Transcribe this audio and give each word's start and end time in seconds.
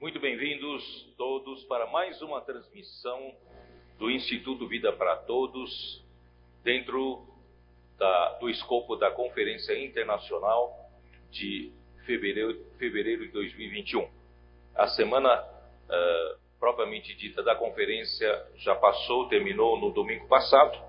Muito 0.00 0.20
bem-vindos 0.20 1.12
todos 1.16 1.64
para 1.64 1.84
mais 1.88 2.22
uma 2.22 2.40
transmissão 2.40 3.34
do 3.98 4.08
Instituto 4.08 4.68
Vida 4.68 4.92
para 4.92 5.16
Todos, 5.16 6.04
dentro 6.62 7.26
da, 7.98 8.34
do 8.34 8.48
escopo 8.48 8.94
da 8.94 9.10
Conferência 9.10 9.76
Internacional 9.76 10.88
de 11.32 11.72
fevereiro, 12.06 12.64
fevereiro 12.78 13.26
de 13.26 13.32
2021. 13.32 14.08
A 14.76 14.86
semana 14.86 15.42
uh, 15.42 16.38
propriamente 16.60 17.16
dita 17.16 17.42
da 17.42 17.56
conferência 17.56 18.46
já 18.54 18.76
passou, 18.76 19.28
terminou 19.28 19.80
no 19.80 19.90
domingo 19.90 20.28
passado, 20.28 20.80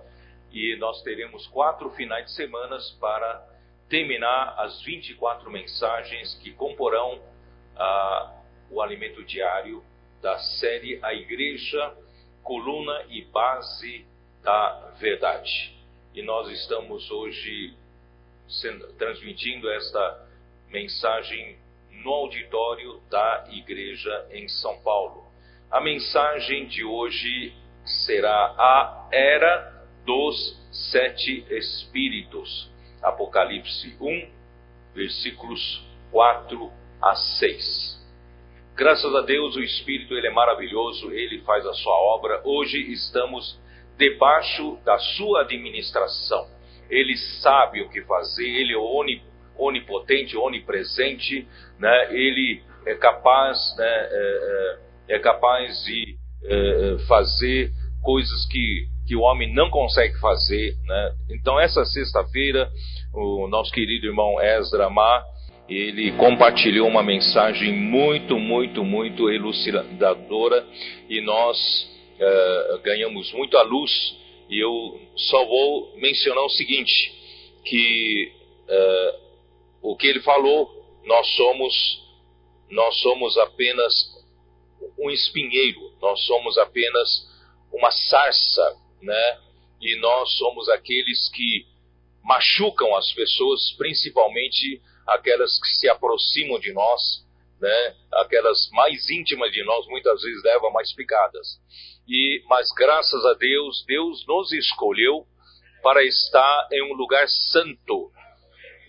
e 0.51 0.75
nós 0.75 1.01
teremos 1.01 1.47
quatro 1.47 1.89
finais 1.95 2.25
de 2.25 2.33
semanas 2.33 2.91
para 3.01 3.43
terminar 3.89 4.53
as 4.59 4.79
24 4.83 5.49
mensagens 5.49 6.35
que 6.43 6.53
comporão 6.53 7.19
ah, 7.75 8.38
o 8.69 8.81
alimento 8.81 9.23
diário 9.23 9.83
da 10.21 10.37
série 10.37 10.99
A 11.03 11.13
Igreja, 11.13 11.95
Coluna 12.43 13.05
e 13.09 13.23
Base 13.25 14.05
da 14.43 14.93
Verdade. 14.99 15.75
E 16.13 16.21
nós 16.21 16.49
estamos 16.49 17.09
hoje 17.11 17.73
sendo, 18.47 18.91
transmitindo 18.93 19.69
esta 19.69 20.27
mensagem 20.69 21.57
no 22.03 22.11
auditório 22.11 22.99
da 23.09 23.47
igreja 23.51 24.27
em 24.31 24.47
São 24.47 24.81
Paulo. 24.81 25.25
A 25.69 25.79
mensagem 25.79 26.67
de 26.67 26.83
hoje 26.83 27.53
será 28.05 28.55
a 28.57 29.09
Era 29.11 29.85
dos 30.05 30.57
Sete 30.91 31.45
Espíritos. 31.49 32.69
Apocalipse 33.01 33.95
1, 33.99 34.31
versículos 34.93 35.83
4 36.11 36.71
a 37.01 37.15
6. 37.15 37.98
Graças 38.79 39.13
a 39.13 39.19
Deus, 39.19 39.57
o 39.57 39.61
Espírito 39.61 40.13
ele 40.13 40.27
é 40.27 40.31
maravilhoso, 40.31 41.11
ele 41.11 41.41
faz 41.41 41.65
a 41.65 41.73
sua 41.73 41.93
obra. 42.15 42.41
Hoje 42.45 42.77
estamos 42.93 43.59
debaixo 43.97 44.77
da 44.85 44.97
sua 44.97 45.41
administração. 45.41 46.47
Ele 46.89 47.13
sabe 47.41 47.81
o 47.81 47.89
que 47.89 48.01
fazer, 48.03 48.47
ele 48.47 48.73
é 48.73 48.77
onipotente, 49.57 50.37
onipresente, 50.37 51.45
né? 51.77 52.15
ele 52.15 52.63
é 52.85 52.95
capaz, 52.95 53.57
né? 53.77 53.85
é, 53.85 54.77
é, 55.09 55.15
é 55.15 55.19
capaz 55.19 55.83
de 55.83 56.15
é, 56.45 56.97
fazer 57.05 57.71
coisas 58.01 58.45
que, 58.45 58.85
que 59.05 59.13
o 59.13 59.23
homem 59.23 59.53
não 59.53 59.69
consegue 59.69 60.17
fazer. 60.21 60.73
Né? 60.85 61.11
Então, 61.31 61.59
essa 61.59 61.83
sexta-feira, 61.83 62.69
o 63.13 63.45
nosso 63.49 63.73
querido 63.73 64.07
irmão 64.07 64.41
Ezra 64.41 64.89
Mar, 64.89 65.21
ele 65.69 66.11
compartilhou 66.13 66.87
uma 66.87 67.03
mensagem 67.03 67.71
muito, 67.71 68.39
muito, 68.39 68.83
muito 68.83 69.29
elucidadora 69.29 70.67
e 71.07 71.21
nós 71.21 71.57
uh, 72.19 72.79
ganhamos 72.79 73.31
muita 73.33 73.61
luz. 73.61 73.91
E 74.49 74.57
eu 74.57 74.99
só 75.15 75.45
vou 75.45 75.95
mencionar 75.97 76.43
o 76.43 76.49
seguinte: 76.49 77.13
que 77.63 78.31
uh, 78.67 79.19
o 79.83 79.95
que 79.95 80.07
ele 80.07 80.21
falou, 80.21 80.69
nós 81.05 81.27
somos, 81.35 82.03
nós 82.71 82.99
somos 83.01 83.37
apenas 83.37 83.93
um 84.97 85.09
espinheiro, 85.11 85.93
nós 86.01 86.19
somos 86.25 86.57
apenas 86.57 87.27
uma 87.71 87.91
sarça, 87.91 88.75
né? 89.01 89.37
E 89.81 89.95
nós 89.97 90.35
somos 90.37 90.67
aqueles 90.69 91.29
que 91.29 91.65
machucam 92.23 92.95
as 92.95 93.11
pessoas, 93.13 93.71
principalmente 93.77 94.81
aquelas 95.13 95.59
que 95.59 95.69
se 95.79 95.89
aproximam 95.89 96.59
de 96.59 96.73
nós, 96.73 97.01
né? 97.59 97.95
Aquelas 98.13 98.69
mais 98.71 99.09
íntimas 99.09 99.51
de 99.51 99.63
nós 99.63 99.85
muitas 99.87 100.21
vezes 100.21 100.43
levam 100.43 100.71
mais 100.71 100.93
picadas. 100.93 101.59
E 102.07 102.43
mas 102.47 102.67
graças 102.75 103.25
a 103.25 103.33
Deus, 103.33 103.83
Deus 103.85 104.25
nos 104.27 104.51
escolheu 104.53 105.25
para 105.81 106.03
estar 106.03 106.67
em 106.71 106.83
um 106.83 106.93
lugar 106.93 107.27
santo. 107.27 108.11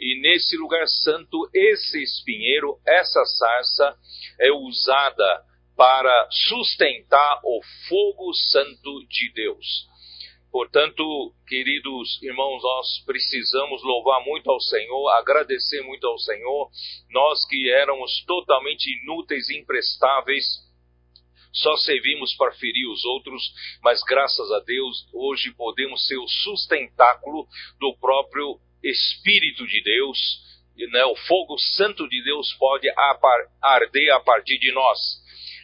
E 0.01 0.21
nesse 0.23 0.57
lugar 0.57 0.87
santo, 0.89 1.49
esse 1.53 2.03
espinheiro, 2.03 2.81
essa 2.87 3.23
sarça 3.25 3.95
é 4.41 4.51
usada 4.51 5.45
para 5.77 6.29
sustentar 6.49 7.41
o 7.45 7.61
fogo 7.89 8.33
santo 8.35 9.07
de 9.09 9.33
Deus. 9.35 9.90
Portanto, 10.51 11.33
queridos 11.47 12.21
irmãos, 12.23 12.61
nós 12.63 13.05
precisamos 13.07 13.83
louvar 13.85 14.25
muito 14.25 14.51
ao 14.51 14.61
Senhor, 14.61 15.09
agradecer 15.11 15.81
muito 15.83 16.05
ao 16.07 16.19
Senhor, 16.19 16.69
nós 17.11 17.47
que 17.47 17.71
éramos 17.71 18.25
totalmente 18.27 18.85
inúteis 19.03 19.49
e 19.49 19.59
imprestáveis, 19.59 20.45
só 21.53 21.77
servimos 21.77 22.35
para 22.35 22.53
ferir 22.53 22.89
os 22.89 23.05
outros, 23.05 23.43
mas 23.83 24.03
graças 24.03 24.51
a 24.51 24.61
Deus, 24.61 25.07
hoje 25.13 25.53
podemos 25.53 26.07
ser 26.07 26.19
o 26.19 26.29
sustentáculo 26.29 27.47
do 27.79 27.97
próprio 27.99 28.59
Espírito 28.83 29.67
de 29.67 29.83
Deus, 29.83 30.19
né? 30.93 31.05
o 31.05 31.17
fogo 31.17 31.59
santo 31.77 32.09
de 32.09 32.23
Deus 32.25 32.53
pode 32.55 32.89
arder 33.63 34.13
a 34.15 34.21
partir 34.21 34.59
de 34.59 34.73
nós. 34.73 34.99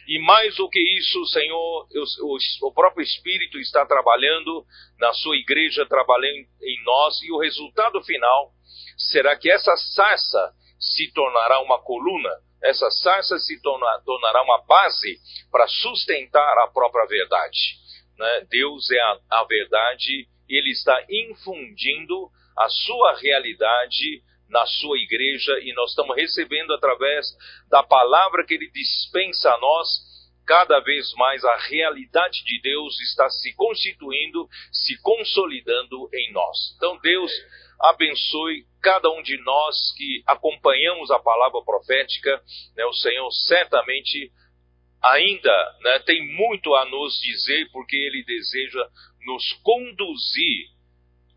E 0.07 0.19
mais 0.19 0.55
do 0.55 0.69
que 0.69 0.79
isso, 0.97 1.25
Senhor, 1.25 1.87
o, 2.21 2.67
o, 2.67 2.71
próprio 2.73 3.03
Espírito 3.03 3.59
está 3.59 3.85
trabalhando 3.85 4.65
na 4.97 5.11
sua 5.13 5.35
igreja, 5.35 5.85
trabalhando 5.85 6.47
em 6.61 6.83
nós, 6.85 7.21
e 7.23 7.31
o 7.31 7.39
resultado 7.39 8.01
final 8.03 8.51
será 8.97 9.35
que 9.35 9.51
essa 9.51 9.75
sarça 9.75 10.53
se 10.79 11.11
tornará 11.11 11.59
uma 11.61 11.81
coluna, 11.81 12.29
essa 12.63 12.89
sarça 12.89 13.37
se 13.37 13.61
torna, 13.61 14.01
tornará 14.05 14.41
uma 14.43 14.63
base 14.65 15.19
para 15.51 15.67
sustentar 15.67 16.57
a 16.59 16.67
própria 16.67 17.05
verdade. 17.05 17.75
Né? 18.17 18.47
Deus 18.49 18.89
é 18.89 18.99
a, 18.99 19.19
a 19.41 19.43
verdade, 19.43 20.27
ele 20.47 20.71
está 20.71 21.05
infundindo 21.09 22.29
a 22.57 22.69
sua 22.69 23.17
realidade 23.17 24.23
na 24.49 24.65
sua 24.65 24.97
igreja 24.97 25.59
e 25.61 25.73
nós 25.73 25.89
estamos 25.89 26.15
recebendo 26.15 26.73
através 26.73 27.25
da 27.69 27.83
palavra 27.83 28.45
que 28.45 28.53
ele 28.53 28.69
dispensa 28.71 29.51
a 29.51 29.59
nós, 29.59 29.87
cada 30.45 30.79
vez 30.79 31.13
mais 31.15 31.43
a 31.43 31.57
realidade 31.57 32.43
de 32.43 32.61
Deus 32.61 32.99
está 33.01 33.29
se 33.29 33.53
constituindo, 33.55 34.47
se 34.71 34.99
consolidando 35.01 36.09
em 36.13 36.31
nós. 36.31 36.73
Então 36.77 36.97
Deus 37.01 37.31
abençoe 37.81 38.65
cada 38.81 39.09
um 39.11 39.21
de 39.21 39.37
nós 39.43 39.75
que 39.97 40.23
acompanhamos 40.25 41.11
a 41.11 41.19
palavra 41.19 41.61
profética, 41.63 42.41
né, 42.75 42.85
o 42.85 42.93
Senhor 42.93 43.29
certamente 43.31 44.31
ainda 45.03 45.77
né, 45.81 45.99
tem 45.99 46.25
muito 46.35 46.73
a 46.73 46.85
nos 46.85 47.19
dizer, 47.21 47.69
porque 47.71 47.95
Ele 47.95 48.23
deseja 48.23 48.87
nos 49.25 49.53
conduzir 49.61 50.69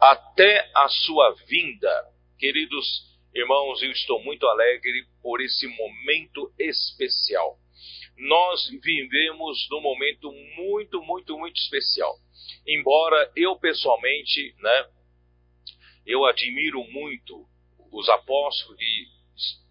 até 0.00 0.70
a 0.75 0.88
sua 0.88 1.34
vinda 1.47 2.09
Queridos 2.41 3.05
irmãos, 3.34 3.83
eu 3.83 3.91
estou 3.91 4.25
muito 4.25 4.47
alegre 4.47 5.05
por 5.23 5.43
esse 5.43 5.69
momento 5.69 6.51
especial. 6.59 7.59
Nós 8.17 8.67
vivemos 8.83 9.69
num 9.71 9.83
momento 9.83 10.33
muito, 10.56 11.03
muito, 11.03 11.37
muito 11.37 11.61
especial. 11.61 12.17
Embora 12.67 13.31
eu 13.37 13.59
pessoalmente, 13.59 14.55
né, 14.59 14.89
eu 16.06 16.25
admiro 16.25 16.83
muito 16.84 17.47
os 17.93 18.09
apóstolos 18.09 18.79
que, 18.79 19.06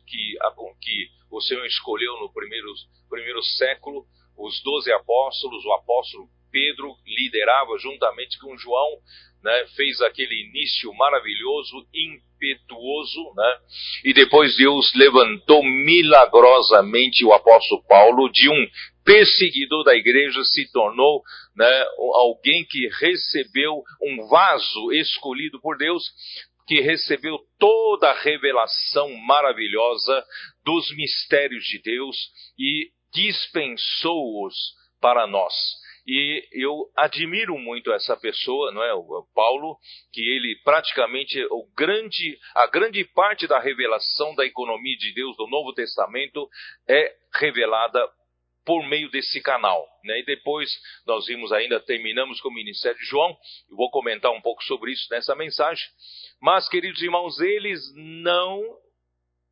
que, 0.05 0.37
que 0.79 1.09
o 1.31 1.41
Senhor 1.41 1.65
escolheu 1.65 2.19
no 2.19 2.31
primeiro, 2.31 2.71
primeiro 3.09 3.41
século, 3.41 4.05
os 4.37 4.61
doze 4.61 4.91
apóstolos, 4.91 5.65
o 5.65 5.73
apóstolo 5.73 6.29
Pedro 6.51 6.95
liderava 7.03 7.79
juntamente 7.79 8.37
com 8.37 8.55
João, 8.57 9.01
né, 9.43 9.65
fez 9.75 10.01
aquele 10.01 10.47
início 10.47 10.93
maravilhoso, 10.93 11.87
impetuoso, 11.93 13.33
né, 13.35 13.57
e 14.05 14.13
depois 14.13 14.55
Deus 14.57 14.91
levantou 14.95 15.63
milagrosamente 15.63 17.23
o 17.25 17.33
apóstolo 17.33 17.83
Paulo 17.87 18.29
de 18.29 18.49
um 18.49 18.67
perseguidor 19.03 19.83
da 19.83 19.95
igreja, 19.95 20.43
se 20.43 20.71
tornou 20.71 21.23
né, 21.55 21.85
alguém 22.15 22.65
que 22.65 22.87
recebeu 22.99 23.81
um 24.03 24.27
vaso 24.27 24.91
escolhido 24.91 25.59
por 25.61 25.77
Deus, 25.77 26.03
que 26.67 26.81
recebeu 26.81 27.39
toda 27.57 28.11
a 28.11 28.21
revelação 28.21 29.11
maravilhosa 29.25 30.23
dos 30.63 30.95
mistérios 30.95 31.63
de 31.63 31.81
Deus 31.81 32.15
e 32.59 32.91
dispensou-os 33.11 34.55
para 35.01 35.25
nós. 35.25 35.53
E 36.11 36.47
eu 36.53 36.89
admiro 36.97 37.55
muito 37.59 37.93
essa 37.93 38.17
pessoa, 38.17 38.71
não 38.71 38.81
é, 38.81 38.91
o 38.95 39.27
Paulo, 39.35 39.77
que 40.11 40.19
ele 40.19 40.59
praticamente 40.63 41.39
o 41.51 41.71
grande, 41.77 42.35
a 42.55 42.65
grande 42.65 43.05
parte 43.05 43.45
da 43.45 43.59
revelação 43.59 44.33
da 44.33 44.43
economia 44.43 44.97
de 44.97 45.13
Deus 45.13 45.37
do 45.37 45.45
Novo 45.45 45.71
Testamento 45.71 46.49
é 46.87 47.15
revelada 47.35 48.03
por 48.65 48.83
meio 48.87 49.11
desse 49.11 49.39
canal. 49.39 49.87
Né? 50.03 50.21
E 50.21 50.25
depois 50.25 50.71
nós 51.05 51.27
vimos 51.27 51.51
ainda, 51.51 51.79
terminamos 51.79 52.41
com 52.41 52.49
o 52.49 52.53
Ministério 52.55 52.97
de 52.97 53.05
João, 53.05 53.37
eu 53.69 53.77
vou 53.77 53.91
comentar 53.91 54.31
um 54.31 54.41
pouco 54.41 54.63
sobre 54.63 54.91
isso 54.91 55.05
nessa 55.11 55.35
mensagem. 55.35 55.87
Mas, 56.41 56.67
queridos 56.67 57.03
irmãos, 57.03 57.39
eles 57.39 57.79
não 57.95 58.63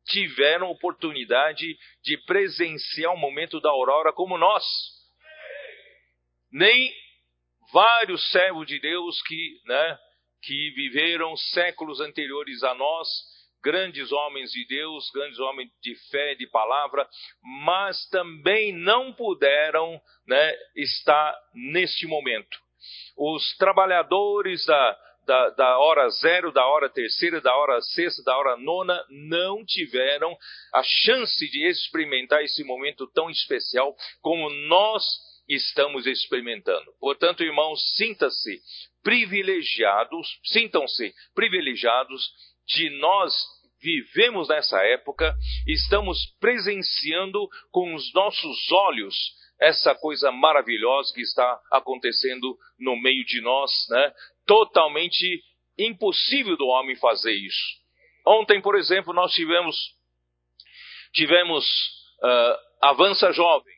tiveram 0.08 0.70
oportunidade 0.70 1.78
de 2.02 2.16
presenciar 2.26 3.14
o 3.14 3.16
momento 3.16 3.60
da 3.60 3.70
aurora 3.70 4.12
como 4.12 4.36
nós. 4.36 4.64
Nem 6.50 6.92
vários 7.72 8.30
servos 8.30 8.66
de 8.66 8.80
Deus 8.80 9.20
que, 9.22 9.60
né, 9.66 9.98
que 10.42 10.70
viveram 10.70 11.36
séculos 11.36 12.00
anteriores 12.00 12.62
a 12.62 12.74
nós, 12.74 13.08
grandes 13.62 14.10
homens 14.12 14.50
de 14.50 14.66
Deus, 14.66 15.10
grandes 15.10 15.38
homens 15.38 15.70
de 15.82 15.94
fé, 16.10 16.34
de 16.34 16.46
palavra, 16.46 17.08
mas 17.64 18.08
também 18.08 18.72
não 18.72 19.12
puderam 19.12 20.00
né, 20.26 20.54
estar 20.76 21.36
neste 21.54 22.06
momento. 22.06 22.56
Os 23.16 23.56
trabalhadores 23.56 24.64
da, 24.64 24.98
da, 25.26 25.50
da, 25.50 25.78
hora 25.78 26.08
zero, 26.08 26.52
da 26.52 26.64
hora 26.66 26.88
terceira, 26.88 27.40
da 27.40 27.54
hora 27.54 27.80
sexta, 27.82 28.22
da 28.22 28.36
hora 28.36 28.56
nona, 28.56 29.04
não 29.10 29.64
tiveram 29.64 30.36
a 30.72 30.82
chance 30.82 31.50
de 31.50 31.66
experimentar 31.66 32.42
esse 32.42 32.62
momento 32.64 33.06
tão 33.12 33.28
especial 33.28 33.94
como 34.22 34.48
nós 34.68 35.04
estamos 35.48 36.06
experimentando. 36.06 36.92
Portanto, 37.00 37.42
irmãos, 37.42 37.80
sinta-se 37.96 38.60
privilegiados, 39.02 40.28
sintam-se 40.44 41.14
privilegiados 41.34 42.30
de 42.66 42.90
nós 42.98 43.32
vivemos 43.80 44.48
nessa 44.48 44.78
época, 44.84 45.34
estamos 45.66 46.18
presenciando 46.40 47.48
com 47.70 47.94
os 47.94 48.12
nossos 48.12 48.72
olhos 48.72 49.14
essa 49.60 49.94
coisa 49.94 50.30
maravilhosa 50.30 51.12
que 51.14 51.20
está 51.20 51.60
acontecendo 51.72 52.56
no 52.78 52.96
meio 53.00 53.24
de 53.24 53.40
nós, 53.40 53.70
né? 53.90 54.12
Totalmente 54.46 55.42
impossível 55.78 56.56
do 56.56 56.66
homem 56.66 56.96
fazer 56.96 57.32
isso. 57.32 57.78
Ontem, 58.26 58.60
por 58.60 58.76
exemplo, 58.76 59.12
nós 59.12 59.32
tivemos 59.32 59.76
tivemos 61.12 61.64
uh, 62.22 62.58
Avança 62.82 63.32
Jovem, 63.32 63.74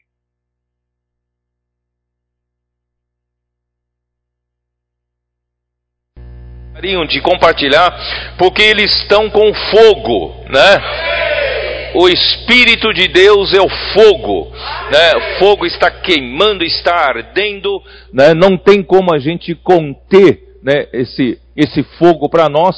de 6.81 7.21
compartilhar, 7.21 8.35
porque 8.39 8.63
eles 8.63 8.95
estão 8.95 9.29
com 9.29 9.53
fogo, 9.53 10.35
né? 10.49 11.91
O 11.95 12.09
Espírito 12.09 12.93
de 12.95 13.09
Deus 13.09 13.53
é 13.53 13.61
o 13.61 13.69
fogo, 13.69 14.51
né? 14.91 15.17
O 15.17 15.39
fogo 15.39 15.67
está 15.67 15.91
queimando, 15.91 16.65
está 16.65 16.95
ardendo, 16.95 17.83
né? 18.13 18.33
Não 18.33 18.57
tem 18.57 18.83
como 18.83 19.13
a 19.13 19.19
gente 19.19 19.55
conter, 19.55 20.57
né? 20.63 20.87
Esse 20.93 21.39
esse 21.57 21.83
fogo 21.99 22.29
para 22.29 22.49
nós. 22.49 22.77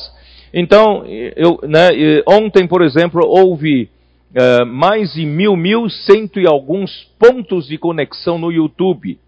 Então, 0.53 1.05
eu, 1.37 1.61
né? 1.63 1.91
Ontem, 2.27 2.67
por 2.67 2.83
exemplo, 2.83 3.21
houve 3.25 3.91
uh, 4.35 4.67
mais 4.67 5.13
de 5.13 5.25
mil, 5.25 5.57
mil 5.57 5.89
cento 5.89 6.41
e 6.41 6.47
alguns 6.47 7.07
pontos 7.19 7.69
de 7.69 7.79
conexão 7.79 8.39
no 8.39 8.51
YouTube, 8.51 9.19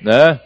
né? 0.00 0.38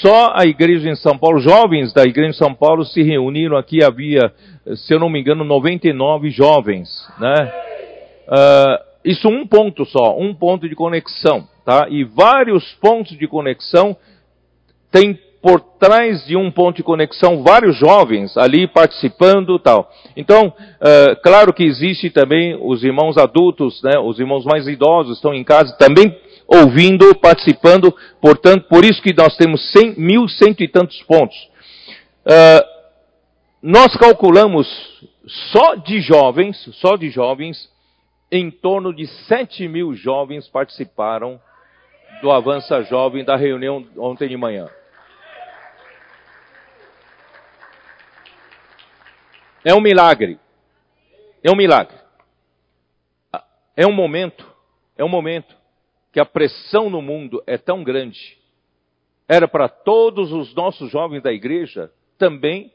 Só 0.00 0.32
a 0.36 0.46
igreja 0.46 0.88
em 0.88 0.94
São 0.94 1.18
Paulo, 1.18 1.40
jovens 1.40 1.92
da 1.92 2.04
igreja 2.04 2.30
em 2.30 2.34
São 2.34 2.54
Paulo 2.54 2.84
se 2.84 3.02
reuniram 3.02 3.56
aqui, 3.56 3.82
havia, 3.82 4.32
se 4.76 4.94
eu 4.94 5.00
não 5.00 5.10
me 5.10 5.20
engano, 5.20 5.42
99 5.42 6.30
jovens, 6.30 6.88
né? 7.18 7.52
Uh, 8.28 8.92
isso 9.04 9.28
um 9.28 9.44
ponto 9.44 9.84
só, 9.84 10.16
um 10.16 10.32
ponto 10.32 10.68
de 10.68 10.76
conexão, 10.76 11.48
tá? 11.64 11.88
E 11.90 12.04
vários 12.04 12.72
pontos 12.74 13.18
de 13.18 13.26
conexão 13.26 13.96
tem 14.88 15.18
por 15.42 15.58
trás 15.80 16.24
de 16.26 16.36
um 16.36 16.48
ponto 16.48 16.76
de 16.76 16.84
conexão 16.84 17.42
vários 17.42 17.76
jovens 17.76 18.36
ali 18.36 18.68
participando 18.68 19.58
tal. 19.58 19.90
Então, 20.16 20.46
uh, 20.46 21.20
claro 21.24 21.52
que 21.52 21.64
existe 21.64 22.08
também 22.08 22.56
os 22.60 22.84
irmãos 22.84 23.18
adultos, 23.18 23.82
né? 23.82 23.98
Os 23.98 24.20
irmãos 24.20 24.44
mais 24.44 24.68
idosos 24.68 25.16
estão 25.16 25.34
em 25.34 25.42
casa 25.42 25.76
também 25.76 26.16
ouvindo, 26.46 27.14
participando, 27.16 27.94
portanto, 28.20 28.66
por 28.68 28.84
isso 28.84 29.02
que 29.02 29.14
nós 29.14 29.36
temos 29.36 29.72
cem, 29.72 29.94
mil 29.96 30.28
cento 30.28 30.62
e 30.62 30.68
tantos 30.68 31.02
pontos. 31.02 31.36
Uh, 32.26 32.72
nós 33.62 33.96
calculamos 33.96 34.66
só 35.52 35.76
de 35.76 36.00
jovens, 36.00 36.56
só 36.80 36.96
de 36.96 37.10
jovens, 37.10 37.70
em 38.30 38.50
torno 38.50 38.94
de 38.94 39.06
7 39.28 39.68
mil 39.68 39.94
jovens 39.94 40.48
participaram 40.48 41.38
do 42.22 42.30
Avança 42.30 42.82
Jovem 42.82 43.24
da 43.24 43.36
reunião 43.36 43.86
ontem 43.96 44.26
de 44.26 44.36
manhã. 44.36 44.68
É 49.64 49.74
um 49.74 49.80
milagre. 49.80 50.38
É 51.44 51.50
um 51.50 51.56
milagre. 51.56 51.96
É 53.76 53.86
um 53.86 53.92
momento, 53.92 54.46
é 54.96 55.04
um 55.04 55.08
momento 55.08 55.61
que 56.12 56.20
a 56.20 56.26
pressão 56.26 56.90
no 56.90 57.00
mundo 57.00 57.42
é 57.46 57.56
tão 57.56 57.82
grande, 57.82 58.38
era 59.26 59.48
para 59.48 59.68
todos 59.68 60.30
os 60.30 60.54
nossos 60.54 60.90
jovens 60.90 61.22
da 61.22 61.32
igreja 61.32 61.90
também 62.18 62.70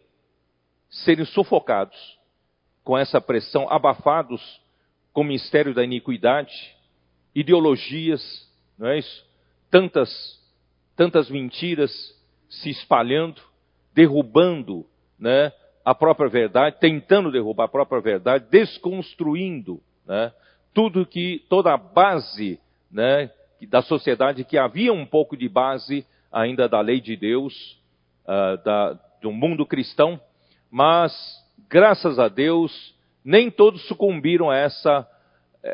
serem 0.89 1.25
sufocados 1.25 2.17
com 2.83 2.97
essa 2.97 3.21
pressão, 3.21 3.67
abafados 3.69 4.41
com 5.13 5.21
o 5.21 5.25
mistério 5.25 5.73
da 5.73 5.83
iniquidade, 5.83 6.75
ideologias, 7.35 8.49
não 8.77 8.87
é 8.87 8.97
isso? 8.97 9.25
Tantas, 9.69 10.41
tantas 10.95 11.29
mentiras 11.29 11.91
se 12.49 12.69
espalhando, 12.69 13.41
derrubando, 13.93 14.85
né, 15.19 15.51
a 15.83 15.93
própria 15.93 16.29
verdade, 16.29 16.77
tentando 16.79 17.31
derrubar 17.31 17.65
a 17.65 17.69
própria 17.69 18.01
verdade, 18.01 18.45
desconstruindo, 18.49 19.81
né, 20.05 20.31
tudo 20.73 21.05
que 21.05 21.45
toda 21.49 21.73
a 21.73 21.77
base 21.77 22.59
né, 22.91 23.29
da 23.69 23.81
sociedade 23.81 24.43
que 24.43 24.57
havia 24.57 24.93
um 24.93 25.05
pouco 25.05 25.35
de 25.35 25.49
base 25.49 26.05
ainda 26.31 26.67
da 26.67 26.81
lei 26.81 27.01
de 27.01 27.15
Deus, 27.15 27.79
uh, 28.23 28.63
da, 28.63 28.99
do 29.21 29.31
mundo 29.31 29.65
cristão, 29.65 30.19
mas 30.69 31.13
graças 31.69 32.19
a 32.19 32.27
Deus 32.27 32.95
nem 33.23 33.51
todos 33.51 33.85
sucumbiram 33.87 34.49
a 34.49 34.55
essa, 34.55 35.07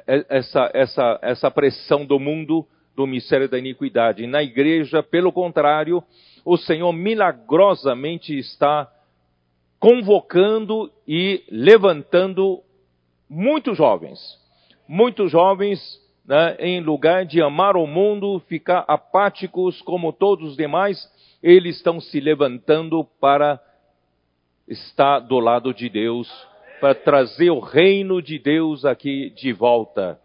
essa, 0.07 0.71
essa, 0.73 1.19
essa 1.21 1.51
pressão 1.51 2.05
do 2.05 2.19
mundo 2.19 2.65
do 2.95 3.05
mistério 3.05 3.49
da 3.49 3.59
iniquidade. 3.59 4.25
Na 4.27 4.41
igreja, 4.41 5.03
pelo 5.03 5.31
contrário, 5.31 6.03
o 6.45 6.57
Senhor 6.57 6.91
milagrosamente 6.91 8.37
está 8.37 8.91
convocando 9.79 10.91
e 11.07 11.43
levantando 11.49 12.61
muitos 13.29 13.77
jovens, 13.77 14.19
muitos 14.87 15.31
jovens 15.31 15.79
né, 16.25 16.55
em 16.59 16.79
lugar 16.79 17.25
de 17.25 17.41
amar 17.41 17.75
o 17.75 17.85
mundo, 17.85 18.41
ficar 18.47 18.85
apáticos 18.87 19.81
como 19.81 20.13
todos 20.13 20.51
os 20.51 20.57
demais, 20.57 21.11
eles 21.41 21.77
estão 21.77 21.99
se 21.99 22.19
levantando 22.19 23.03
para 23.19 23.59
estar 24.67 25.19
do 25.19 25.39
lado 25.39 25.73
de 25.73 25.89
Deus, 25.89 26.29
para 26.79 26.95
trazer 26.95 27.49
o 27.49 27.59
reino 27.59 28.21
de 28.21 28.39
Deus 28.39 28.85
aqui 28.85 29.29
de 29.31 29.51
volta. 29.51 30.19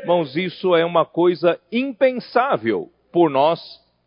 Irmãos, 0.00 0.36
isso 0.36 0.74
é 0.74 0.84
uma 0.84 1.04
coisa 1.04 1.60
impensável 1.70 2.90
por 3.12 3.30
nós 3.30 3.60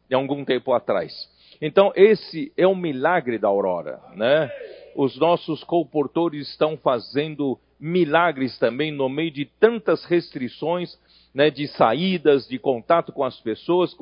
de 0.09 0.15
algum 0.15 0.43
tempo 0.43 0.73
atrás. 0.73 1.13
Então, 1.61 1.91
esse 1.95 2.51
é 2.57 2.67
um 2.67 2.75
milagre 2.75 3.37
da 3.37 3.47
aurora, 3.47 4.01
né? 4.13 4.49
Os 4.95 5.17
nossos 5.17 5.63
comportores 5.63 6.49
estão 6.49 6.77
fazendo 6.77 7.59
milagres 7.79 8.57
também 8.57 8.91
no 8.91 9.07
meio 9.09 9.31
de 9.31 9.45
tantas 9.45 10.03
restrições, 10.05 10.97
né, 11.35 11.49
de 11.49 11.67
saídas, 11.67 12.47
de 12.47 12.57
contato 12.57 13.11
com 13.11 13.21
as 13.21 13.37
pessoas, 13.41 13.93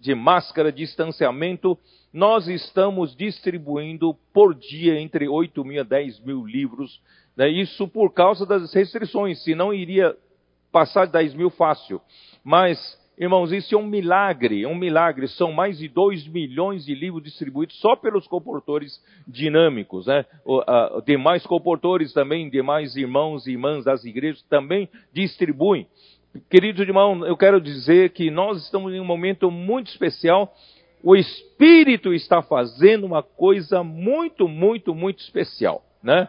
de 0.00 0.12
máscara, 0.12 0.72
distanciamento, 0.72 1.78
nós 2.12 2.48
estamos 2.48 3.14
distribuindo 3.16 4.16
por 4.32 4.56
dia 4.56 4.98
entre 4.98 5.28
8 5.28 5.64
mil 5.64 5.80
a 5.80 5.84
10 5.84 6.18
mil 6.24 6.44
livros. 6.44 7.00
Né, 7.36 7.48
isso 7.48 7.86
por 7.86 8.12
causa 8.12 8.44
das 8.44 8.74
restrições, 8.74 9.40
senão 9.44 9.72
iria 9.72 10.16
passar 10.72 11.06
de 11.06 11.12
10 11.12 11.34
mil 11.34 11.48
fácil. 11.50 12.00
Mas, 12.42 12.76
irmãos, 13.16 13.52
isso 13.52 13.72
é 13.72 13.78
um 13.78 13.86
milagre, 13.86 14.64
é 14.64 14.68
um 14.68 14.74
milagre. 14.74 15.28
São 15.28 15.52
mais 15.52 15.78
de 15.78 15.86
2 15.86 16.26
milhões 16.26 16.84
de 16.84 16.92
livros 16.92 17.22
distribuídos 17.22 17.78
só 17.78 17.94
pelos 17.94 18.26
comportores 18.26 19.00
dinâmicos. 19.28 20.06
Né? 20.06 20.24
O, 20.44 20.60
a, 20.60 21.00
demais 21.06 21.46
comportores 21.46 22.12
também, 22.12 22.50
demais 22.50 22.96
irmãos 22.96 23.46
e 23.46 23.52
irmãs 23.52 23.84
das 23.84 24.04
igrejas 24.04 24.42
também 24.48 24.88
distribuem. 25.12 25.86
Querido 26.50 26.82
irmão, 26.82 27.24
eu 27.24 27.36
quero 27.36 27.60
dizer 27.60 28.10
que 28.10 28.28
nós 28.28 28.62
estamos 28.64 28.92
em 28.92 28.98
um 28.98 29.04
momento 29.04 29.50
muito 29.52 29.88
especial. 29.88 30.52
O 31.00 31.14
Espírito 31.14 32.12
está 32.12 32.42
fazendo 32.42 33.06
uma 33.06 33.22
coisa 33.22 33.84
muito, 33.84 34.48
muito, 34.48 34.94
muito 34.94 35.20
especial, 35.20 35.84
né? 36.02 36.28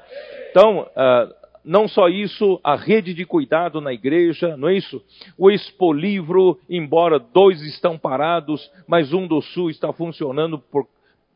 Então, 0.51 0.81
uh, 0.81 1.33
não 1.63 1.87
só 1.87 2.07
isso, 2.07 2.59
a 2.63 2.75
rede 2.75 3.15
de 3.15 3.25
cuidado 3.25 3.81
na 3.81 3.91
igreja, 3.91 4.55
não 4.55 4.67
é 4.67 4.75
isso? 4.75 5.01
O 5.35 5.49
Expo 5.49 5.91
Livro, 5.91 6.59
embora 6.69 7.17
dois 7.17 7.59
estão 7.63 7.97
parados, 7.97 8.69
mas 8.87 9.11
um 9.11 9.25
do 9.25 9.41
Sul 9.41 9.71
está 9.71 9.91
funcionando 9.91 10.59
por, 10.59 10.87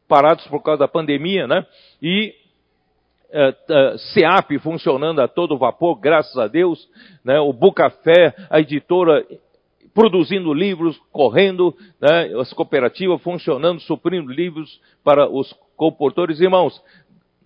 parados 0.07 0.45
por 0.45 0.61
causa 0.61 0.81
da 0.81 0.87
pandemia, 0.87 1.47
né? 1.47 1.65
E 1.99 2.35
é, 3.31 3.55
é, 3.69 3.97
SEAP 3.97 4.57
funcionando 4.59 5.21
a 5.21 5.27
todo 5.27 5.57
vapor, 5.57 5.95
graças 5.99 6.35
a 6.37 6.47
Deus, 6.47 6.89
né? 7.23 7.39
o 7.39 7.53
Bucafé, 7.53 8.33
a 8.49 8.59
editora 8.59 9.25
produzindo 9.93 10.53
livros, 10.53 10.99
correndo, 11.11 11.75
né? 12.01 12.33
as 12.39 12.51
cooperativas 12.53 13.21
funcionando, 13.21 13.81
suprindo 13.81 14.31
livros 14.31 14.81
para 15.03 15.29
os 15.29 15.53
comportores. 15.75 16.39
Irmãos, 16.39 16.81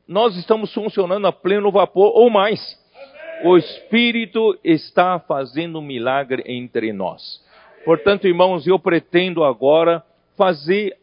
nós 0.07 0.35
estamos 0.37 0.73
funcionando 0.73 1.27
a 1.27 1.31
pleno 1.31 1.71
vapor 1.71 2.11
ou 2.15 2.29
mais. 2.29 2.59
O 3.43 3.57
Espírito 3.57 4.57
está 4.63 5.19
fazendo 5.19 5.79
um 5.79 5.81
milagre 5.81 6.43
entre 6.45 6.93
nós. 6.93 7.43
Portanto, 7.83 8.25
irmãos, 8.25 8.65
eu 8.65 8.79
pretendo 8.79 9.43
agora 9.43 10.01
fazer, 10.37 10.97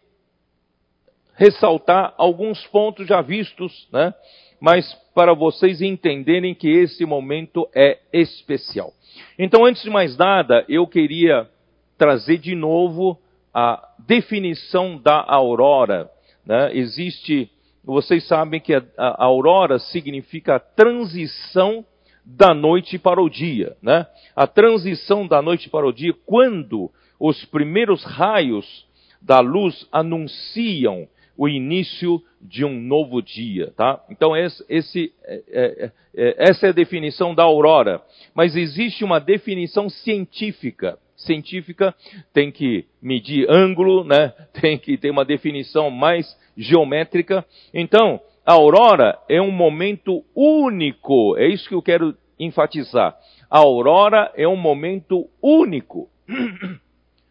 ressaltar 1.34 2.14
alguns 2.16 2.66
pontos 2.68 3.06
já 3.06 3.20
vistos, 3.20 3.87
né? 3.92 4.14
Mas 4.61 4.93
para 5.14 5.33
vocês 5.35 5.81
entenderem 5.81 6.55
que 6.55 6.69
esse 6.69 7.05
momento 7.05 7.69
é 7.75 7.99
especial. 8.12 8.93
Então, 9.38 9.64
antes 9.64 9.83
de 9.83 9.90
mais 9.90 10.17
nada, 10.17 10.64
eu 10.69 10.87
queria 10.87 11.49
trazer 11.97 12.38
de 12.38 12.55
novo 12.55 13.19
a 13.52 13.83
definição 14.07 14.99
da 14.99 15.25
aurora. 15.26 16.11
Né? 16.45 16.76
Existe, 16.76 17.50
vocês 17.85 18.26
sabem 18.26 18.61
que 18.61 18.75
a, 18.75 18.83
a, 18.97 19.25
aurora 19.25 19.79
significa 19.79 20.57
a 20.57 20.61
transição 20.61 21.85
da 22.25 22.55
noite 22.55 22.99
para 22.99 23.21
o 23.21 23.29
dia. 23.29 23.76
Né? 23.83 24.07
A 24.37 24.47
transição 24.47 25.26
da 25.26 25.43
noite 25.43 25.69
para 25.69 25.87
o 25.87 25.93
dia, 25.93 26.14
quando 26.26 26.90
os 27.19 27.45
primeiros 27.47 28.05
raios 28.05 28.87
da 29.21 29.40
luz 29.40 29.87
anunciam 29.93 31.07
o 31.37 31.49
início 31.49 32.23
de 32.40 32.64
um 32.64 32.80
novo 32.80 33.20
dia, 33.20 33.73
tá? 33.76 34.02
Então 34.09 34.37
esse, 34.37 34.64
esse, 34.68 35.12
é, 35.25 35.42
é, 35.50 35.92
é, 36.14 36.35
essa 36.38 36.66
é 36.66 36.68
a 36.70 36.73
definição 36.73 37.35
da 37.35 37.42
aurora. 37.42 38.00
Mas 38.35 38.56
existe 38.56 39.04
uma 39.04 39.20
definição 39.20 39.90
científica. 39.90 40.99
Científica 41.16 41.94
tem 42.32 42.50
que 42.50 42.87
medir 43.02 43.47
ângulo, 43.50 44.04
né? 44.04 44.32
Tem 44.61 44.78
que 44.78 44.97
ter 44.97 45.11
uma 45.11 45.25
definição 45.25 45.90
mais 45.90 46.26
geométrica. 46.56 47.44
Então, 47.75 48.20
a 48.44 48.54
aurora 48.54 49.18
é 49.28 49.40
um 49.40 49.50
momento 49.50 50.25
único. 50.35 51.37
É 51.37 51.47
isso 51.47 51.68
que 51.68 51.75
eu 51.75 51.82
quero 51.82 52.16
enfatizar. 52.38 53.14
A 53.50 53.59
aurora 53.59 54.32
é 54.35 54.49
um 54.49 54.56
momento 54.56 55.28
único. 55.42 56.09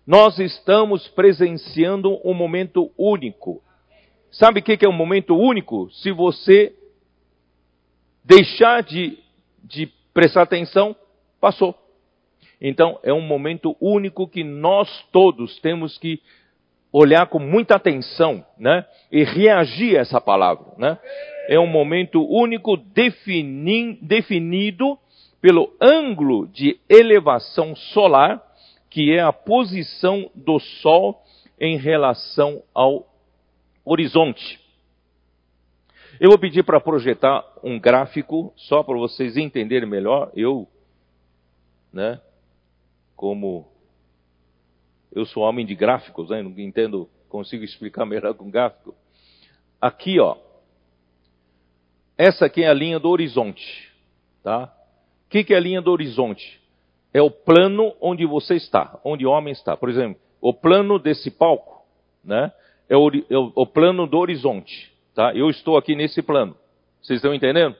Nós 0.06 0.38
estamos 0.40 1.08
presenciando 1.10 2.20
um 2.24 2.34
momento 2.34 2.92
único. 2.98 3.62
Sabe 4.32 4.60
o 4.60 4.64
que 4.64 4.86
é 4.86 4.90
um 4.90 4.94
momento 4.94 5.36
único? 5.36 5.90
Se 5.92 6.12
você 6.12 6.74
deixar 8.24 8.84
de, 8.84 9.18
de 9.64 9.88
prestar 10.14 10.44
atenção, 10.44 10.96
passou. 11.42 11.76
Então, 12.62 13.00
é 13.04 13.14
um 13.14 13.22
momento 13.22 13.76
único 13.80 14.28
que 14.28 14.44
nós 14.44 14.88
todos 15.12 15.60
temos 15.60 15.98
que 15.98 16.22
olhar 16.92 17.28
com 17.28 17.40
muita 17.40 17.76
atenção, 17.76 18.46
né? 18.58 18.86
E 19.12 19.24
reagir 19.24 19.98
a 19.98 20.02
essa 20.02 20.20
palavra, 20.20 20.66
né? 20.78 20.98
É 21.48 21.60
um 21.60 21.68
momento 21.68 22.24
único 22.24 22.78
defini, 22.78 23.98
definido 24.02 24.98
pelo 25.42 25.74
ângulo 25.82 26.48
de 26.48 26.80
elevação 26.90 27.76
solar, 27.76 28.44
que 28.90 29.12
é 29.12 29.22
a 29.22 29.32
posição 29.32 30.30
do 30.36 30.60
Sol 30.60 31.24
em 31.60 31.78
relação 31.78 32.62
ao 32.74 33.09
horizonte. 33.92 34.60
Eu 36.20 36.30
vou 36.30 36.40
pedir 36.40 36.64
para 36.64 36.82
projetar 36.82 37.46
um 37.64 37.80
gráfico, 37.80 38.54
só 38.56 38.84
para 38.84 38.98
vocês 38.98 39.38
entenderem 39.38 39.88
melhor. 39.88 40.32
Eu, 40.36 40.68
né, 41.94 42.20
como 43.16 43.68
eu 45.12 45.26
sou 45.26 45.44
homem 45.44 45.66
de 45.66 45.76
gráficos, 45.76 46.30
né, 46.30 46.42
não 46.42 46.52
entendo, 46.60 47.10
consigo 47.30 47.64
explicar 47.64 48.04
melhor 48.08 48.34
com 48.34 48.50
gráfico. 48.50 48.94
Aqui, 49.80 50.20
ó, 50.20 50.36
essa 52.18 52.46
aqui 52.46 52.64
é 52.64 52.68
a 52.68 52.74
linha 52.74 53.00
do 53.00 53.10
horizonte, 53.10 53.90
tá? 54.44 54.74
O 55.26 55.30
que, 55.30 55.44
que 55.44 55.54
é 55.54 55.58
a 55.58 55.62
linha 55.62 55.82
do 55.82 55.90
horizonte? 55.90 56.60
É 57.14 57.22
o 57.22 57.32
plano 57.32 57.96
onde 58.02 58.26
você 58.26 58.56
está, 58.56 59.00
onde 59.06 59.26
o 59.26 59.32
homem 59.32 59.54
está. 59.54 59.78
Por 59.78 59.90
exemplo, 59.90 60.20
o 60.42 60.54
plano 60.54 61.00
desse 61.00 61.32
palco, 61.32 61.86
né? 62.24 62.52
É 62.90 62.98
o, 62.98 63.08
é 63.08 63.38
o 63.56 63.66
plano 63.66 64.08
do 64.08 64.18
horizonte. 64.18 64.92
Tá? 65.14 65.34
Eu 65.34 65.50
estou 65.50 65.78
aqui 65.78 65.96
nesse 65.96 66.22
plano. 66.22 66.56
Vocês 67.02 67.18
estão 67.18 67.34
entendendo? 67.34 67.76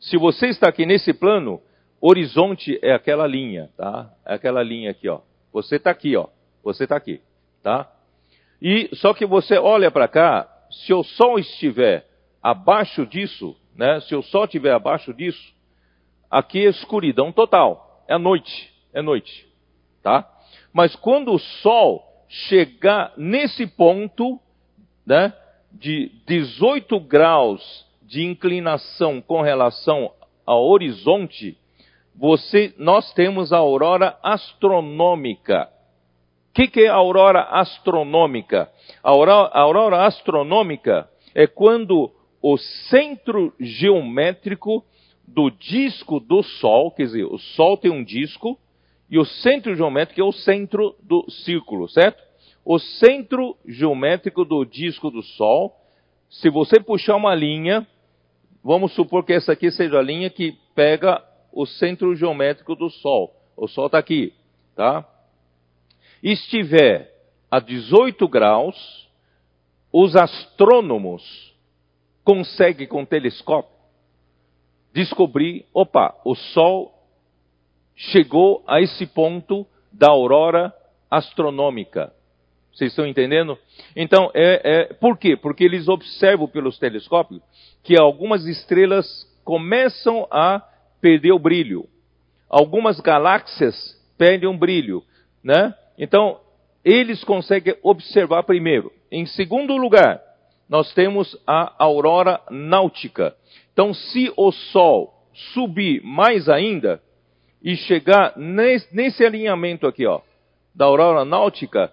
Se 0.00 0.16
você 0.16 0.48
está 0.48 0.68
aqui 0.68 0.84
nesse 0.84 1.12
plano, 1.12 1.60
horizonte 2.00 2.78
é 2.82 2.92
aquela 2.92 3.26
linha, 3.26 3.70
tá? 3.76 4.10
É 4.24 4.34
aquela 4.34 4.62
linha 4.62 4.90
aqui, 4.90 5.08
ó. 5.08 5.20
Você 5.52 5.76
está 5.76 5.90
aqui, 5.90 6.16
ó. 6.16 6.28
Você 6.62 6.84
está 6.84 6.96
aqui, 6.96 7.20
tá? 7.62 7.90
E 8.60 8.88
só 8.94 9.14
que 9.14 9.24
você 9.24 9.56
olha 9.58 9.90
para 9.90 10.08
cá, 10.08 10.48
se 10.70 10.92
o 10.92 11.02
sol 11.02 11.38
estiver 11.38 12.06
abaixo 12.42 13.06
disso, 13.06 13.56
né? 13.76 14.00
Se 14.00 14.14
o 14.14 14.22
sol 14.22 14.44
estiver 14.44 14.72
abaixo 14.72 15.14
disso, 15.14 15.52
aqui 16.30 16.66
é 16.66 16.70
escuridão 16.70 17.32
total. 17.32 18.04
É 18.06 18.16
noite, 18.18 18.72
é 18.92 19.02
noite, 19.02 19.46
tá? 20.02 20.28
Mas 20.72 20.94
quando 20.96 21.32
o 21.32 21.38
sol 21.38 22.04
chegar 22.28 23.12
nesse 23.16 23.66
ponto, 23.66 24.40
né, 25.08 25.32
de 25.72 26.12
18 26.26 27.00
graus 27.00 27.86
de 28.02 28.22
inclinação 28.22 29.22
com 29.22 29.40
relação 29.40 30.12
ao 30.44 30.66
horizonte, 30.68 31.56
você, 32.14 32.74
nós 32.76 33.10
temos 33.14 33.52
a 33.52 33.56
aurora 33.56 34.18
astronômica. 34.22 35.70
O 36.50 36.54
que, 36.54 36.68
que, 36.68 36.80
é 36.82 36.88
a 36.88 36.94
aurora 36.94 37.40
astronômica? 37.40 38.70
A 39.02 39.10
aurora, 39.10 39.50
a 39.52 39.60
aurora 39.60 40.06
astronômica 40.06 41.08
é 41.34 41.46
quando 41.46 42.10
o 42.42 42.58
centro 42.90 43.54
geométrico 43.58 44.84
do 45.26 45.50
disco 45.50 46.20
do 46.20 46.42
Sol, 46.42 46.90
quer 46.90 47.04
dizer, 47.04 47.24
o 47.24 47.38
Sol 47.38 47.78
tem 47.78 47.90
um 47.90 48.04
disco, 48.04 48.58
e 49.10 49.18
o 49.18 49.24
centro 49.24 49.74
geométrico 49.74 50.20
é 50.20 50.24
o 50.24 50.32
centro 50.32 50.94
do 51.02 51.24
círculo, 51.30 51.88
certo? 51.88 52.27
O 52.70 52.78
centro 52.78 53.56
geométrico 53.64 54.44
do 54.44 54.62
disco 54.62 55.10
do 55.10 55.22
Sol, 55.22 55.74
se 56.28 56.50
você 56.50 56.78
puxar 56.78 57.16
uma 57.16 57.34
linha, 57.34 57.86
vamos 58.62 58.92
supor 58.92 59.24
que 59.24 59.32
essa 59.32 59.52
aqui 59.52 59.70
seja 59.70 59.98
a 59.98 60.02
linha 60.02 60.28
que 60.28 60.52
pega 60.74 61.24
o 61.50 61.64
centro 61.64 62.14
geométrico 62.14 62.76
do 62.76 62.90
Sol. 62.90 63.34
O 63.56 63.66
Sol 63.66 63.86
está 63.86 63.96
aqui, 63.96 64.34
tá? 64.76 65.02
Estiver 66.22 67.10
a 67.50 67.58
18 67.58 68.28
graus, 68.28 69.08
os 69.90 70.14
astrônomos 70.14 71.24
conseguem 72.22 72.86
com 72.86 73.02
telescópio 73.02 73.78
descobrir, 74.92 75.64
opa, 75.72 76.14
o 76.22 76.34
Sol 76.34 76.92
chegou 77.96 78.62
a 78.66 78.78
esse 78.82 79.06
ponto 79.06 79.66
da 79.90 80.10
aurora 80.10 80.70
astronômica. 81.10 82.17
Vocês 82.78 82.92
estão 82.92 83.04
entendendo? 83.04 83.58
Então, 83.96 84.30
é, 84.32 84.60
é, 84.62 84.84
por 84.94 85.18
quê? 85.18 85.36
Porque 85.36 85.64
eles 85.64 85.88
observam 85.88 86.46
pelos 86.46 86.78
telescópios 86.78 87.42
que 87.82 87.98
algumas 87.98 88.46
estrelas 88.46 89.04
começam 89.44 90.28
a 90.30 90.62
perder 91.00 91.32
o 91.32 91.40
brilho. 91.40 91.88
Algumas 92.48 93.00
galáxias 93.00 93.74
perdem 94.16 94.48
o 94.48 94.56
brilho, 94.56 95.02
né? 95.42 95.74
Então, 95.98 96.38
eles 96.84 97.24
conseguem 97.24 97.74
observar 97.82 98.44
primeiro. 98.44 98.92
Em 99.10 99.26
segundo 99.26 99.76
lugar, 99.76 100.22
nós 100.68 100.94
temos 100.94 101.36
a 101.44 101.74
aurora 101.84 102.40
náutica. 102.48 103.34
Então, 103.72 103.92
se 103.92 104.32
o 104.36 104.52
Sol 104.52 105.12
subir 105.52 106.00
mais 106.04 106.48
ainda 106.48 107.02
e 107.60 107.74
chegar 107.74 108.34
nesse, 108.36 108.94
nesse 108.94 109.24
alinhamento 109.24 109.84
aqui, 109.84 110.06
ó, 110.06 110.20
da 110.72 110.84
aurora 110.84 111.24
náutica, 111.24 111.92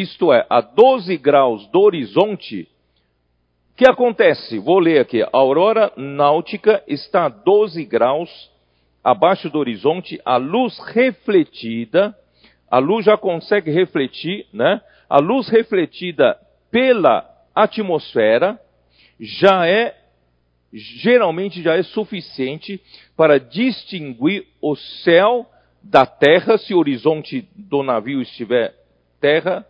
isto 0.00 0.32
é, 0.32 0.46
a 0.50 0.60
12 0.60 1.16
graus 1.16 1.66
do 1.68 1.80
horizonte, 1.80 2.68
o 3.72 3.76
que 3.76 3.88
acontece? 3.88 4.58
Vou 4.58 4.78
ler 4.78 5.00
aqui. 5.00 5.22
A 5.22 5.28
aurora 5.32 5.90
náutica 5.96 6.82
está 6.86 7.24
a 7.26 7.28
12 7.30 7.84
graus 7.84 8.50
abaixo 9.02 9.48
do 9.48 9.58
horizonte, 9.58 10.20
a 10.24 10.36
luz 10.36 10.78
refletida, 10.80 12.14
a 12.70 12.78
luz 12.78 13.06
já 13.06 13.16
consegue 13.16 13.70
refletir, 13.70 14.46
né? 14.52 14.80
A 15.08 15.18
luz 15.18 15.48
refletida 15.48 16.36
pela 16.70 17.24
atmosfera 17.54 18.60
já 19.18 19.66
é 19.66 19.96
geralmente 20.72 21.62
já 21.62 21.74
é 21.74 21.82
suficiente 21.82 22.82
para 23.16 23.38
distinguir 23.38 24.46
o 24.60 24.74
céu 24.76 25.46
da 25.82 26.04
terra, 26.04 26.58
se 26.58 26.74
o 26.74 26.78
horizonte 26.78 27.48
do 27.54 27.82
navio 27.82 28.20
estiver 28.20 28.74
terra, 29.20 29.64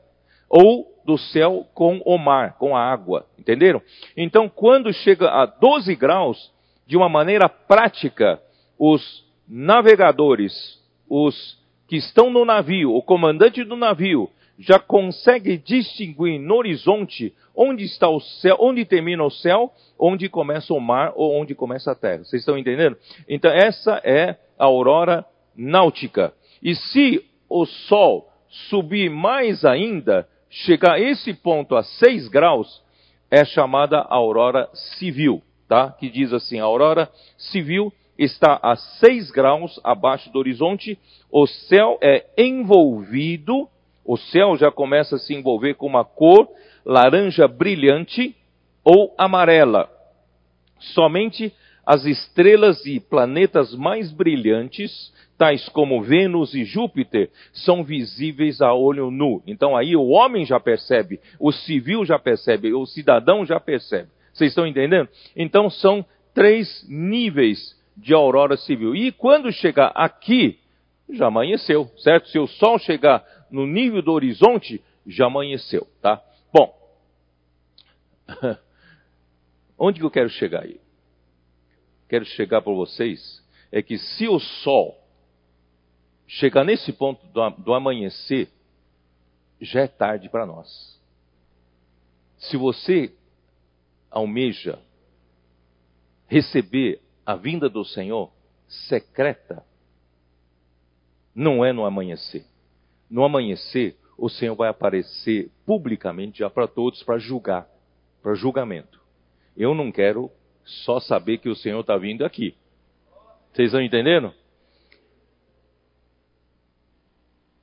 ou 0.48 0.86
do 1.04 1.16
céu 1.16 1.66
com 1.72 2.00
o 2.04 2.18
mar, 2.18 2.56
com 2.58 2.76
a 2.76 2.80
água. 2.80 3.26
Entenderam? 3.38 3.80
Então, 4.16 4.48
quando 4.48 4.92
chega 4.92 5.30
a 5.30 5.46
12 5.46 5.94
graus, 5.94 6.52
de 6.86 6.96
uma 6.96 7.08
maneira 7.08 7.48
prática, 7.48 8.40
os 8.78 9.24
navegadores, 9.48 10.80
os 11.08 11.58
que 11.88 11.96
estão 11.96 12.30
no 12.30 12.44
navio, 12.44 12.94
o 12.94 13.02
comandante 13.02 13.62
do 13.64 13.76
navio, 13.76 14.28
já 14.58 14.78
consegue 14.78 15.58
distinguir 15.58 16.38
no 16.40 16.56
horizonte 16.56 17.34
onde 17.54 17.84
está 17.84 18.08
o 18.08 18.20
céu, 18.20 18.56
onde 18.60 18.84
termina 18.84 19.22
o 19.22 19.30
céu, 19.30 19.72
onde 19.98 20.28
começa 20.28 20.72
o 20.72 20.80
mar 20.80 21.12
ou 21.14 21.34
onde 21.34 21.54
começa 21.54 21.92
a 21.92 21.94
terra. 21.94 22.24
Vocês 22.24 22.42
estão 22.42 22.58
entendendo? 22.58 22.96
Então 23.28 23.50
essa 23.50 24.00
é 24.04 24.36
a 24.58 24.64
aurora 24.64 25.24
náutica. 25.56 26.32
E 26.62 26.74
se 26.74 27.24
o 27.48 27.64
sol 27.64 28.28
subir 28.68 29.10
mais 29.10 29.64
ainda, 29.64 30.28
chegar 30.64 30.94
a 30.94 31.00
esse 31.00 31.34
ponto 31.34 31.76
a 31.76 31.82
6 31.82 32.28
graus, 32.28 32.82
é 33.30 33.44
chamada 33.44 34.00
aurora 34.08 34.68
civil, 34.98 35.42
tá? 35.68 35.90
Que 35.90 36.08
diz 36.08 36.32
assim, 36.32 36.58
a 36.58 36.64
aurora 36.64 37.10
civil 37.36 37.92
está 38.18 38.58
a 38.62 38.76
6 38.76 39.30
graus 39.30 39.78
abaixo 39.84 40.30
do 40.30 40.38
horizonte, 40.38 40.98
o 41.30 41.46
céu 41.46 41.98
é 42.00 42.24
envolvido, 42.38 43.68
o 44.04 44.16
céu 44.16 44.56
já 44.56 44.70
começa 44.70 45.16
a 45.16 45.18
se 45.18 45.34
envolver 45.34 45.74
com 45.74 45.86
uma 45.86 46.04
cor 46.04 46.48
laranja 46.84 47.46
brilhante 47.46 48.34
ou 48.82 49.12
amarela. 49.18 49.90
Somente 50.78 51.52
as 51.86 52.04
estrelas 52.04 52.84
e 52.84 52.98
planetas 52.98 53.72
mais 53.72 54.10
brilhantes, 54.10 55.12
tais 55.38 55.68
como 55.68 56.02
Vênus 56.02 56.52
e 56.52 56.64
Júpiter, 56.64 57.30
são 57.52 57.84
visíveis 57.84 58.60
a 58.60 58.74
olho 58.74 59.08
nu. 59.08 59.40
Então 59.46 59.76
aí 59.76 59.94
o 59.94 60.08
homem 60.08 60.44
já 60.44 60.58
percebe, 60.58 61.20
o 61.38 61.52
civil 61.52 62.04
já 62.04 62.18
percebe, 62.18 62.74
o 62.74 62.84
cidadão 62.86 63.46
já 63.46 63.60
percebe. 63.60 64.08
Vocês 64.32 64.50
estão 64.50 64.66
entendendo? 64.66 65.08
Então 65.36 65.70
são 65.70 66.04
três 66.34 66.84
níveis 66.88 67.80
de 67.96 68.12
aurora 68.12 68.56
civil. 68.56 68.94
E 68.94 69.12
quando 69.12 69.52
chegar 69.52 69.92
aqui, 69.94 70.58
já 71.08 71.28
amanheceu, 71.28 71.88
certo? 71.98 72.28
Se 72.28 72.38
o 72.38 72.48
sol 72.48 72.78
chegar 72.78 73.24
no 73.48 73.64
nível 73.64 74.02
do 74.02 74.12
horizonte, 74.12 74.82
já 75.06 75.26
amanheceu, 75.26 75.86
tá? 76.02 76.20
Bom, 76.52 76.74
onde 79.78 80.00
que 80.00 80.04
eu 80.04 80.10
quero 80.10 80.28
chegar 80.28 80.64
aí? 80.64 80.80
Quero 82.08 82.24
chegar 82.24 82.62
para 82.62 82.72
vocês 82.72 83.44
é 83.72 83.82
que 83.82 83.98
se 83.98 84.28
o 84.28 84.38
sol 84.38 84.96
chegar 86.26 86.64
nesse 86.64 86.92
ponto 86.92 87.24
do, 87.28 87.74
amanhecer, 87.74 88.48
já 89.60 89.82
é 89.82 89.86
tarde 89.86 90.28
para 90.28 90.46
nós. 90.46 91.00
Se 92.38 92.56
você 92.56 93.14
almeja 94.10 94.78
receber 96.26 97.00
a 97.24 97.34
vinda 97.34 97.68
do 97.68 97.84
Senhor 97.84 98.32
secreta 98.88 99.64
não 101.34 101.64
é 101.64 101.72
no 101.72 101.84
amanhecer. 101.84 102.44
No 103.10 103.24
amanhecer, 103.24 103.96
o 104.16 104.28
Senhor 104.28 104.54
vai 104.54 104.68
aparecer 104.68 105.50
publicamente 105.64 106.38
já 106.38 106.48
para 106.48 106.66
todos 106.66 107.02
para 107.02 107.18
julgar, 107.18 107.68
para 108.22 108.34
julgamento. 108.34 109.00
Eu 109.56 109.74
não 109.74 109.92
quero 109.92 110.30
só 110.66 111.00
saber 111.00 111.38
que 111.38 111.48
o 111.48 111.56
Senhor 111.56 111.80
está 111.80 111.96
vindo 111.96 112.24
aqui. 112.24 112.54
Vocês 113.52 113.68
estão 113.68 113.80
entendendo? 113.80 114.34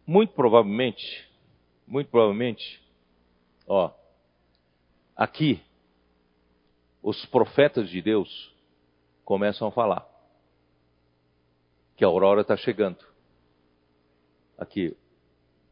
Muito 0.08 0.34
provavelmente, 0.34 1.30
muito 1.86 2.10
provavelmente, 2.10 2.82
ó, 3.68 3.92
aqui, 5.16 5.62
os 7.02 7.26
profetas 7.28 7.90
de 7.90 8.02
Deus 8.02 8.54
começam 9.24 9.68
a 9.68 9.72
falar 9.72 10.08
que 11.96 12.04
a 12.04 12.08
aurora 12.08 12.42
está 12.42 12.58
chegando. 12.58 13.06
Aqui, 14.58 14.96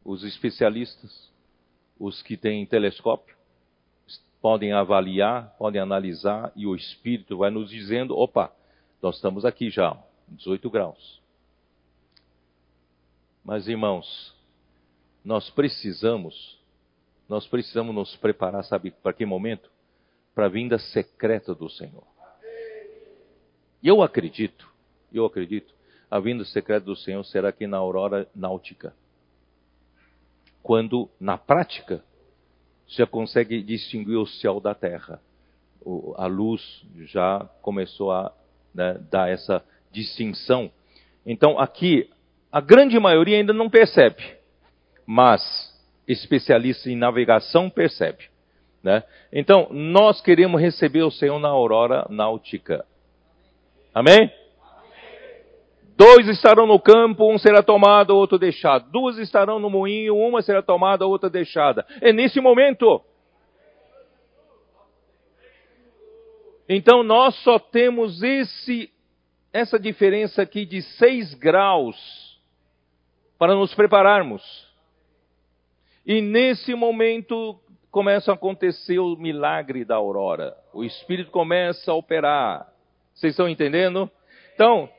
os 0.04 0.22
especialistas, 0.24 1.32
os 1.98 2.22
que 2.22 2.36
têm 2.36 2.66
telescópio, 2.66 3.36
podem 4.42 4.72
avaliar, 4.72 5.54
podem 5.56 5.80
analisar 5.80 6.52
e 6.56 6.66
o 6.66 6.74
Espírito 6.74 7.38
vai 7.38 7.50
nos 7.50 7.70
dizendo: 7.70 8.18
opa, 8.18 8.52
nós 9.00 9.14
estamos 9.14 9.44
aqui 9.44 9.70
já, 9.70 9.96
18 10.28 10.68
graus. 10.68 11.22
Mas 13.44 13.68
irmãos, 13.68 14.34
nós 15.24 15.48
precisamos, 15.50 16.58
nós 17.28 17.46
precisamos 17.46 17.94
nos 17.94 18.16
preparar, 18.16 18.64
sabe, 18.64 18.90
para 18.90 19.12
que 19.12 19.24
momento? 19.24 19.70
Para 20.34 20.46
a 20.46 20.48
vinda 20.48 20.78
secreta 20.78 21.54
do 21.54 21.70
Senhor. 21.70 22.04
E 23.82 23.88
eu 23.88 24.02
acredito, 24.02 24.68
eu 25.12 25.24
acredito, 25.24 25.72
a 26.10 26.18
vinda 26.18 26.44
secreta 26.44 26.86
do 26.86 26.96
Senhor 26.96 27.24
será 27.24 27.48
aqui 27.48 27.66
na 27.66 27.78
aurora 27.78 28.28
náutica. 28.34 28.94
Quando, 30.62 31.10
na 31.18 31.36
prática, 31.36 32.04
já 32.96 33.06
consegue 33.06 33.62
distinguir 33.62 34.16
o 34.16 34.26
céu 34.26 34.60
da 34.60 34.74
terra. 34.74 35.20
O, 35.80 36.14
a 36.16 36.26
luz 36.26 36.84
já 37.06 37.48
começou 37.60 38.12
a 38.12 38.32
né, 38.74 38.98
dar 39.10 39.30
essa 39.30 39.64
distinção. 39.90 40.70
Então, 41.26 41.58
aqui, 41.58 42.08
a 42.50 42.60
grande 42.60 42.98
maioria 42.98 43.36
ainda 43.36 43.52
não 43.52 43.70
percebe, 43.70 44.22
mas 45.06 45.42
especialistas 46.06 46.86
em 46.86 46.96
navegação 46.96 47.70
percebe. 47.70 48.30
Né? 48.82 49.02
Então, 49.32 49.68
nós 49.70 50.20
queremos 50.20 50.60
receber 50.60 51.02
o 51.02 51.10
Senhor 51.10 51.38
na 51.38 51.48
aurora 51.48 52.06
náutica. 52.10 52.84
Amém? 53.94 54.30
Dois 56.04 56.26
estarão 56.26 56.66
no 56.66 56.80
campo, 56.80 57.32
um 57.32 57.38
será 57.38 57.62
tomado, 57.62 58.16
outro 58.16 58.36
deixado. 58.36 58.90
Duas 58.90 59.18
estarão 59.18 59.60
no 59.60 59.70
moinho, 59.70 60.16
uma 60.16 60.42
será 60.42 60.60
tomada, 60.60 61.06
outra 61.06 61.30
deixada. 61.30 61.86
É 62.00 62.12
nesse 62.12 62.40
momento. 62.40 63.00
Então 66.68 67.04
nós 67.04 67.36
só 67.44 67.56
temos 67.56 68.20
esse, 68.20 68.92
essa 69.52 69.78
diferença 69.78 70.42
aqui 70.42 70.66
de 70.66 70.82
seis 70.82 71.34
graus 71.34 71.96
para 73.38 73.54
nos 73.54 73.72
prepararmos. 73.72 74.42
E 76.04 76.20
nesse 76.20 76.74
momento 76.74 77.60
começa 77.92 78.32
a 78.32 78.34
acontecer 78.34 78.98
o 78.98 79.14
milagre 79.14 79.84
da 79.84 79.94
aurora. 79.94 80.56
O 80.74 80.82
Espírito 80.82 81.30
começa 81.30 81.92
a 81.92 81.94
operar. 81.94 82.66
Vocês 83.14 83.34
estão 83.34 83.48
entendendo? 83.48 84.10
Então, 84.52 84.90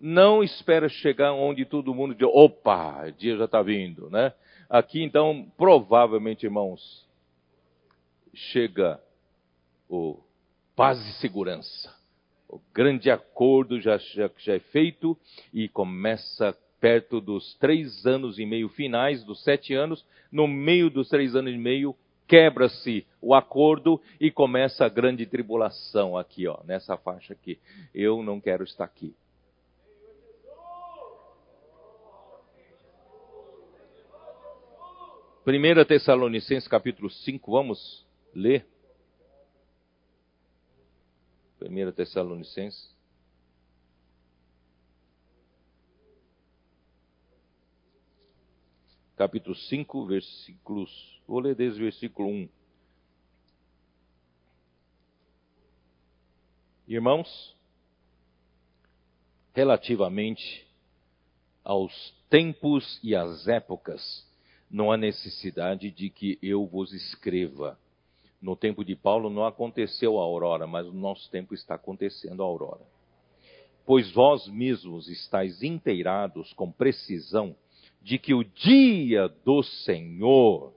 não 0.00 0.42
espera 0.42 0.88
chegar 0.88 1.32
onde 1.32 1.64
todo 1.64 1.94
mundo 1.94 2.14
diz, 2.14 2.26
opa, 2.32 3.06
o 3.06 3.12
dia 3.12 3.36
já 3.36 3.44
está 3.44 3.60
vindo, 3.60 4.08
né? 4.08 4.32
Aqui, 4.68 5.02
então, 5.02 5.46
provavelmente, 5.58 6.46
irmãos, 6.46 7.06
chega 8.32 9.00
o 9.88 10.18
paz 10.74 10.98
e 11.06 11.12
segurança. 11.20 11.94
O 12.48 12.60
grande 12.72 13.10
acordo 13.10 13.80
já, 13.80 13.98
já, 13.98 14.30
já 14.38 14.54
é 14.54 14.58
feito 14.58 15.16
e 15.52 15.68
começa 15.68 16.56
perto 16.80 17.20
dos 17.20 17.54
três 17.56 18.06
anos 18.06 18.38
e 18.38 18.46
meio 18.46 18.68
finais, 18.70 19.22
dos 19.22 19.42
sete 19.44 19.74
anos. 19.74 20.04
No 20.32 20.48
meio 20.48 20.88
dos 20.88 21.08
três 21.08 21.36
anos 21.36 21.52
e 21.52 21.58
meio, 21.58 21.94
quebra-se 22.26 23.04
o 23.20 23.34
acordo 23.34 24.00
e 24.20 24.30
começa 24.30 24.86
a 24.86 24.88
grande 24.88 25.26
tribulação 25.26 26.16
aqui, 26.16 26.46
ó, 26.46 26.58
nessa 26.64 26.96
faixa 26.96 27.34
aqui. 27.34 27.58
Eu 27.94 28.22
não 28.22 28.40
quero 28.40 28.64
estar 28.64 28.84
aqui. 28.84 29.14
Primeira 35.44 35.86
Tessalonicenses 35.86 36.68
capítulo 36.68 37.08
5, 37.08 37.50
vamos 37.50 38.06
ler. 38.34 38.66
Primeira 41.58 41.90
Tessalonicenses 41.92 42.94
capítulo 49.16 49.54
5, 49.54 50.06
versículos. 50.06 51.22
Vou 51.26 51.40
ler 51.40 51.54
desde 51.54 51.80
o 51.80 51.84
versículo 51.84 52.28
1. 52.28 52.48
Irmãos, 56.86 57.56
relativamente 59.54 60.66
aos 61.64 62.14
tempos 62.28 63.00
e 63.02 63.14
às 63.14 63.48
épocas, 63.48 64.29
não 64.70 64.92
há 64.92 64.96
necessidade 64.96 65.90
de 65.90 66.08
que 66.08 66.38
eu 66.40 66.64
vos 66.66 66.92
escreva. 66.92 67.78
No 68.40 68.56
tempo 68.56 68.84
de 68.84 68.94
Paulo 68.94 69.28
não 69.28 69.44
aconteceu 69.44 70.18
a 70.18 70.22
aurora, 70.22 70.66
mas 70.66 70.86
no 70.86 70.94
nosso 70.94 71.30
tempo 71.30 71.52
está 71.52 71.74
acontecendo 71.74 72.42
a 72.42 72.46
aurora. 72.46 72.80
Pois 73.84 74.10
vós 74.12 74.46
mesmos 74.46 75.08
estáis 75.08 75.62
inteirados 75.62 76.52
com 76.52 76.70
precisão 76.70 77.56
de 78.00 78.18
que 78.18 78.32
o 78.32 78.44
dia 78.44 79.28
do 79.44 79.62
Senhor 79.62 80.72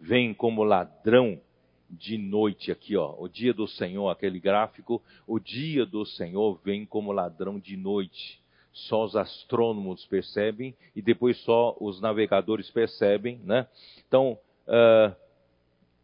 vem 0.00 0.34
como 0.34 0.64
ladrão 0.64 1.40
de 1.88 2.18
noite 2.18 2.72
aqui, 2.72 2.96
ó, 2.96 3.14
o 3.18 3.28
dia 3.28 3.54
do 3.54 3.68
Senhor, 3.68 4.08
aquele 4.08 4.40
gráfico, 4.40 5.02
o 5.26 5.38
dia 5.38 5.86
do 5.86 6.04
Senhor 6.04 6.60
vem 6.64 6.84
como 6.84 7.12
ladrão 7.12 7.58
de 7.58 7.76
noite. 7.76 8.42
Só 8.74 9.04
os 9.04 9.14
astrônomos 9.14 10.04
percebem 10.06 10.74
e 10.96 11.00
depois 11.00 11.38
só 11.44 11.76
os 11.80 12.00
navegadores 12.00 12.68
percebem, 12.70 13.40
né? 13.44 13.68
Então, 14.08 14.36
uh, 14.66 15.14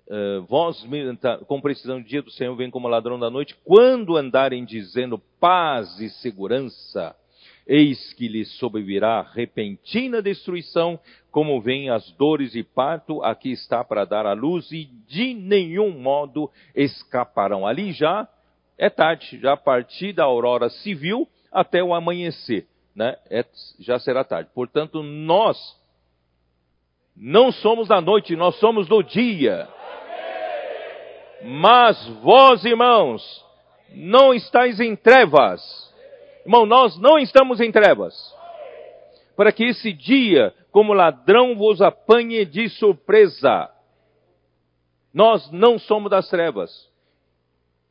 uh, 0.07 0.43
vós, 0.43 0.87
tá, 1.21 1.39
com 1.39 1.61
precisão, 1.61 1.99
o 1.99 2.05
dia 2.05 2.23
do 2.23 2.31
Senhor 2.31 2.55
vem 2.55 2.71
como 2.71 2.87
ladrão 2.87 3.19
da 3.19 3.29
noite, 3.29 3.57
quando 3.65 4.17
andarem 4.17 4.65
dizendo 4.65 5.19
paz 5.41 5.99
e 5.99 6.09
segurança, 6.11 7.17
eis 7.67 8.13
que 8.15 8.29
lhes 8.29 8.49
sobrevirá 8.59 9.21
repentina 9.23 10.23
destruição, 10.23 10.97
como 11.33 11.61
vêm 11.61 11.91
as 11.91 12.09
dores 12.13 12.55
e 12.55 12.63
parto, 12.63 13.21
aqui 13.25 13.51
está 13.51 13.83
para 13.83 14.05
dar 14.05 14.27
a 14.27 14.33
luz, 14.33 14.71
e 14.71 14.85
de 15.09 15.35
nenhum 15.35 15.91
modo 15.91 16.49
escaparão. 16.73 17.67
Ali 17.67 17.91
já 17.91 18.29
é 18.79 18.89
tarde, 18.89 19.41
já 19.41 19.55
a 19.55 19.57
partir 19.57 20.13
da 20.13 20.23
aurora 20.23 20.71
civil 20.71 21.29
até 21.51 21.83
o 21.83 21.95
amanhecer, 21.95 22.67
né? 22.95 23.17
É, 23.29 23.45
já 23.79 23.99
será 23.99 24.25
tarde. 24.25 24.51
Portanto, 24.55 25.03
nós 25.03 25.59
não 27.17 27.53
somos 27.53 27.89
da 27.89 28.01
noite, 28.01 28.37
nós 28.37 28.57
somos 28.57 28.87
do 28.89 29.03
dia. 29.03 29.69
Mas 31.43 32.07
vós, 32.23 32.65
irmãos, 32.65 33.45
não 33.95 34.35
estáis 34.35 34.79
em 34.79 34.95
trevas 34.95 35.91
Irmão, 36.45 36.67
nós 36.67 36.99
não 36.99 37.19
estamos 37.19 37.61
em 37.61 37.71
trevas. 37.71 38.15
Para 39.37 39.53
que 39.53 39.65
esse 39.65 39.93
dia, 39.93 40.55
como 40.71 40.93
ladrão, 40.93 41.55
vos 41.55 41.81
apanhe 41.81 42.45
de 42.45 42.69
surpresa. 42.71 43.71
Nós 45.13 45.51
não 45.51 45.79
somos 45.79 46.11
das 46.11 46.29
trevas. 46.29 46.71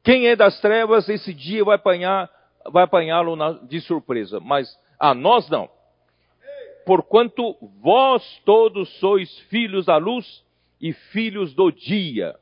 Quem 0.04 0.28
é 0.28 0.36
das 0.36 0.60
trevas, 0.62 1.10
esse 1.10 1.34
dia 1.34 1.63
vai 1.63 1.76
apanhar, 1.76 2.30
vai 2.72 2.84
apanhá-lo 2.84 3.36
de 3.68 3.82
surpresa. 3.82 4.40
Mas 4.40 4.78
a 5.00 5.14
nós 5.14 5.50
não. 5.50 5.70
Porquanto 6.86 7.56
vós 7.82 8.42
todos 8.46 8.90
sois 9.00 9.38
filhos 9.50 9.86
da 9.86 9.98
luz 9.98 10.44
e 10.82 10.94
filhos 10.94 11.54
do 11.54 11.72
dia. 11.72 12.36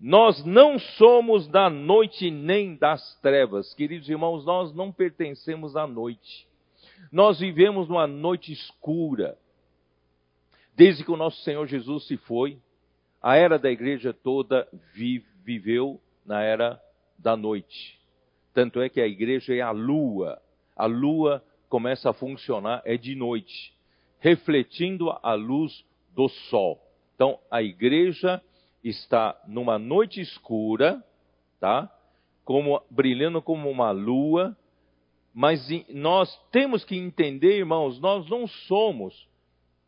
Nós 0.00 0.44
não 0.44 0.78
somos 0.78 1.48
da 1.48 1.68
noite 1.68 2.30
nem 2.30 2.76
das 2.76 3.18
trevas. 3.20 3.74
Queridos 3.74 4.08
irmãos, 4.08 4.44
nós 4.44 4.72
não 4.72 4.92
pertencemos 4.92 5.76
à 5.76 5.86
noite. 5.86 6.46
Nós 7.10 7.40
vivemos 7.40 7.88
numa 7.88 8.06
noite 8.06 8.52
escura. 8.52 9.36
Desde 10.76 11.04
que 11.04 11.10
o 11.10 11.16
nosso 11.16 11.42
Senhor 11.42 11.66
Jesus 11.66 12.06
se 12.06 12.16
foi, 12.16 12.58
a 13.20 13.36
era 13.36 13.58
da 13.58 13.70
igreja 13.70 14.12
toda 14.12 14.68
vive, 14.94 15.26
viveu 15.42 16.00
na 16.24 16.42
era 16.42 16.80
da 17.18 17.36
noite. 17.36 17.98
Tanto 18.58 18.80
é 18.80 18.88
que 18.88 19.00
a 19.00 19.06
igreja 19.06 19.54
é 19.54 19.60
a 19.60 19.70
lua. 19.70 20.42
A 20.74 20.84
lua 20.84 21.44
começa 21.68 22.10
a 22.10 22.12
funcionar 22.12 22.82
é 22.84 22.96
de 22.96 23.14
noite, 23.14 23.72
refletindo 24.18 25.16
a 25.22 25.32
luz 25.34 25.84
do 26.12 26.28
sol. 26.28 26.82
Então, 27.14 27.38
a 27.48 27.62
igreja 27.62 28.42
está 28.82 29.40
numa 29.46 29.78
noite 29.78 30.20
escura, 30.20 31.00
tá? 31.60 31.88
Como 32.44 32.82
brilhando 32.90 33.40
como 33.40 33.70
uma 33.70 33.92
lua, 33.92 34.56
mas 35.32 35.64
nós 35.90 36.28
temos 36.50 36.84
que 36.84 36.96
entender, 36.96 37.58
irmãos, 37.58 38.00
nós 38.00 38.28
não 38.28 38.48
somos 38.48 39.28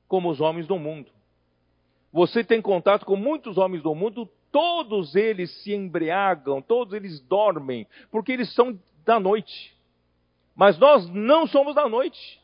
como 0.06 0.30
os 0.30 0.40
homens 0.40 0.68
do 0.68 0.78
mundo. 0.78 1.10
Você 2.12 2.44
tem 2.44 2.62
contato 2.62 3.04
com 3.04 3.16
muitos 3.16 3.58
homens 3.58 3.82
do 3.82 3.92
mundo, 3.96 4.28
todos 4.52 5.14
eles 5.14 5.50
se 5.62 5.72
embriagam, 5.72 6.60
todos 6.60 6.94
eles 6.94 7.20
dormem, 7.20 7.86
porque 8.10 8.32
eles 8.32 8.52
são 8.54 8.78
da 9.04 9.18
noite. 9.18 9.74
Mas 10.54 10.78
nós 10.78 11.08
não 11.10 11.46
somos 11.46 11.74
da 11.74 11.88
noite. 11.88 12.40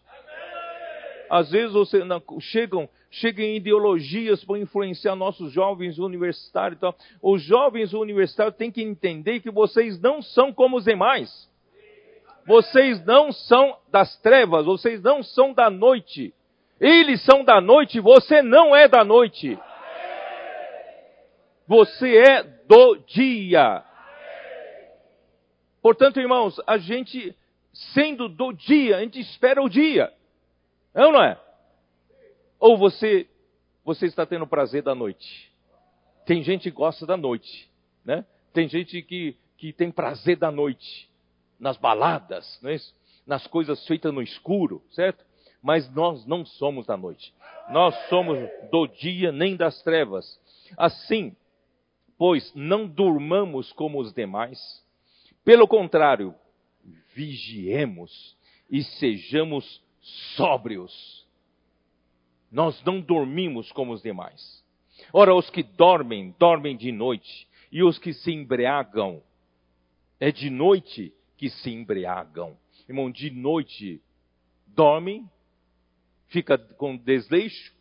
Às 1.29 1.51
vezes 1.51 1.73
você 1.73 2.01
chegam 2.41 2.89
chegam 3.11 3.45
ideologias 3.45 4.45
para 4.45 4.59
influenciar 4.59 5.17
nossos 5.17 5.53
jovens 5.53 5.99
universitários. 5.99 6.77
Então, 6.77 6.95
os 7.23 7.43
jovens 7.43 7.95
universitários 7.95 8.57
têm 8.57 8.71
que 8.71 8.83
entender 8.83 9.41
que 9.41 9.51
vocês 9.51 10.01
não 10.01 10.21
são 10.21 10.53
como 10.53 10.77
os 10.77 10.85
demais. 10.85 11.49
Vocês 12.47 13.05
não 13.05 13.33
são 13.33 13.77
das 13.91 14.17
trevas, 14.21 14.67
vocês 14.67 15.03
não 15.03 15.23
são 15.23 15.53
da 15.53 15.69
noite. 15.69 16.33
Eles 16.81 17.23
são 17.25 17.43
da 17.43 17.61
noite, 17.61 17.99
você 18.01 18.43
não 18.43 18.77
é 18.77 18.87
da 18.87 19.03
noite. 19.03 19.59
Você 21.67 22.17
é 22.17 22.43
do 22.43 22.97
dia. 23.07 23.85
Portanto, 25.83 26.21
irmãos, 26.21 26.61
a 26.67 26.79
gente, 26.79 27.35
sendo 27.73 28.29
do 28.29 28.53
dia, 28.53 28.97
a 28.97 29.01
gente 29.01 29.21
espera 29.21 29.63
o 29.63 29.69
dia. 29.69 30.13
É 30.95 31.05
ou 31.05 31.13
não 31.13 31.23
é? 31.23 31.41
Ou 32.59 32.77
você, 32.77 33.29
você 33.85 34.07
está 34.07 34.25
tendo 34.25 34.47
prazer 34.47 34.83
da 34.83 34.95
noite? 34.95 35.53
Tem 36.25 36.43
gente 36.43 36.63
que 36.63 36.77
gosta 36.77 37.07
da 37.07 37.17
noite, 37.17 37.71
né? 38.05 38.25
Tem 38.53 38.69
gente 38.69 39.03
que, 39.03 39.37
que 39.57 39.73
tem 39.73 39.91
prazer 39.91 40.37
da 40.37 40.51
noite, 40.51 41.09
nas 41.61 41.77
baladas, 41.77 42.59
não 42.63 42.71
é 42.71 42.75
isso? 42.75 42.95
nas 43.27 43.47
coisas 43.49 43.85
feitas 43.87 44.15
no 44.15 44.23
escuro, 44.23 44.81
certo? 44.93 45.25
Mas 45.61 45.93
nós 45.93 46.25
não 46.27 46.47
somos 46.47 46.87
da 46.87 46.97
noite. 46.97 47.35
Nós 47.71 47.95
somos 48.09 48.39
do 48.71 48.87
dia 48.87 49.33
nem 49.33 49.57
das 49.57 49.83
trevas. 49.83 50.39
Assim, 50.77 51.35
pois, 52.19 52.53
não 52.55 52.87
durmamos 52.87 53.73
como 53.73 54.01
os 54.01 54.13
demais. 54.13 54.59
Pelo 55.45 55.69
contrário, 55.69 56.35
vigiemos 57.15 58.37
e 58.71 58.83
sejamos 58.83 59.83
sóbrios. 60.37 61.27
Nós 62.51 62.83
não 62.85 63.01
dormimos 63.01 63.71
como 63.73 63.93
os 63.93 64.03
demais. 64.03 64.65
Ora, 65.13 65.35
os 65.35 65.51
que 65.51 65.63
dormem, 65.63 66.35
dormem 66.39 66.77
de 66.77 66.91
noite, 66.91 67.47
e 67.71 67.83
os 67.83 67.99
que 67.99 68.13
se 68.13 68.33
embriagam, 68.33 69.23
é 70.19 70.31
de 70.31 70.49
noite 70.49 71.13
que 71.37 71.51
se 71.51 71.71
embriagam. 71.71 72.57
Irmão, 72.89 73.11
de 73.11 73.31
noite 73.31 74.01
dormem, 74.69 75.29
fica 76.29 76.57
com 76.57 76.97
desleixo, 76.97 77.75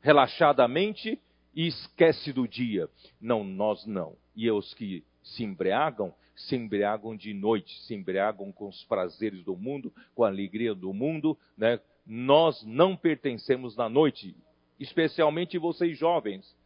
relaxadamente 0.00 1.20
e 1.58 1.66
esquece 1.66 2.32
do 2.32 2.46
dia. 2.46 2.88
Não, 3.20 3.42
nós 3.42 3.84
não. 3.84 4.14
E 4.36 4.48
os 4.48 4.72
que 4.74 5.02
se 5.24 5.42
embriagam, 5.42 6.14
se 6.36 6.54
embriagam 6.54 7.16
de 7.16 7.34
noite, 7.34 7.80
se 7.80 7.96
embriagam 7.96 8.52
com 8.52 8.68
os 8.68 8.84
prazeres 8.84 9.42
do 9.42 9.56
mundo, 9.56 9.92
com 10.14 10.22
a 10.22 10.28
alegria 10.28 10.72
do 10.72 10.94
mundo, 10.94 11.36
né? 11.56 11.80
nós 12.06 12.62
não 12.62 12.96
pertencemos 12.96 13.76
na 13.76 13.88
noite, 13.88 14.36
especialmente 14.78 15.58
vocês 15.58 15.98
jovens. 15.98 16.56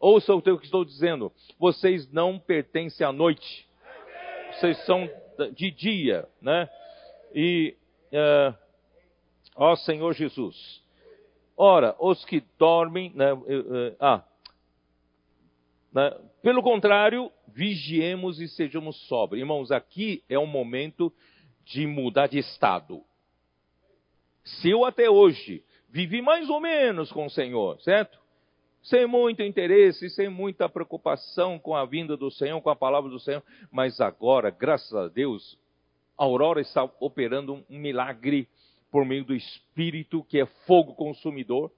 Ouça 0.00 0.34
o 0.34 0.42
que 0.42 0.64
estou 0.64 0.84
dizendo. 0.84 1.32
Vocês 1.56 2.10
não 2.10 2.36
pertencem 2.36 3.06
à 3.06 3.12
noite. 3.12 3.68
Vocês 4.54 4.76
são 4.84 5.08
de 5.54 5.70
dia, 5.70 6.28
né? 6.40 6.68
E, 7.32 7.76
uh, 8.12 8.58
ó 9.54 9.76
Senhor 9.76 10.12
Jesus. 10.14 10.82
Ora, 11.56 11.94
os 12.00 12.24
que 12.24 12.42
dormem, 12.58 13.12
né, 13.14 13.32
uh, 13.32 13.38
uh, 13.38 13.96
ah, 14.00 14.24
né, 15.92 16.16
pelo 16.42 16.62
contrário, 16.62 17.30
vigiemos 17.48 18.40
e 18.40 18.48
sejamos 18.48 18.96
sóbrios. 19.06 19.40
Irmãos, 19.40 19.70
aqui 19.70 20.22
é 20.28 20.38
um 20.38 20.46
momento 20.46 21.12
de 21.64 21.86
mudar 21.86 22.26
de 22.26 22.38
estado. 22.38 23.02
Se 24.44 24.70
eu 24.70 24.84
até 24.84 25.08
hoje 25.08 25.64
vivi 25.88 26.22
mais 26.22 26.48
ou 26.48 26.60
menos 26.60 27.12
com 27.12 27.26
o 27.26 27.30
Senhor, 27.30 27.80
certo? 27.82 28.18
Sem 28.82 29.06
muito 29.06 29.42
interesse, 29.42 30.10
sem 30.10 30.28
muita 30.28 30.68
preocupação 30.68 31.58
com 31.58 31.76
a 31.76 31.84
vinda 31.84 32.16
do 32.16 32.30
Senhor, 32.30 32.60
com 32.60 32.70
a 32.70 32.74
palavra 32.74 33.08
do 33.08 33.20
Senhor, 33.20 33.42
mas 33.70 34.00
agora, 34.00 34.50
graças 34.50 34.92
a 34.92 35.06
Deus, 35.06 35.56
a 36.18 36.24
Aurora 36.24 36.60
está 36.60 36.90
operando 36.98 37.64
um 37.70 37.78
milagre 37.78 38.48
por 38.90 39.04
meio 39.04 39.24
do 39.24 39.34
Espírito, 39.34 40.24
que 40.24 40.40
é 40.40 40.46
fogo 40.66 40.94
consumidor. 40.94 41.70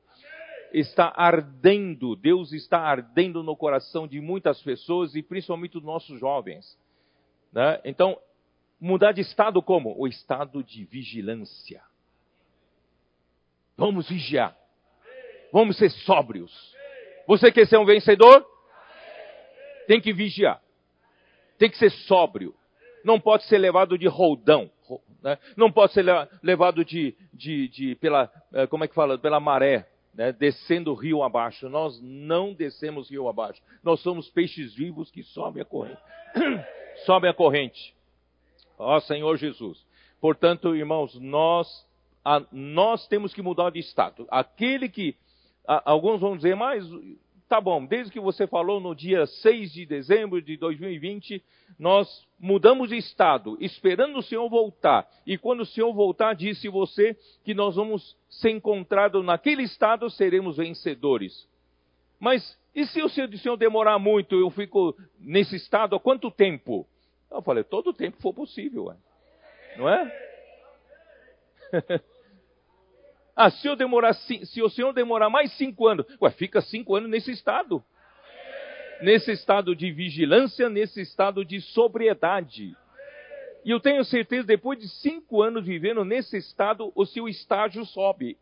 Está 0.74 1.12
ardendo, 1.14 2.16
Deus 2.16 2.52
está 2.52 2.80
ardendo 2.80 3.44
no 3.44 3.56
coração 3.56 4.08
de 4.08 4.20
muitas 4.20 4.60
pessoas 4.60 5.14
e 5.14 5.22
principalmente 5.22 5.74
dos 5.74 5.84
nossos 5.84 6.18
jovens. 6.18 6.76
Né? 7.52 7.80
Então, 7.84 8.18
mudar 8.80 9.12
de 9.12 9.20
estado 9.20 9.62
como? 9.62 9.94
O 9.96 10.08
estado 10.08 10.64
de 10.64 10.84
vigilância. 10.84 11.80
Vamos 13.76 14.08
vigiar. 14.08 14.56
Vamos 15.52 15.78
ser 15.78 15.90
sóbrios. 15.90 16.74
Você 17.28 17.52
quer 17.52 17.68
ser 17.68 17.78
um 17.78 17.84
vencedor? 17.84 18.44
Tem 19.86 20.00
que 20.00 20.12
vigiar. 20.12 20.60
Tem 21.56 21.70
que 21.70 21.78
ser 21.78 21.90
sóbrio. 21.90 22.52
Não 23.04 23.20
pode 23.20 23.44
ser 23.44 23.58
levado 23.58 23.96
de 23.96 24.08
roldão. 24.08 24.68
Né? 25.22 25.38
Não 25.56 25.70
pode 25.70 25.92
ser 25.92 26.04
levado 26.42 26.84
de, 26.84 27.16
de, 27.32 27.68
de, 27.68 27.94
pela, 27.94 28.28
eh, 28.52 28.66
como 28.66 28.82
é 28.82 28.88
que 28.88 28.94
fala? 28.94 29.16
Pela 29.16 29.38
maré. 29.38 29.88
Né, 30.14 30.32
descendo 30.32 30.94
rio 30.94 31.22
abaixo. 31.22 31.68
Nós 31.68 32.00
não 32.02 32.52
descemos 32.52 33.10
rio 33.10 33.28
abaixo. 33.28 33.60
Nós 33.82 34.00
somos 34.00 34.28
peixes 34.30 34.74
vivos 34.74 35.10
que 35.10 35.22
sobem 35.22 35.62
a 35.62 35.64
corrente. 35.64 36.00
sobem 37.04 37.30
a 37.30 37.34
corrente. 37.34 37.94
Ó 38.78 39.00
Senhor 39.00 39.36
Jesus. 39.36 39.84
Portanto, 40.20 40.74
irmãos, 40.74 41.18
nós, 41.20 41.86
a, 42.24 42.42
nós 42.50 43.06
temos 43.08 43.34
que 43.34 43.42
mudar 43.42 43.70
de 43.70 43.80
estado. 43.80 44.26
Aquele 44.30 44.88
que, 44.88 45.16
a, 45.66 45.90
alguns 45.90 46.20
vão 46.20 46.36
dizer, 46.36 46.56
mas 46.56 46.84
tá 47.54 47.60
bom, 47.60 47.86
desde 47.86 48.12
que 48.12 48.18
você 48.18 48.48
falou 48.48 48.80
no 48.80 48.96
dia 48.96 49.26
6 49.26 49.72
de 49.72 49.86
dezembro 49.86 50.42
de 50.42 50.56
2020, 50.56 51.40
nós 51.78 52.26
mudamos 52.36 52.88
de 52.88 52.96
estado, 52.96 53.56
esperando 53.60 54.18
o 54.18 54.22
Senhor 54.24 54.48
voltar. 54.48 55.08
E 55.24 55.38
quando 55.38 55.60
o 55.60 55.66
Senhor 55.66 55.94
voltar, 55.94 56.34
disse 56.34 56.68
você 56.68 57.16
que 57.44 57.54
nós 57.54 57.76
vamos 57.76 58.16
ser 58.28 58.50
encontrados 58.50 59.24
naquele 59.24 59.62
estado, 59.62 60.10
seremos 60.10 60.56
vencedores. 60.56 61.48
Mas 62.18 62.58
e 62.74 62.84
se 62.86 63.00
o 63.00 63.08
Senhor 63.08 63.56
demorar 63.56 64.00
muito, 64.00 64.34
eu 64.34 64.50
fico 64.50 64.92
nesse 65.20 65.54
estado 65.54 65.94
há 65.94 66.00
quanto 66.00 66.32
tempo? 66.32 66.84
Eu 67.30 67.40
falei, 67.40 67.62
todo 67.62 67.90
o 67.90 67.94
tempo 67.94 68.20
for 68.20 68.34
possível, 68.34 68.86
ué. 68.86 68.96
não 69.76 69.88
é? 69.88 70.30
Ah, 73.36 73.50
se, 73.50 73.66
eu 73.66 73.74
demorar, 73.74 74.14
se 74.14 74.62
o 74.62 74.68
senhor 74.68 74.92
demorar 74.92 75.28
mais 75.28 75.52
cinco 75.52 75.88
anos, 75.88 76.06
ué, 76.20 76.30
fica 76.30 76.60
cinco 76.60 76.94
anos 76.94 77.10
nesse 77.10 77.32
estado. 77.32 77.82
Nesse 79.02 79.32
estado 79.32 79.74
de 79.74 79.90
vigilância, 79.90 80.68
nesse 80.68 81.00
estado 81.00 81.44
de 81.44 81.60
sobriedade. 81.60 82.76
E 83.64 83.70
eu 83.70 83.80
tenho 83.80 84.04
certeza, 84.04 84.46
depois 84.46 84.78
de 84.78 84.88
cinco 84.88 85.42
anos 85.42 85.64
vivendo 85.64 86.04
nesse 86.04 86.36
estado, 86.36 86.92
o 86.94 87.04
seu 87.04 87.28
estágio 87.28 87.84
sobe. 87.84 88.38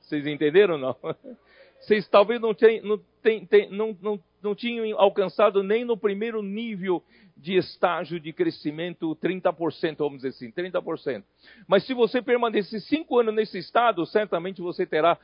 Vocês 0.00 0.26
entenderam 0.26 0.76
não? 0.76 0.96
Vocês 1.84 2.08
talvez 2.08 2.40
não, 2.40 2.54
tenham, 2.54 2.82
não, 2.82 3.00
não, 3.70 3.98
não, 4.00 4.20
não 4.42 4.54
tinham 4.54 4.98
alcançado 4.98 5.62
nem 5.62 5.84
no 5.84 5.96
primeiro 5.98 6.42
nível 6.42 7.02
de 7.36 7.56
estágio 7.56 8.18
de 8.18 8.32
crescimento 8.32 9.14
30%, 9.16 9.96
vamos 9.98 10.22
dizer 10.22 10.28
assim, 10.28 10.50
30%. 10.50 11.22
Mas 11.66 11.86
se 11.86 11.92
você 11.92 12.22
permanecer 12.22 12.80
cinco 12.80 13.18
anos 13.18 13.34
nesse 13.34 13.58
estado, 13.58 14.06
certamente 14.06 14.62
você 14.62 14.86
terá 14.86 15.18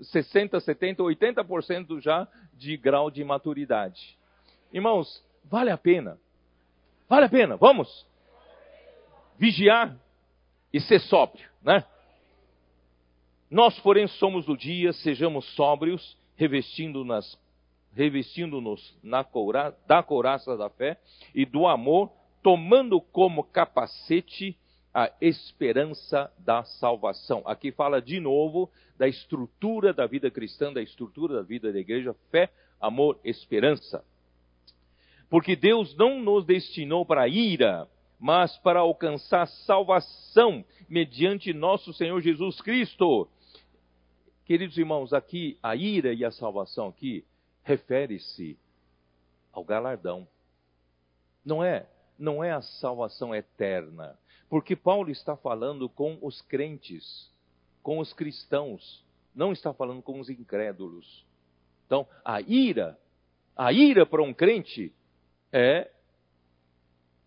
60, 0.00 0.58
70, 0.58 1.02
80% 1.02 2.00
já 2.00 2.26
de 2.54 2.76
grau 2.76 3.08
de 3.08 3.22
maturidade. 3.22 4.18
Irmãos, 4.72 5.24
vale 5.44 5.70
a 5.70 5.78
pena. 5.78 6.18
Vale 7.08 7.26
a 7.26 7.28
pena, 7.28 7.56
vamos? 7.56 8.04
Vigiar 9.38 9.96
e 10.72 10.80
ser 10.80 10.98
sóbrio, 11.00 11.48
né? 11.62 11.84
Nós, 13.54 13.78
porém, 13.78 14.08
somos 14.08 14.44
do 14.46 14.56
dia, 14.56 14.92
sejamos 14.92 15.44
sóbrios, 15.54 16.18
revestindo-nos 16.34 17.38
revestindo 17.92 18.60
coura, 19.30 19.72
da 19.86 20.02
couraça 20.02 20.56
da 20.56 20.68
fé 20.68 20.98
e 21.32 21.46
do 21.46 21.64
amor, 21.68 22.10
tomando 22.42 23.00
como 23.00 23.44
capacete 23.44 24.58
a 24.92 25.08
esperança 25.20 26.32
da 26.40 26.64
salvação. 26.64 27.44
Aqui 27.46 27.70
fala 27.70 28.02
de 28.02 28.18
novo 28.18 28.68
da 28.98 29.06
estrutura 29.06 29.92
da 29.92 30.04
vida 30.04 30.32
cristã, 30.32 30.72
da 30.72 30.82
estrutura 30.82 31.36
da 31.36 31.42
vida 31.42 31.72
da 31.72 31.78
igreja: 31.78 32.12
fé, 32.32 32.50
amor, 32.80 33.20
esperança. 33.22 34.04
Porque 35.30 35.54
Deus 35.54 35.96
não 35.96 36.20
nos 36.20 36.44
destinou 36.44 37.06
para 37.06 37.22
a 37.22 37.28
ira, 37.28 37.88
mas 38.18 38.58
para 38.58 38.80
alcançar 38.80 39.46
salvação 39.46 40.64
mediante 40.88 41.52
nosso 41.52 41.92
Senhor 41.92 42.20
Jesus 42.20 42.60
Cristo. 42.60 43.28
Queridos 44.44 44.76
irmãos, 44.76 45.14
aqui 45.14 45.58
a 45.62 45.74
ira 45.74 46.12
e 46.12 46.22
a 46.22 46.30
salvação 46.30 46.88
aqui 46.88 47.24
refere-se 47.62 48.58
ao 49.50 49.64
galardão. 49.64 50.28
Não 51.42 51.64
é, 51.64 51.88
não 52.18 52.44
é 52.44 52.52
a 52.52 52.60
salvação 52.60 53.34
eterna, 53.34 54.18
porque 54.50 54.76
Paulo 54.76 55.10
está 55.10 55.34
falando 55.34 55.88
com 55.88 56.18
os 56.20 56.42
crentes, 56.42 57.32
com 57.82 57.98
os 57.98 58.12
cristãos, 58.12 59.02
não 59.34 59.50
está 59.50 59.72
falando 59.72 60.02
com 60.02 60.20
os 60.20 60.28
incrédulos. 60.28 61.24
Então, 61.86 62.06
a 62.22 62.42
ira, 62.42 62.98
a 63.56 63.72
ira 63.72 64.04
para 64.04 64.22
um 64.22 64.34
crente 64.34 64.92
é 65.50 65.90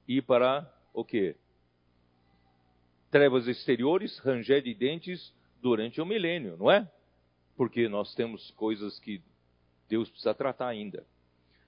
ir 0.08 0.22
para 0.22 0.72
o 0.94 1.04
quê? 1.04 1.36
Trevas 3.10 3.48
exteriores, 3.48 4.20
ranger 4.20 4.62
de 4.62 4.76
dentes 4.76 5.34
durante 5.60 6.00
o 6.00 6.06
milênio, 6.06 6.56
não 6.58 6.70
é? 6.70 6.88
Porque 7.58 7.90
nós 7.90 8.14
temos 8.16 8.52
coisas 8.52 8.98
que 9.00 9.22
Deus 9.90 10.10
precisa 10.10 10.34
tratar 10.34 10.68
ainda. 10.68 11.06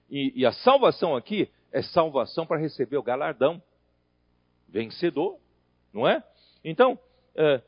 E, 0.08 0.32
e 0.34 0.46
a 0.46 0.52
salvação 0.52 1.14
aqui 1.14 1.50
é 1.70 1.82
salvação 1.82 2.46
para 2.46 2.58
receber 2.58 2.96
o 2.96 3.02
galardão. 3.02 3.62
Vencedor, 4.68 5.38
não 5.92 6.08
é? 6.08 6.22
Então, 6.64 6.98
é, 7.34 7.60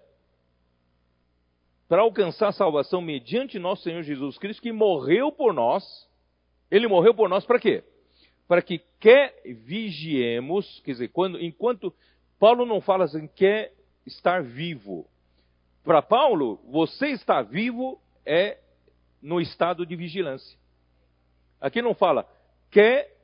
para 1.89 2.03
alcançar 2.03 2.49
a 2.49 2.53
salvação 2.53 3.03
mediante 3.03 3.59
nosso 3.59 3.83
Senhor 3.83 4.03
Jesus 4.03 4.39
Cristo, 4.39 4.63
que 4.63 4.73
morreu 4.73 5.31
por 5.31 5.53
nós, 5.53 5.85
ele 6.71 6.89
morreu 6.89 7.15
por 7.15 7.29
nós 7.29 7.45
para 7.45 7.59
quê? 7.59 7.85
Para 8.49 8.63
que 8.63 8.81
quer 8.99 9.43
vigiemos, 9.45 10.81
quer 10.85 10.93
dizer, 10.93 11.09
quando, 11.09 11.39
enquanto 11.39 11.93
Paulo 12.39 12.65
não 12.65 12.81
fala 12.81 13.05
assim, 13.05 13.27
quer 13.27 13.75
estar 14.07 14.43
vivo. 14.43 15.07
Para 15.85 16.01
Paulo, 16.01 16.61
você 16.71 17.09
estar 17.09 17.43
vivo 17.43 18.01
é 18.25 18.59
no 19.21 19.41
estado 19.41 19.87
de 19.87 19.95
vigilância. 19.97 20.59
Aqui 21.61 21.81
não 21.81 21.95
fala 21.95 22.27
quer 22.73 23.15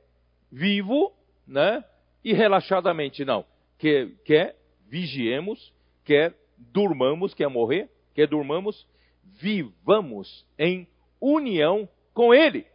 vivo, 0.51 1.11
né? 1.45 1.83
E 2.23 2.31
relaxadamente, 2.33 3.25
não. 3.25 3.43
Quer, 3.77 4.11
quer 4.23 4.55
vigiemos, 4.87 5.73
quer 6.05 6.33
durmamos, 6.57 7.33
quer 7.33 7.49
morrer, 7.49 7.89
quer 8.13 8.27
durmamos, 8.27 8.87
vivamos 9.23 10.45
em 10.57 10.87
união 11.19 11.89
com 12.13 12.33
Ele. 12.33 12.65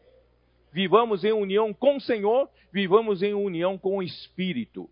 Vivamos 0.73 1.25
em 1.25 1.33
união 1.33 1.73
com 1.73 1.97
o 1.97 2.01
Senhor, 2.01 2.51
vivamos 2.73 3.23
em 3.23 3.33
união 3.33 3.79
com 3.79 3.99
o 3.99 4.03
Espírito. 4.03 4.91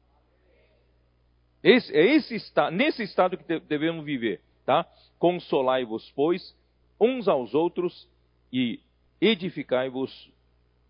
Esse, 1.63 1.95
é 1.97 2.15
esse 2.15 2.37
nesse 2.73 3.03
estado 3.03 3.37
que 3.37 3.61
devemos 3.61 4.05
viver, 4.05 4.41
tá? 4.65 4.87
Consolai-vos, 5.19 6.13
pois, 6.15 6.57
uns 7.03 7.27
aos 7.27 7.53
outros 7.53 8.09
e 8.53 8.81
edificai-vos 9.21 10.31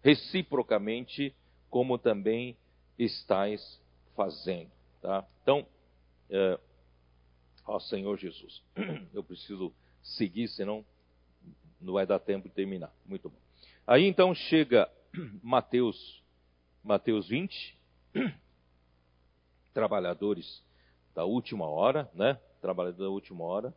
reciprocamente, 0.03 1.35
como 1.71 1.97
também 1.97 2.55
estáis 2.99 3.81
fazendo. 4.15 4.71
Tá? 5.01 5.27
Então, 5.43 5.67
é, 6.29 6.59
ó 7.67 7.79
Senhor 7.79 8.19
Jesus, 8.19 8.63
eu 9.15 9.25
preciso 9.25 9.73
seguir, 10.03 10.49
senão 10.49 10.85
não 11.81 11.95
vai 11.95 12.07
dar 12.07 12.19
tempo 12.19 12.47
de 12.47 12.55
terminar. 12.55 12.93
Muito 13.07 13.31
bom. 13.31 13.37
Aí 13.87 14.05
então 14.07 14.35
chega 14.35 14.91
Mateus, 15.43 16.23
Mateus 16.85 17.29
20, 17.29 17.79
trabalhadores 19.73 20.63
da 21.15 21.25
última 21.25 21.67
hora, 21.67 22.11
né? 22.15 22.39
Trabalhadores 22.61 23.01
da 23.01 23.09
última 23.09 23.45
hora. 23.45 23.75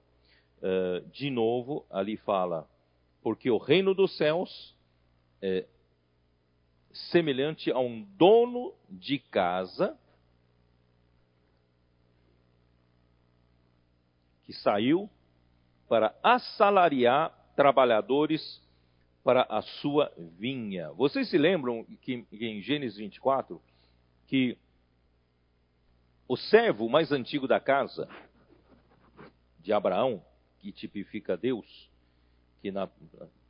Uh, 0.61 1.07
de 1.09 1.29
novo, 1.29 1.85
ali 1.89 2.17
fala 2.17 2.67
porque 3.25 3.49
o 3.49 3.57
reino 3.57 3.95
dos 3.95 4.15
céus 4.17 4.75
é 5.41 5.65
semelhante 7.11 7.71
a 7.71 7.79
um 7.79 8.03
dono 8.17 8.73
de 8.87 9.17
casa 9.17 9.97
que 14.43 14.53
saiu 14.53 15.09
para 15.89 16.15
assalariar 16.21 17.31
trabalhadores 17.55 18.61
para 19.23 19.41
a 19.49 19.63
sua 19.63 20.13
vinha. 20.37 20.91
Vocês 20.91 21.27
se 21.27 21.37
lembram 21.37 21.83
que 22.01 22.27
em 22.31 22.61
Gênesis 22.61 22.97
24 22.97 23.59
que 24.27 24.55
o 26.27 26.37
servo 26.37 26.87
mais 26.87 27.11
antigo 27.11 27.47
da 27.47 27.59
casa 27.59 28.07
de 29.59 29.73
Abraão, 29.73 30.23
que 30.65 30.71
tipifica 30.71 31.37
Deus, 31.37 31.89
que 32.59 32.71
na 32.71 32.89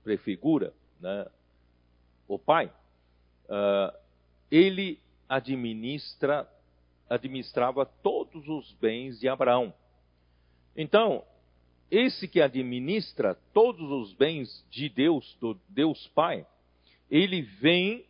prefigura 0.03 0.73
né, 0.99 1.25
o 2.27 2.37
pai, 2.37 2.67
uh, 3.45 3.97
ele 4.51 4.99
administra, 5.29 6.45
administrava 7.09 7.85
todos 7.85 8.49
os 8.49 8.69
bens 8.73 9.17
de 9.17 9.29
Abraão. 9.29 9.73
Então, 10.75 11.23
esse 11.89 12.27
que 12.27 12.41
administra 12.41 13.35
todos 13.53 13.89
os 13.89 14.13
bens 14.13 14.65
de 14.69 14.89
Deus, 14.89 15.37
do 15.39 15.57
Deus 15.69 16.07
Pai, 16.09 16.45
ele 17.09 17.43
vem 17.43 18.05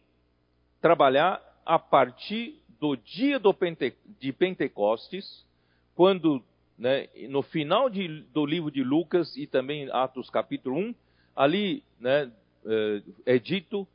trabalhar 0.81 1.41
a 1.63 1.77
partir 1.77 2.59
do 2.79 2.95
dia 2.95 3.37
do 3.39 3.53
Pente, 3.53 3.95
de 4.19 4.33
Pentecostes, 4.33 5.45
quando 5.93 6.43
né, 6.77 7.07
no 7.29 7.41
final 7.41 7.89
de, 7.89 8.21
do 8.33 8.45
livro 8.45 8.69
de 8.69 8.83
Lucas 8.83 9.35
e 9.37 9.47
também 9.47 9.89
Atos 9.91 10.29
capítulo 10.29 10.77
1, 10.77 10.95
ali 11.35 11.83
né, 11.99 12.31
é, 12.65 13.01
é 13.35 13.39
dito 13.39 13.87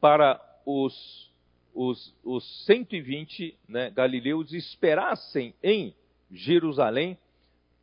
para 0.00 0.40
os, 0.64 1.32
os, 1.74 2.14
os 2.22 2.66
120 2.66 3.56
né, 3.68 3.90
galileus 3.90 4.52
esperassem 4.52 5.54
em 5.62 5.94
Jerusalém 6.30 7.16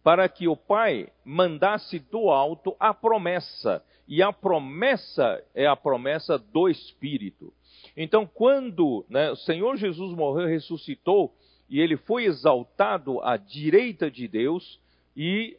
para 0.03 0.29
que 0.29 0.47
o 0.47 0.55
Pai 0.55 1.07
mandasse 1.23 1.97
do 1.97 2.29
alto 2.29 2.75
a 2.79 2.93
promessa. 2.93 3.83
E 4.07 4.21
a 4.21 4.31
promessa 4.31 5.43
é 5.55 5.65
a 5.65 5.75
promessa 5.75 6.37
do 6.37 6.69
Espírito. 6.69 7.51
Então, 7.97 8.29
quando 8.31 9.03
né, 9.09 9.31
o 9.31 9.35
Senhor 9.35 9.75
Jesus 9.77 10.15
morreu 10.15 10.47
e 10.47 10.51
ressuscitou, 10.51 11.33
e 11.69 11.79
ele 11.79 11.97
foi 11.97 12.25
exaltado 12.25 13.21
à 13.21 13.37
direita 13.37 14.09
de 14.09 14.27
Deus, 14.27 14.79
e 15.15 15.57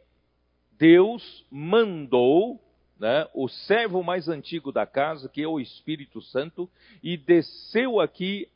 Deus 0.79 1.45
mandou 1.51 2.61
né, 2.99 3.27
o 3.35 3.49
servo 3.49 4.03
mais 4.03 4.29
antigo 4.29 4.73
da 4.73 4.87
casa, 4.87 5.29
que 5.29 5.43
é 5.43 5.49
o 5.49 5.61
Espírito 5.61 6.21
Santo, 6.23 6.69
e 7.03 7.17
desceu 7.17 8.01
aqui, 8.01 8.49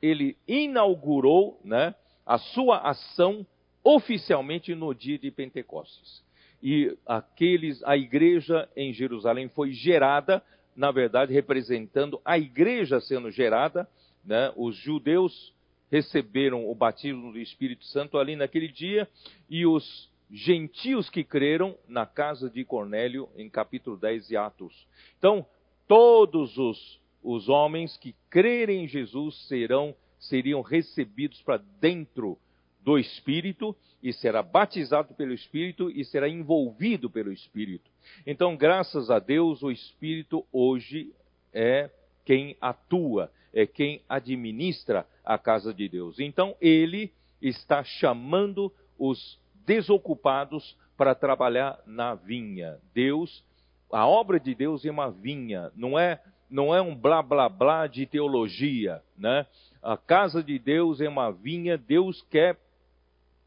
ele 0.00 0.36
inaugurou 0.46 1.60
né, 1.64 1.94
a 2.26 2.38
sua 2.38 2.78
ação 2.78 3.46
oficialmente 3.82 4.74
no 4.74 4.94
dia 4.94 5.18
de 5.18 5.30
Pentecostes. 5.30 6.22
E 6.62 6.96
aqueles, 7.04 7.82
a 7.82 7.96
igreja 7.96 8.68
em 8.76 8.92
Jerusalém 8.92 9.48
foi 9.48 9.72
gerada, 9.72 10.42
na 10.76 10.92
verdade, 10.92 11.32
representando 11.32 12.20
a 12.24 12.38
igreja 12.38 13.00
sendo 13.00 13.30
gerada, 13.30 13.88
né, 14.24 14.52
os 14.56 14.76
judeus 14.76 15.51
receberam 15.92 16.70
o 16.70 16.74
batismo 16.74 17.30
do 17.30 17.38
Espírito 17.38 17.84
Santo 17.84 18.16
ali 18.16 18.34
naquele 18.34 18.66
dia, 18.66 19.06
e 19.50 19.66
os 19.66 20.10
gentios 20.30 21.10
que 21.10 21.22
creram 21.22 21.76
na 21.86 22.06
casa 22.06 22.48
de 22.48 22.64
Cornélio, 22.64 23.28
em 23.36 23.50
capítulo 23.50 23.98
10 23.98 24.28
de 24.28 24.34
Atos. 24.34 24.86
Então, 25.18 25.44
todos 25.86 26.56
os, 26.56 26.98
os 27.22 27.50
homens 27.50 27.94
que 27.98 28.14
crerem 28.30 28.84
em 28.84 28.88
Jesus 28.88 29.36
serão, 29.46 29.94
seriam 30.18 30.62
recebidos 30.62 31.42
para 31.42 31.62
dentro 31.78 32.38
do 32.80 32.98
Espírito 32.98 33.76
e 34.02 34.14
será 34.14 34.42
batizado 34.42 35.12
pelo 35.12 35.34
Espírito 35.34 35.90
e 35.90 36.06
será 36.06 36.26
envolvido 36.26 37.10
pelo 37.10 37.30
Espírito. 37.30 37.90
Então, 38.26 38.56
graças 38.56 39.10
a 39.10 39.18
Deus, 39.18 39.62
o 39.62 39.70
Espírito 39.70 40.42
hoje 40.50 41.12
é 41.52 41.90
quem 42.24 42.56
atua, 42.62 43.30
é 43.52 43.66
quem 43.66 44.02
administra 44.08 45.06
a 45.24 45.38
casa 45.38 45.72
de 45.72 45.88
Deus. 45.88 46.18
Então, 46.18 46.56
ele 46.60 47.12
está 47.40 47.82
chamando 47.84 48.72
os 48.98 49.38
desocupados 49.66 50.76
para 50.96 51.14
trabalhar 51.14 51.80
na 51.86 52.14
vinha. 52.14 52.78
Deus, 52.94 53.44
a 53.90 54.06
obra 54.06 54.38
de 54.38 54.54
Deus 54.54 54.84
é 54.84 54.90
uma 54.90 55.10
vinha, 55.10 55.70
não 55.74 55.98
é 55.98 56.20
não 56.48 56.74
é 56.74 56.82
um 56.82 56.94
blá 56.94 57.22
blá 57.22 57.48
blá 57.48 57.86
de 57.86 58.04
teologia, 58.04 59.02
né? 59.16 59.46
A 59.82 59.96
casa 59.96 60.42
de 60.42 60.58
Deus 60.58 61.00
é 61.00 61.08
uma 61.08 61.30
vinha, 61.30 61.78
Deus 61.78 62.20
quer 62.30 62.58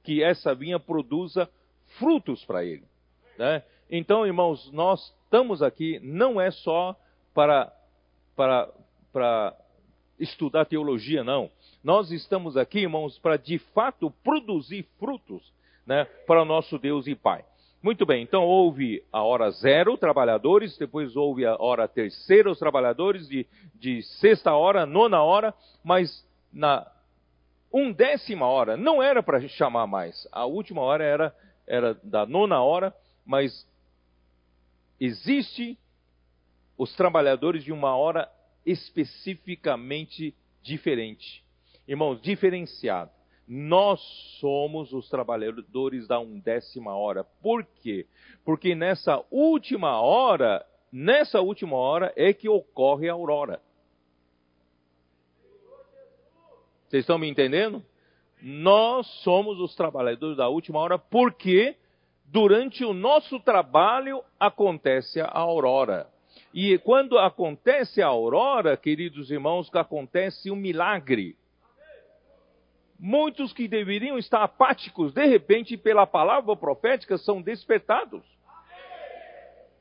que 0.03 0.23
essa 0.23 0.55
vinha 0.55 0.79
produza 0.79 1.47
frutos 1.99 2.43
para 2.45 2.65
ele, 2.65 2.83
né? 3.37 3.63
Então, 3.91 4.25
irmãos, 4.25 4.71
nós 4.71 5.13
estamos 5.23 5.61
aqui 5.61 5.99
não 6.01 6.41
é 6.41 6.49
só 6.49 6.95
para 7.33 7.71
para 8.35 8.69
para 9.13 9.55
estudar 10.19 10.65
teologia, 10.65 11.23
não. 11.23 11.49
Nós 11.83 12.11
estamos 12.11 12.57
aqui, 12.57 12.79
irmãos, 12.79 13.17
para 13.19 13.37
de 13.37 13.59
fato 13.59 14.11
produzir 14.23 14.87
frutos 14.99 15.53
né, 15.85 16.05
para 16.25 16.41
o 16.41 16.45
nosso 16.45 16.79
Deus 16.79 17.07
e 17.07 17.15
Pai. 17.15 17.43
Muito 17.81 18.05
bem, 18.05 18.23
então 18.23 18.43
houve 18.43 19.03
a 19.11 19.21
hora 19.21 19.51
zero, 19.51 19.95
trabalhadores, 19.95 20.75
depois 20.75 21.15
houve 21.15 21.45
a 21.45 21.55
hora 21.61 21.87
terceira, 21.87 22.49
os 22.49 22.57
trabalhadores, 22.57 23.27
de, 23.27 23.45
de 23.75 24.01
sexta 24.19 24.53
hora, 24.53 24.87
nona 24.87 25.21
hora, 25.21 25.53
mas 25.83 26.25
na 26.51 26.89
undécima 27.71 28.47
hora 28.47 28.75
não 28.75 29.03
era 29.03 29.21
para 29.21 29.47
chamar 29.49 29.85
mais. 29.85 30.27
A 30.31 30.45
última 30.45 30.81
hora 30.81 31.03
era, 31.03 31.35
era 31.67 31.93
da 32.01 32.25
nona 32.25 32.59
hora, 32.63 32.91
mas 33.23 33.67
existe 34.99 35.77
os 36.77 36.95
trabalhadores 36.95 37.63
de 37.63 37.71
uma 37.71 37.95
hora 37.95 38.27
especificamente 38.65 40.35
diferente. 40.61 41.43
Irmãos, 41.87 42.21
diferenciado. 42.21 43.11
Nós 43.47 44.01
somos 44.39 44.91
os 44.91 45.07
trabalhadores 45.07 46.07
da 46.07 46.19
undécima 46.19 46.95
hora. 46.95 47.23
Por 47.23 47.63
quê? 47.63 48.07
Porque 48.43 48.73
nessa 48.73 49.23
última 49.29 50.01
hora, 50.01 50.65
nessa 50.91 51.41
última 51.41 51.77
hora 51.77 52.11
é 52.15 52.33
que 52.33 52.49
ocorre 52.49 53.07
a 53.07 53.13
aurora. 53.13 53.61
Vocês 56.87 57.03
estão 57.03 57.19
me 57.19 57.29
entendendo? 57.29 57.83
Nós 58.41 59.05
somos 59.23 59.59
os 59.59 59.75
trabalhadores 59.75 60.37
da 60.37 60.47
última 60.47 60.79
hora 60.79 60.97
porque 60.97 61.75
durante 62.25 62.83
o 62.83 62.93
nosso 62.93 63.39
trabalho 63.39 64.23
acontece 64.39 65.19
a 65.21 65.29
aurora. 65.31 66.07
E 66.57 66.77
quando 66.77 67.17
acontece 67.17 68.01
a 68.01 68.07
aurora, 68.07 68.77
queridos 68.77 69.29
irmãos, 69.29 69.69
que 69.69 69.77
acontece 69.77 70.49
um 70.49 70.55
milagre. 70.55 71.35
Muitos 72.97 73.51
que 73.51 73.67
deveriam 73.67 74.17
estar 74.17 74.41
apáticos, 74.41 75.13
de 75.13 75.25
repente, 75.25 75.75
pela 75.75 76.07
palavra 76.07 76.55
profética, 76.55 77.17
são 77.17 77.41
despertados. 77.41 78.23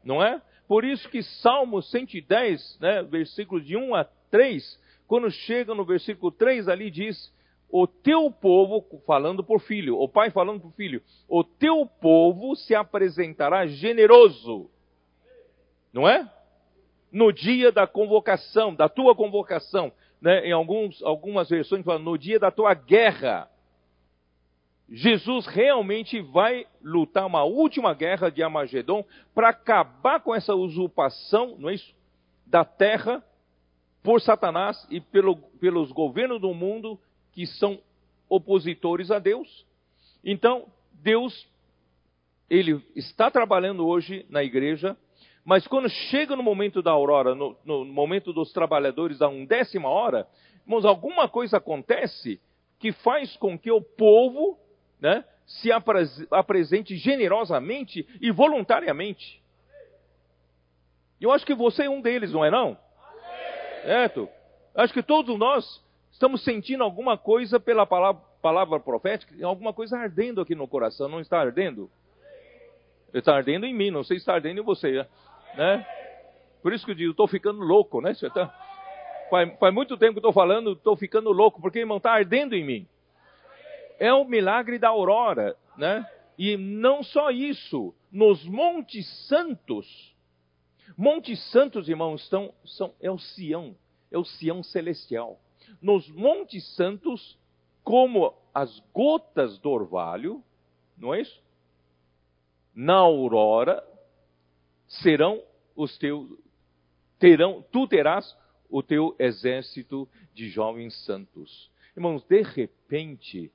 Não 0.03 0.21
é? 0.21 0.43
Por 0.67 0.85
isso 0.85 1.09
que 1.09 1.23
Salmo 1.23 1.81
110, 1.81 2.81
né, 2.81 3.05
versículo 3.05 3.61
de 3.61 3.77
1 3.77 3.95
a 3.95 4.03
3, 4.29 4.81
quando 5.07 5.31
chega 5.31 5.77
no 5.77 5.85
versículo 5.85 6.33
3 6.33 6.69
ali 6.69 6.91
diz: 6.91 7.33
O 7.71 7.87
teu 7.87 8.33
povo, 8.33 8.85
falando 9.07 9.45
por 9.45 9.61
filho, 9.61 9.97
o 9.97 10.09
pai 10.09 10.33
falando 10.33 10.61
por 10.61 10.73
filho, 10.73 11.01
o 11.29 11.45
teu 11.45 11.87
povo 11.87 12.57
se 12.57 12.75
apresentará 12.75 13.65
generoso. 13.65 14.69
Não 15.93 16.09
é? 16.09 16.34
No 17.15 17.33
dia 17.33 17.71
da 17.71 17.87
convocação, 17.87 18.75
da 18.75 18.89
tua 18.89 19.15
convocação, 19.15 19.93
né, 20.21 20.49
em 20.49 20.51
alguns, 20.51 21.01
algumas 21.01 21.49
versões 21.49 21.85
fala, 21.85 22.01
no 22.01 22.19
dia 22.19 22.41
da 22.41 22.51
tua 22.51 22.75
guerra. 22.75 23.49
Jesus 24.91 25.47
realmente 25.47 26.21
vai 26.21 26.67
lutar 26.83 27.25
uma 27.25 27.45
última 27.45 27.95
guerra 27.95 28.31
de 28.31 28.43
Armagedon 28.43 29.05
para 29.33 29.51
acabar 29.51 30.19
com 30.19 30.35
essa 30.35 30.57
usurpação, 30.57 31.55
não 31.57 31.69
é 31.69 31.75
isso? 31.75 31.95
Da 32.47 32.65
terra 32.65 33.23
por 34.03 34.21
Satanás 34.21 34.85
e 34.91 35.01
pelo, 35.01 35.37
pelos 35.61 35.93
governos 35.93 36.41
do 36.41 36.53
mundo 36.53 36.99
que 37.31 37.47
são 37.47 37.79
opositores 38.29 39.13
a 39.13 39.21
Deus. 39.21 39.65
Então, 40.25 40.67
Deus, 40.93 41.47
ele 42.51 42.85
está 42.97 43.31
trabalhando 43.31 43.87
hoje 43.87 44.27
na 44.29 44.43
igreja 44.43 44.97
mas 45.45 45.67
quando 45.67 45.89
chega 45.91 46.35
no 46.35 46.43
momento 46.43 46.83
da 46.83 46.91
aurora, 46.91 47.35
no, 47.35 47.57
no 47.65 47.85
momento 47.85 48.33
dos 48.33 48.53
trabalhadores 48.53 49.21
a 49.21 49.29
undécima 49.29 49.89
hora, 49.89 50.27
irmãos, 50.65 50.87
alguma 50.87 51.29
coisa 51.29 51.59
acontece 51.59 52.41
que 52.79 52.93
faz 52.93 53.37
com 53.37 53.59
que 53.59 53.71
o 53.71 53.83
povo 53.83 54.59
né, 54.99 55.25
se 55.47 55.71
apresente 56.31 56.97
generosamente 56.97 58.07
e 58.21 58.31
voluntariamente. 58.31 59.43
Eu 61.21 61.31
acho 61.31 61.45
que 61.45 61.55
você 61.55 61.85
é 61.85 61.91
um 61.91 62.01
deles, 62.01 62.33
não 62.33 62.45
é 62.45 62.51
não? 62.51 62.77
Certo? 63.83 64.29
Acho 64.75 64.95
que 64.95 65.03
todos 65.03 65.39
nós 65.39 65.85
estamos 66.11 66.43
sentindo 66.43 66.83
alguma 66.83 67.19
coisa 67.19 67.61
pela 67.61 67.87
palavra, 67.87 68.23
palavra 68.41 68.81
profética, 68.81 69.35
alguma 69.47 69.73
coisa 69.75 69.99
ardendo 69.99 70.41
aqui 70.41 70.55
no 70.55 70.67
coração, 70.67 71.09
não 71.09 71.21
está 71.21 71.39
ardendo? 71.39 71.91
Está 73.13 73.37
ardendo 73.37 73.67
em 73.67 73.75
mim, 73.75 73.91
não 73.91 74.03
sei 74.03 74.17
se 74.17 74.23
está 74.23 74.35
ardendo 74.35 74.61
em 74.61 74.65
você. 74.65 75.07
Né? 75.57 75.87
Por 76.63 76.73
isso 76.73 76.85
que 76.85 76.93
eu 76.93 76.97
digo, 76.97 77.11
estou 77.11 77.29
ficando 77.29 77.61
louco, 77.61 78.01
né? 78.01 78.13
Tá... 78.33 78.47
Faz, 79.31 79.59
faz, 79.59 79.75
muito 79.75 79.97
tempo 79.97 80.15
que 80.15 80.19
estou 80.19 80.33
falando, 80.33 80.73
estou 80.73 80.97
ficando 80.97 81.31
louco, 81.33 81.61
porque, 81.61 81.81
irmão, 81.81 81.97
está 81.97 82.13
ardendo 82.13 82.55
em 82.55 82.65
mim. 82.65 82.89
É 83.99 84.13
o 84.13 84.25
milagre 84.25 84.79
da 84.79 84.89
aurora, 84.89 85.57
né? 85.77 86.07
E 86.39 86.57
não 86.57 87.03
só 87.03 87.31
isso, 87.31 87.95
nos 88.11 88.45
Montes 88.45 89.07
Santos, 89.29 90.15
Montes 90.97 91.41
Santos, 91.51 91.89
irmãos, 91.89 92.29
são, 92.29 92.95
é 93.01 93.11
o 93.11 93.19
Sião, 93.19 93.75
é 94.11 94.19
o 94.19 94.25
Sião 94.25 94.63
celestial. 94.63 95.41
Nos 95.81 96.09
Montes 96.11 96.65
Santos, 96.77 97.39
como 97.83 98.35
as 98.53 98.81
gotas 98.93 99.59
do 99.59 99.71
orvalho, 99.71 100.43
não 100.97 101.13
é 101.13 101.21
isso? 101.21 101.43
Na 102.75 102.95
aurora, 102.95 103.83
serão 105.03 105.43
os 105.77 105.97
teus, 105.99 106.29
terão, 107.19 107.65
tu 107.73 107.87
terás 107.87 108.37
o 108.69 108.83
teu 108.83 109.15
exército 109.19 110.09
de 110.35 110.49
jovens 110.49 110.95
santos. 111.05 111.71
Irmãos, 111.97 112.25
de 112.25 112.43
repente, 112.43 113.51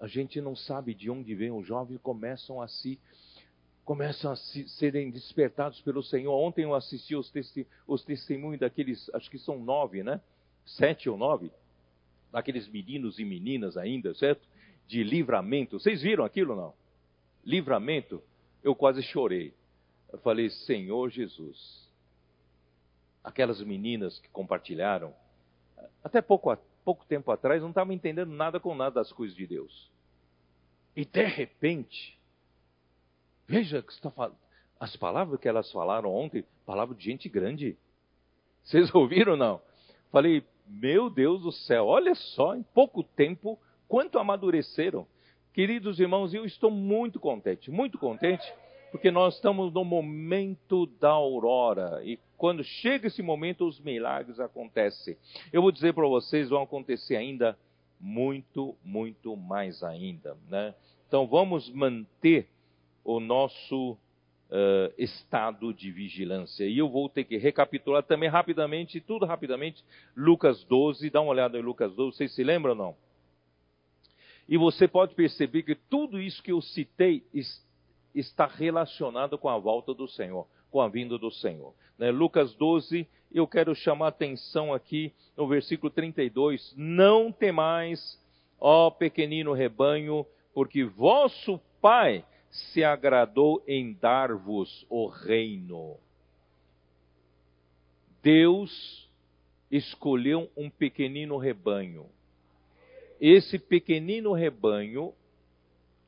a 0.00 0.06
gente 0.06 0.40
não 0.40 0.56
sabe 0.56 0.94
de 0.94 1.10
onde 1.10 1.34
vem, 1.34 1.50
os 1.50 1.66
jovens 1.66 2.00
começam 2.02 2.60
a 2.60 2.68
se 2.68 2.98
começam 3.84 4.32
a 4.32 4.36
se, 4.36 4.66
serem 4.70 5.10
despertados 5.10 5.80
pelo 5.82 6.02
Senhor. 6.02 6.34
Ontem 6.34 6.62
eu 6.62 6.74
assisti 6.74 7.14
os, 7.14 7.30
testi, 7.30 7.66
os 7.86 8.02
testemunhos 8.02 8.60
daqueles, 8.60 9.10
acho 9.14 9.30
que 9.30 9.38
são 9.38 9.58
nove, 9.58 10.02
né? 10.02 10.20
Sete 10.64 11.10
ou 11.10 11.18
nove, 11.18 11.52
daqueles 12.32 12.66
meninos 12.66 13.18
e 13.18 13.24
meninas 13.24 13.76
ainda, 13.76 14.14
certo? 14.14 14.46
De 14.88 15.04
livramento. 15.04 15.78
Vocês 15.78 16.00
viram 16.00 16.24
aquilo 16.24 16.56
não? 16.56 16.72
Livramento. 17.44 18.22
Eu 18.64 18.74
quase 18.74 19.02
chorei. 19.02 19.54
Eu 20.10 20.18
falei, 20.20 20.48
Senhor 20.48 21.10
Jesus. 21.10 21.86
Aquelas 23.22 23.60
meninas 23.60 24.18
que 24.18 24.28
compartilharam, 24.30 25.14
até 26.02 26.22
pouco, 26.22 26.56
pouco 26.82 27.04
tempo 27.04 27.30
atrás, 27.30 27.60
não 27.60 27.68
estavam 27.68 27.92
entendendo 27.92 28.30
nada 28.30 28.58
com 28.58 28.74
nada 28.74 28.96
das 28.96 29.12
coisas 29.12 29.36
de 29.36 29.46
Deus. 29.46 29.90
E 30.96 31.04
de 31.04 31.24
repente, 31.24 32.18
veja 33.46 33.82
que 33.82 33.92
está 33.92 34.10
falando. 34.10 34.36
As 34.80 34.96
palavras 34.96 35.38
que 35.38 35.48
elas 35.48 35.70
falaram 35.70 36.12
ontem, 36.12 36.44
palavra 36.64 36.94
de 36.94 37.04
gente 37.04 37.28
grande. 37.28 37.76
Vocês 38.62 38.92
ouviram 38.94 39.32
ou 39.32 39.38
não? 39.38 39.62
Falei, 40.10 40.42
meu 40.66 41.10
Deus 41.10 41.42
do 41.42 41.52
céu, 41.52 41.86
olha 41.86 42.14
só, 42.14 42.54
em 42.54 42.62
pouco 42.62 43.02
tempo, 43.02 43.58
quanto 43.88 44.18
amadureceram. 44.18 45.06
Queridos 45.54 46.00
irmãos, 46.00 46.34
eu 46.34 46.44
estou 46.44 46.68
muito 46.68 47.20
contente, 47.20 47.70
muito 47.70 47.96
contente, 47.96 48.44
porque 48.90 49.08
nós 49.08 49.36
estamos 49.36 49.72
no 49.72 49.84
momento 49.84 50.84
da 51.00 51.10
aurora. 51.10 52.02
E 52.04 52.18
quando 52.36 52.64
chega 52.64 53.06
esse 53.06 53.22
momento, 53.22 53.64
os 53.64 53.78
milagres 53.78 54.40
acontecem. 54.40 55.16
Eu 55.52 55.62
vou 55.62 55.70
dizer 55.70 55.94
para 55.94 56.08
vocês, 56.08 56.48
vão 56.48 56.62
acontecer 56.62 57.14
ainda 57.14 57.56
muito, 58.00 58.74
muito 58.84 59.36
mais 59.36 59.80
ainda. 59.84 60.36
Né? 60.50 60.74
Então 61.06 61.24
vamos 61.24 61.70
manter 61.70 62.48
o 63.04 63.20
nosso 63.20 63.92
uh, 63.92 64.92
estado 64.98 65.72
de 65.72 65.92
vigilância. 65.92 66.64
E 66.64 66.78
eu 66.78 66.88
vou 66.88 67.08
ter 67.08 67.22
que 67.22 67.36
recapitular 67.36 68.02
também 68.02 68.28
rapidamente, 68.28 69.00
tudo 69.00 69.24
rapidamente, 69.24 69.84
Lucas 70.16 70.64
12, 70.64 71.10
dá 71.10 71.20
uma 71.20 71.30
olhada 71.30 71.56
em 71.56 71.62
Lucas 71.62 71.94
12, 71.94 72.16
vocês 72.16 72.34
se 72.34 72.42
lembram 72.42 72.72
ou 72.72 72.76
não? 72.76 73.03
E 74.48 74.56
você 74.56 74.86
pode 74.86 75.14
perceber 75.14 75.62
que 75.62 75.74
tudo 75.74 76.20
isso 76.20 76.42
que 76.42 76.52
eu 76.52 76.60
citei 76.60 77.24
está 78.14 78.46
relacionado 78.46 79.38
com 79.38 79.48
a 79.48 79.58
volta 79.58 79.94
do 79.94 80.06
Senhor, 80.06 80.46
com 80.70 80.80
a 80.80 80.88
vinda 80.88 81.18
do 81.18 81.30
Senhor. 81.30 81.74
Né? 81.98 82.10
Lucas 82.10 82.54
12, 82.54 83.08
eu 83.32 83.46
quero 83.46 83.74
chamar 83.74 84.08
atenção 84.08 84.72
aqui 84.72 85.12
no 85.36 85.48
versículo 85.48 85.90
32. 85.90 86.74
Não 86.76 87.32
temais, 87.32 88.20
ó 88.60 88.90
pequenino 88.90 89.52
rebanho, 89.52 90.26
porque 90.52 90.84
vosso 90.84 91.60
Pai 91.80 92.24
se 92.50 92.84
agradou 92.84 93.62
em 93.66 93.92
dar-vos 93.92 94.86
o 94.88 95.06
reino. 95.06 95.98
Deus 98.22 99.10
escolheu 99.70 100.50
um 100.56 100.70
pequenino 100.70 101.36
rebanho. 101.36 102.06
Esse 103.20 103.58
pequenino 103.58 104.32
rebanho 104.32 105.14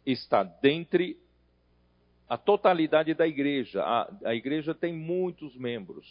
está 0.05 0.43
dentre 0.43 1.19
a 2.29 2.37
totalidade 2.37 3.15
da 3.15 3.27
igreja. 3.27 3.83
A, 3.83 4.13
a 4.25 4.35
igreja 4.35 4.75
tem 4.75 4.93
muitos 4.93 5.55
membros, 5.57 6.07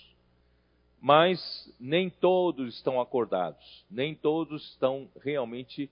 mas 1.01 1.39
nem 1.79 2.09
todos 2.09 2.75
estão 2.75 2.99
acordados, 2.99 3.85
nem 3.89 4.15
todos 4.15 4.71
estão 4.71 5.09
realmente 5.21 5.89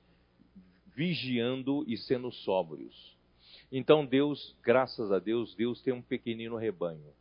vigiando 0.96 1.84
e 1.88 1.98
sendo 1.98 2.32
sóbrios. 2.32 3.14
Então 3.72 4.06
Deus, 4.06 4.56
graças 4.62 5.12
a 5.12 5.20
Deus, 5.20 5.56
Deus 5.56 5.82
tem 5.82 5.94
um 5.94 6.02
pequenino 6.02 6.56
rebanho. 6.56 7.12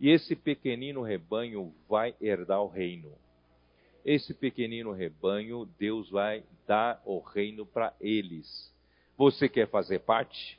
E 0.00 0.10
esse 0.10 0.36
pequenino 0.36 1.02
rebanho 1.02 1.74
vai 1.88 2.14
herdar 2.20 2.62
o 2.62 2.68
reino. 2.68 3.12
Esse 4.08 4.32
pequenino 4.32 4.90
rebanho, 4.90 5.68
Deus 5.78 6.08
vai 6.08 6.42
dar 6.66 6.98
o 7.04 7.18
reino 7.18 7.66
para 7.66 7.94
eles. 8.00 8.74
Você 9.18 9.50
quer 9.50 9.68
fazer 9.68 9.98
parte? 9.98 10.58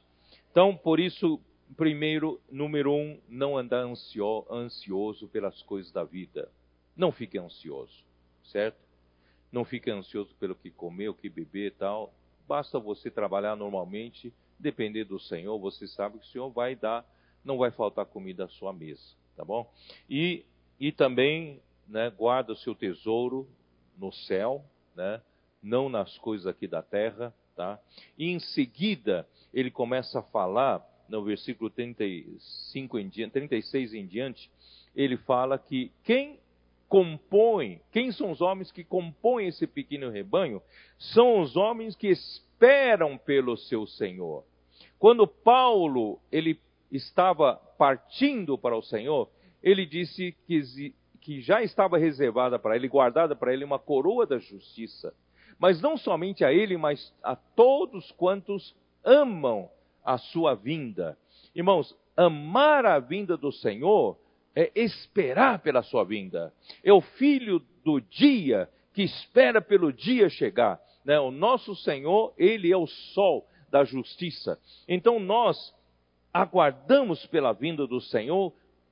Então, 0.51 0.77
por 0.77 0.99
isso, 0.99 1.41
primeiro, 1.75 2.39
número 2.51 2.93
um, 2.93 3.19
não 3.27 3.57
andar 3.57 3.79
ansio, 3.79 4.45
ansioso 4.51 5.27
pelas 5.29 5.63
coisas 5.63 5.91
da 5.91 6.03
vida. 6.03 6.51
Não 6.95 7.11
fique 7.11 7.39
ansioso, 7.39 8.05
certo? 8.51 8.77
Não 9.51 9.65
fique 9.65 9.89
ansioso 9.89 10.29
pelo 10.35 10.53
que 10.53 10.69
comer, 10.69 11.09
o 11.09 11.15
que 11.15 11.27
beber 11.27 11.69
e 11.69 11.71
tal. 11.71 12.13
Basta 12.47 12.79
você 12.79 13.09
trabalhar 13.09 13.55
normalmente, 13.55 14.31
depender 14.59 15.05
do 15.05 15.19
Senhor, 15.19 15.57
você 15.57 15.87
sabe 15.87 16.19
que 16.19 16.25
o 16.27 16.29
Senhor 16.29 16.51
vai 16.51 16.75
dar, 16.75 17.03
não 17.43 17.57
vai 17.57 17.71
faltar 17.71 18.05
comida 18.05 18.45
à 18.45 18.47
sua 18.47 18.71
mesa, 18.71 19.01
tá 19.35 19.43
bom? 19.43 19.67
E, 20.07 20.45
e 20.79 20.91
também, 20.91 21.59
né, 21.89 22.09
guarda 22.09 22.53
o 22.53 22.57
seu 22.57 22.75
tesouro 22.75 23.47
no 23.97 24.11
céu, 24.11 24.63
né, 24.95 25.21
não 25.61 25.89
nas 25.89 26.17
coisas 26.19 26.47
aqui 26.47 26.67
da 26.67 26.81
terra, 26.81 27.33
tá? 27.55 27.79
E 28.17 28.29
em 28.29 28.39
seguida, 28.39 29.27
ele 29.53 29.69
começa 29.71 30.19
a 30.19 30.23
falar, 30.23 30.85
no 31.09 31.23
versículo 31.23 31.69
35 31.69 32.99
em 32.99 33.09
diante, 33.09 33.33
36 33.33 33.93
em 33.93 34.05
diante, 34.05 34.49
ele 34.95 35.17
fala 35.17 35.57
que 35.57 35.91
quem 36.03 36.39
compõem, 36.87 37.81
quem 37.91 38.11
são 38.11 38.31
os 38.31 38.41
homens 38.41 38.71
que 38.71 38.83
compõem 38.83 39.47
esse 39.47 39.67
pequeno 39.67 40.09
rebanho? 40.09 40.61
São 40.97 41.41
os 41.41 41.55
homens 41.55 41.95
que 41.95 42.07
esperam 42.07 43.17
pelo 43.17 43.57
seu 43.57 43.85
Senhor. 43.85 44.43
Quando 44.97 45.27
Paulo 45.27 46.19
ele 46.31 46.59
estava 46.91 47.55
partindo 47.77 48.57
para 48.57 48.75
o 48.75 48.81
Senhor, 48.81 49.29
ele 49.61 49.85
disse 49.85 50.35
que, 50.47 50.93
que 51.29 51.41
já 51.41 51.61
estava 51.61 51.95
reservada 51.99 52.57
para 52.57 52.75
ele, 52.75 52.87
guardada 52.87 53.35
para 53.35 53.53
ele 53.53 53.63
uma 53.63 53.77
coroa 53.77 54.25
da 54.25 54.39
justiça. 54.39 55.13
Mas 55.59 55.79
não 55.79 55.95
somente 55.95 56.43
a 56.43 56.51
ele, 56.51 56.75
mas 56.75 57.13
a 57.21 57.35
todos 57.35 58.11
quantos 58.13 58.75
amam 59.03 59.69
a 60.03 60.17
sua 60.17 60.55
vinda. 60.55 61.15
Irmãos, 61.53 61.95
amar 62.17 62.83
a 62.83 62.97
vinda 62.97 63.37
do 63.37 63.51
Senhor 63.51 64.17
é 64.55 64.71
esperar 64.73 65.59
pela 65.59 65.83
sua 65.83 66.03
vinda. 66.03 66.51
É 66.83 66.91
o 66.91 66.99
filho 66.99 67.63
do 67.85 68.01
dia 68.01 68.67
que 68.91 69.03
espera 69.03 69.61
pelo 69.61 69.93
dia 69.93 70.29
chegar. 70.29 70.81
Né? 71.05 71.19
O 71.19 71.29
nosso 71.29 71.75
Senhor, 71.75 72.33
ele 72.39 72.71
é 72.71 72.77
o 72.77 72.87
sol 72.87 73.45
da 73.69 73.83
justiça. 73.83 74.59
Então 74.87 75.19
nós 75.19 75.75
aguardamos 76.33 77.23
pela 77.27 77.53
vinda 77.53 77.85
do 77.85 78.01
Senhor, 78.01 78.51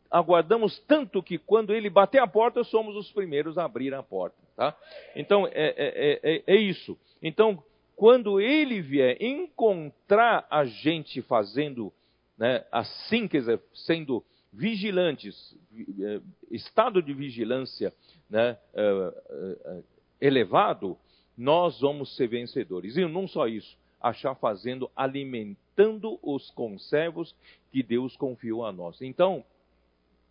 aguardamos 0.09 0.79
tanto 0.87 1.21
que 1.21 1.37
quando 1.37 1.73
ele 1.73 1.89
bater 1.89 2.19
a 2.19 2.27
porta, 2.27 2.63
somos 2.63 2.95
os 2.95 3.11
primeiros 3.11 3.57
a 3.57 3.65
abrir 3.65 3.93
a 3.93 4.03
porta. 4.03 4.37
Tá? 4.55 4.75
Então 5.15 5.47
é, 5.47 5.51
é, 5.53 6.19
é, 6.23 6.43
é 6.45 6.55
isso. 6.55 6.97
Então, 7.21 7.61
quando 7.95 8.39
ele 8.39 8.81
vier 8.81 9.17
encontrar 9.21 10.45
a 10.49 10.65
gente 10.65 11.21
fazendo 11.21 11.91
né, 12.37 12.63
assim, 12.71 13.27
quer 13.27 13.39
dizer, 13.39 13.61
sendo 13.73 14.23
vigilantes, 14.53 15.55
eh, 15.99 16.21
estado 16.51 17.01
de 17.01 17.13
vigilância 17.13 17.93
né, 18.29 18.57
eh, 18.73 19.13
eh, 19.29 19.83
elevado, 20.21 20.97
nós 21.37 21.79
vamos 21.81 22.15
ser 22.15 22.27
vencedores. 22.27 22.95
E 22.97 23.05
não 23.05 23.27
só 23.27 23.47
isso, 23.47 23.77
achar 23.99 24.35
fazendo, 24.35 24.89
alimentando 24.95 26.19
os 26.21 26.49
conservos 26.51 27.35
que 27.71 27.83
Deus 27.83 28.15
confiou 28.15 28.65
a 28.65 28.71
nós. 28.71 29.01
Então, 29.01 29.43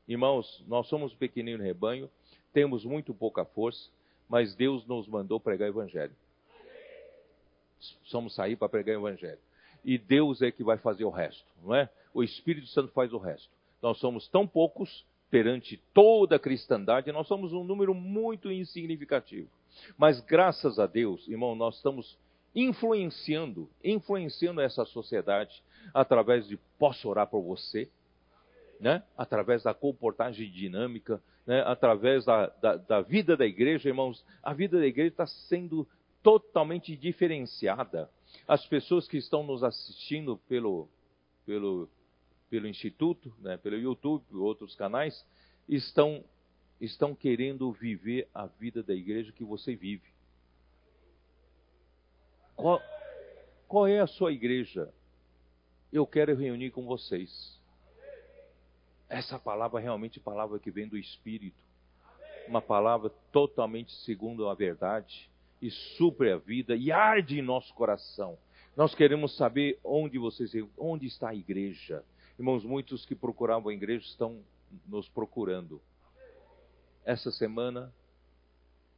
irmãos, 0.09 0.65
nós 0.67 0.89
somos 0.89 1.13
um 1.13 1.17
pequenino 1.17 1.63
rebanho, 1.63 2.11
temos 2.53 2.85
muito 2.85 3.15
pouca 3.15 3.45
força, 3.45 3.91
mas 4.29 4.55
Deus 4.55 4.87
nos 4.87 5.07
mandou 5.07 5.39
pregar 5.39 5.69
o 5.69 5.73
Evangelho. 5.73 6.15
Somos 8.05 8.35
sair 8.35 8.57
para 8.57 8.69
pregar 8.69 8.97
o 8.97 9.09
Evangelho. 9.09 9.39
E 9.85 9.99
Deus 9.99 10.43
é 10.43 10.51
que 10.51 10.65
vai 10.65 10.79
fazer 10.79 11.05
o 11.05 11.11
resto, 11.11 11.45
não 11.63 11.75
é? 11.75 11.89
O 12.13 12.23
Espírito 12.23 12.67
Santo 12.69 12.93
faz 12.93 13.13
o 13.13 13.19
resto. 13.19 13.49
Nós 13.81 13.99
somos 13.99 14.27
tão 14.29 14.47
poucos 14.47 15.05
perante 15.31 15.81
toda 15.93 16.37
a 16.37 16.39
cristandade, 16.41 17.13
nós 17.13 17.27
somos 17.27 17.53
um 17.53 17.63
número 17.63 17.95
muito 17.95 18.51
insignificativo. 18.51 19.49
Mas 19.99 20.21
graças 20.21 20.79
a 20.79 20.87
Deus, 20.87 21.29
irmão, 21.29 21.55
nós 21.55 21.77
estamos 21.77 22.19
influenciando, 22.55 23.69
influenciando 23.85 24.61
essa 24.61 24.85
sociedade 24.87 25.63
através 25.93 26.49
de 26.49 26.57
posso 26.79 27.09
orar 27.09 27.27
por 27.27 27.43
você, 27.43 27.89
né? 28.81 29.03
através 29.16 29.62
da 29.62 29.74
comportagem 29.74 30.51
dinâmica, 30.51 31.22
né? 31.47 31.62
através 31.66 32.24
da, 32.24 32.47
da, 32.47 32.77
da, 32.77 33.01
vida 33.01 33.37
da 33.37 33.47
igreja, 33.47 33.89
irmãos. 33.89 34.24
A 34.43 34.53
vida 34.53 34.79
da 34.79 34.87
igreja 34.87 35.09
está 35.09 35.27
sendo 35.27 35.87
totalmente 36.22 36.97
diferenciada. 36.97 38.11
As 38.47 38.66
pessoas 38.66 39.07
que 39.07 39.16
estão 39.16 39.43
nos 39.43 39.62
assistindo 39.62 40.37
pelo, 40.49 40.89
pelo 41.45 41.89
pelo 42.49 42.66
Instituto, 42.66 43.35
né, 43.41 43.57
pelo 43.57 43.77
YouTube, 43.77 44.24
outros 44.37 44.74
canais, 44.74 45.24
estão, 45.68 46.24
estão 46.81 47.14
querendo 47.14 47.72
viver 47.72 48.29
a 48.33 48.47
vida 48.47 48.83
da 48.83 48.95
igreja 48.95 49.33
que 49.33 49.45
você 49.45 49.74
vive. 49.74 50.09
Qual, 52.55 52.81
Qual 53.68 53.87
é 53.87 54.01
a 54.01 54.07
sua 54.07 54.33
igreja? 54.33 54.93
Eu 55.93 56.07
quero 56.07 56.35
reunir 56.35 56.70
com 56.70 56.87
vocês. 56.87 57.56
Essa 59.09 59.39
palavra 59.39 59.81
é 59.81 59.83
realmente 59.83 60.19
palavra 60.19 60.59
que 60.59 60.71
vem 60.71 60.89
do 60.89 60.97
Espírito. 60.97 61.57
Uma 62.49 62.61
palavra 62.61 63.11
totalmente 63.33 63.93
segundo 64.05 64.49
a 64.49 64.55
verdade 64.55 65.31
e 65.61 65.71
supre 65.71 66.33
a 66.33 66.37
vida 66.37 66.77
e 66.77 66.93
arde 66.93 67.39
em 67.39 67.43
nosso 67.43 67.73
coração. 67.75 68.39
Nós 68.77 68.95
queremos 68.95 69.37
saber 69.37 69.79
onde 69.83 70.19
vocês, 70.19 70.53
onde 70.77 71.07
está 71.07 71.31
a 71.31 71.35
igreja. 71.35 72.05
Irmãos, 72.39 72.65
muitos 72.65 73.07
que 73.07 73.15
procuravam 73.15 73.71
a 73.71 73.75
igreja 73.75 74.05
estão 74.07 74.43
nos 74.87 75.09
procurando. 75.09 75.81
Essa 77.05 77.31
semana, 77.31 77.93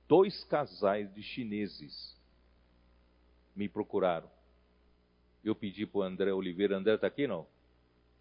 dois 0.09 0.43
casais 0.45 1.13
de 1.15 1.23
chineses 1.23 2.17
me 3.55 3.69
procuraram. 3.69 4.29
Eu 5.45 5.55
pedi 5.55 5.87
para 5.87 5.99
o 5.99 6.03
André 6.03 6.33
Oliveira, 6.33 6.77
André 6.77 6.95
está 6.95 7.07
aqui 7.07 7.27
não? 7.27 7.47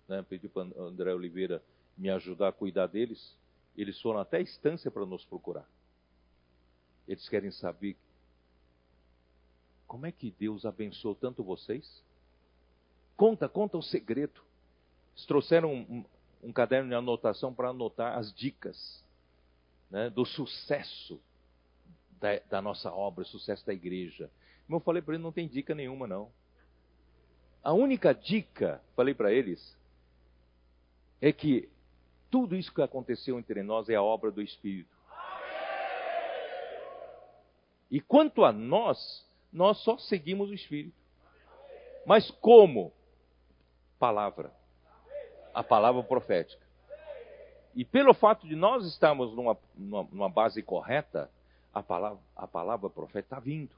Né? 0.08 0.24
Pedi 0.30 0.48
para 0.48 0.68
o 0.68 0.84
André 0.84 1.14
Oliveira 1.14 1.62
me 1.98 2.10
ajudar 2.10 2.50
a 2.50 2.54
cuidar 2.54 2.88
deles. 2.88 3.36
Eles 3.76 4.00
foram 4.02 4.20
até 4.20 4.38
a 4.38 4.42
estância 4.42 4.92
para 4.92 5.06
nos 5.06 5.26
procurar. 5.26 5.68
Eles 7.08 7.28
querem 7.30 7.52
saber 7.52 7.96
como 9.88 10.06
é 10.06 10.12
que 10.12 10.32
Deus 10.38 10.66
abençoou 10.66 11.16
tanto 11.16 11.44
vocês? 11.44 12.04
Conta, 13.16 13.48
conta 13.48 13.78
o 13.78 13.82
segredo. 13.82 14.42
Eles 15.16 15.26
trouxeram 15.26 15.74
um, 15.74 16.06
um 16.44 16.52
caderno 16.52 16.90
de 16.90 16.96
anotação 16.96 17.54
para 17.54 17.70
anotar 17.70 18.18
as 18.18 18.34
dicas 18.34 19.04
né, 19.90 20.10
do 20.10 20.26
sucesso 20.26 21.20
da, 22.20 22.40
da, 22.50 22.62
nossa 22.62 22.92
obra, 22.92 23.24
sucesso 23.24 23.66
da 23.66 23.74
igreja. 23.74 24.30
Como 24.66 24.78
eu 24.78 24.82
falei 24.82 25.02
para 25.02 25.14
eles, 25.14 25.24
não 25.24 25.32
tem 25.32 25.48
dica 25.48 25.74
nenhuma, 25.74 26.06
não. 26.06 26.30
A 27.64 27.74
única 27.74 28.14
dica, 28.14 28.82
falei 28.96 29.14
para 29.14 29.32
eles, 29.32 29.76
é 31.22 31.32
que 31.32 31.70
tudo 32.30 32.56
isso 32.56 32.74
que 32.74 32.82
aconteceu 32.82 33.38
entre 33.40 33.64
nós 33.64 33.90
é 33.90 33.96
a 33.96 34.04
obra 34.04 34.32
do 34.32 34.42
Espírito. 34.42 34.96
E 37.90 38.02
quanto 38.02 38.44
a 38.44 38.52
nós, 38.52 39.26
nós 39.52 39.78
só 39.84 39.98
seguimos 39.98 40.50
o 40.50 40.54
Espírito. 40.54 40.96
Mas 42.06 42.30
como? 42.42 42.92
Palavra. 43.98 44.52
A 45.54 45.64
palavra 45.64 46.04
profética. 46.04 46.66
E 47.74 47.86
pelo 47.86 48.14
fato 48.14 48.48
de 48.48 48.56
nós 48.56 48.86
estarmos 48.86 49.36
numa, 49.36 49.58
numa, 49.76 50.30
base 50.30 50.64
correta, 50.64 51.30
a 51.74 51.84
palavra, 51.84 52.20
a 52.36 52.48
palavra 52.48 52.90
profética 52.90 53.36
está 53.36 53.40
vindo. 53.40 53.72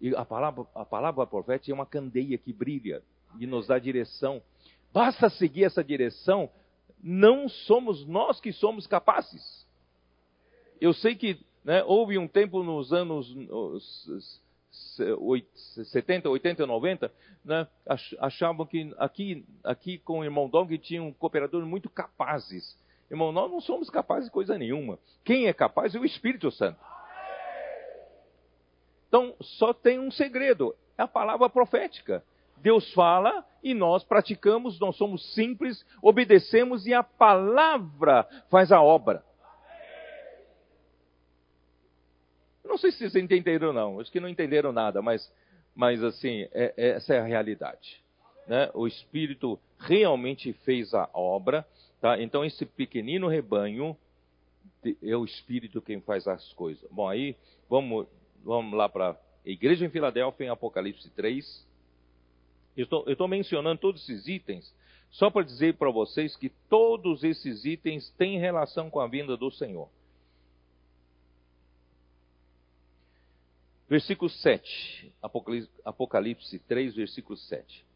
E 0.00 0.14
a 0.14 0.24
palavra, 0.24 0.66
a 0.74 0.84
palavra 0.84 1.26
profética 1.26 1.72
é 1.72 1.74
uma 1.74 1.86
candeia 1.86 2.36
que 2.36 2.52
brilha 2.52 3.02
e 3.38 3.46
nos 3.46 3.66
dá 3.66 3.78
direção. 3.78 4.42
Basta 4.92 5.30
seguir 5.30 5.64
essa 5.64 5.82
direção, 5.82 6.50
não 7.02 7.48
somos 7.48 8.06
nós 8.06 8.40
que 8.40 8.52
somos 8.52 8.86
capazes. 8.86 9.66
Eu 10.80 10.92
sei 10.92 11.14
que 11.14 11.38
né, 11.64 11.82
houve 11.84 12.18
um 12.18 12.28
tempo 12.28 12.62
nos 12.62 12.92
anos 12.92 13.34
70, 15.84 16.28
80, 16.28 16.66
90, 16.66 17.12
né, 17.44 17.66
achavam 18.18 18.66
que 18.66 18.94
aqui, 18.98 19.44
aqui 19.64 19.98
com 19.98 20.20
o 20.20 20.24
irmão 20.24 20.48
Dong 20.48 20.76
tinham 20.78 21.12
cooperadores 21.12 21.66
muito 21.66 21.88
capazes. 21.88 22.78
Irmão, 23.10 23.32
nós 23.32 23.50
não 23.50 23.60
somos 23.60 23.88
capazes 23.88 24.26
de 24.26 24.32
coisa 24.32 24.58
nenhuma. 24.58 24.98
Quem 25.24 25.46
é 25.46 25.52
capaz 25.52 25.94
é 25.94 25.98
o 25.98 26.04
Espírito 26.04 26.50
Santo. 26.50 26.78
Então, 29.08 29.34
só 29.40 29.72
tem 29.72 29.98
um 29.98 30.10
segredo: 30.10 30.74
é 30.98 31.02
a 31.02 31.08
palavra 31.08 31.48
profética. 31.48 32.22
Deus 32.58 32.92
fala 32.92 33.46
e 33.66 33.74
nós 33.74 34.04
praticamos, 34.04 34.78
nós 34.78 34.94
somos 34.94 35.34
simples, 35.34 35.84
obedecemos 36.00 36.86
e 36.86 36.94
a 36.94 37.02
palavra 37.02 38.22
faz 38.48 38.70
a 38.70 38.80
obra. 38.80 39.24
Não 42.64 42.78
sei 42.78 42.92
se 42.92 42.98
vocês 42.98 43.16
entenderam 43.16 43.68
ou 43.68 43.74
não, 43.74 43.98
acho 43.98 44.12
que 44.12 44.20
não 44.20 44.28
entenderam 44.28 44.70
nada, 44.70 45.02
mas, 45.02 45.28
mas 45.74 46.00
assim, 46.04 46.42
é, 46.52 46.74
é, 46.76 46.88
essa 46.90 47.14
é 47.14 47.18
a 47.18 47.24
realidade. 47.24 48.00
Né? 48.46 48.70
O 48.72 48.86
Espírito 48.86 49.58
realmente 49.80 50.52
fez 50.64 50.94
a 50.94 51.10
obra, 51.12 51.66
tá? 52.00 52.22
então 52.22 52.44
esse 52.44 52.64
pequenino 52.64 53.26
rebanho 53.26 53.96
é 55.02 55.16
o 55.16 55.24
Espírito 55.24 55.82
quem 55.82 56.00
faz 56.00 56.28
as 56.28 56.52
coisas. 56.52 56.88
Bom, 56.88 57.08
aí 57.08 57.34
vamos, 57.68 58.06
vamos 58.44 58.78
lá 58.78 58.88
para 58.88 59.10
a 59.10 59.16
igreja 59.44 59.84
em 59.84 59.90
Filadélfia, 59.90 60.46
em 60.46 60.50
Apocalipse 60.50 61.10
3. 61.10 61.66
Eu 62.76 62.84
estou 63.06 63.28
mencionando 63.28 63.80
todos 63.80 64.02
esses 64.02 64.28
itens 64.28 64.74
só 65.10 65.30
para 65.30 65.44
dizer 65.44 65.74
para 65.74 65.90
vocês 65.90 66.36
que 66.36 66.50
todos 66.68 67.24
esses 67.24 67.64
itens 67.64 68.10
têm 68.18 68.38
relação 68.38 68.90
com 68.90 69.00
a 69.00 69.06
vinda 69.06 69.36
do 69.36 69.50
Senhor. 69.50 69.88
Versículo 73.88 74.28
7, 74.28 75.14
Apocalipse 75.84 76.58
3, 76.58 76.96
versículo 76.96 77.36
7. 77.36 77.86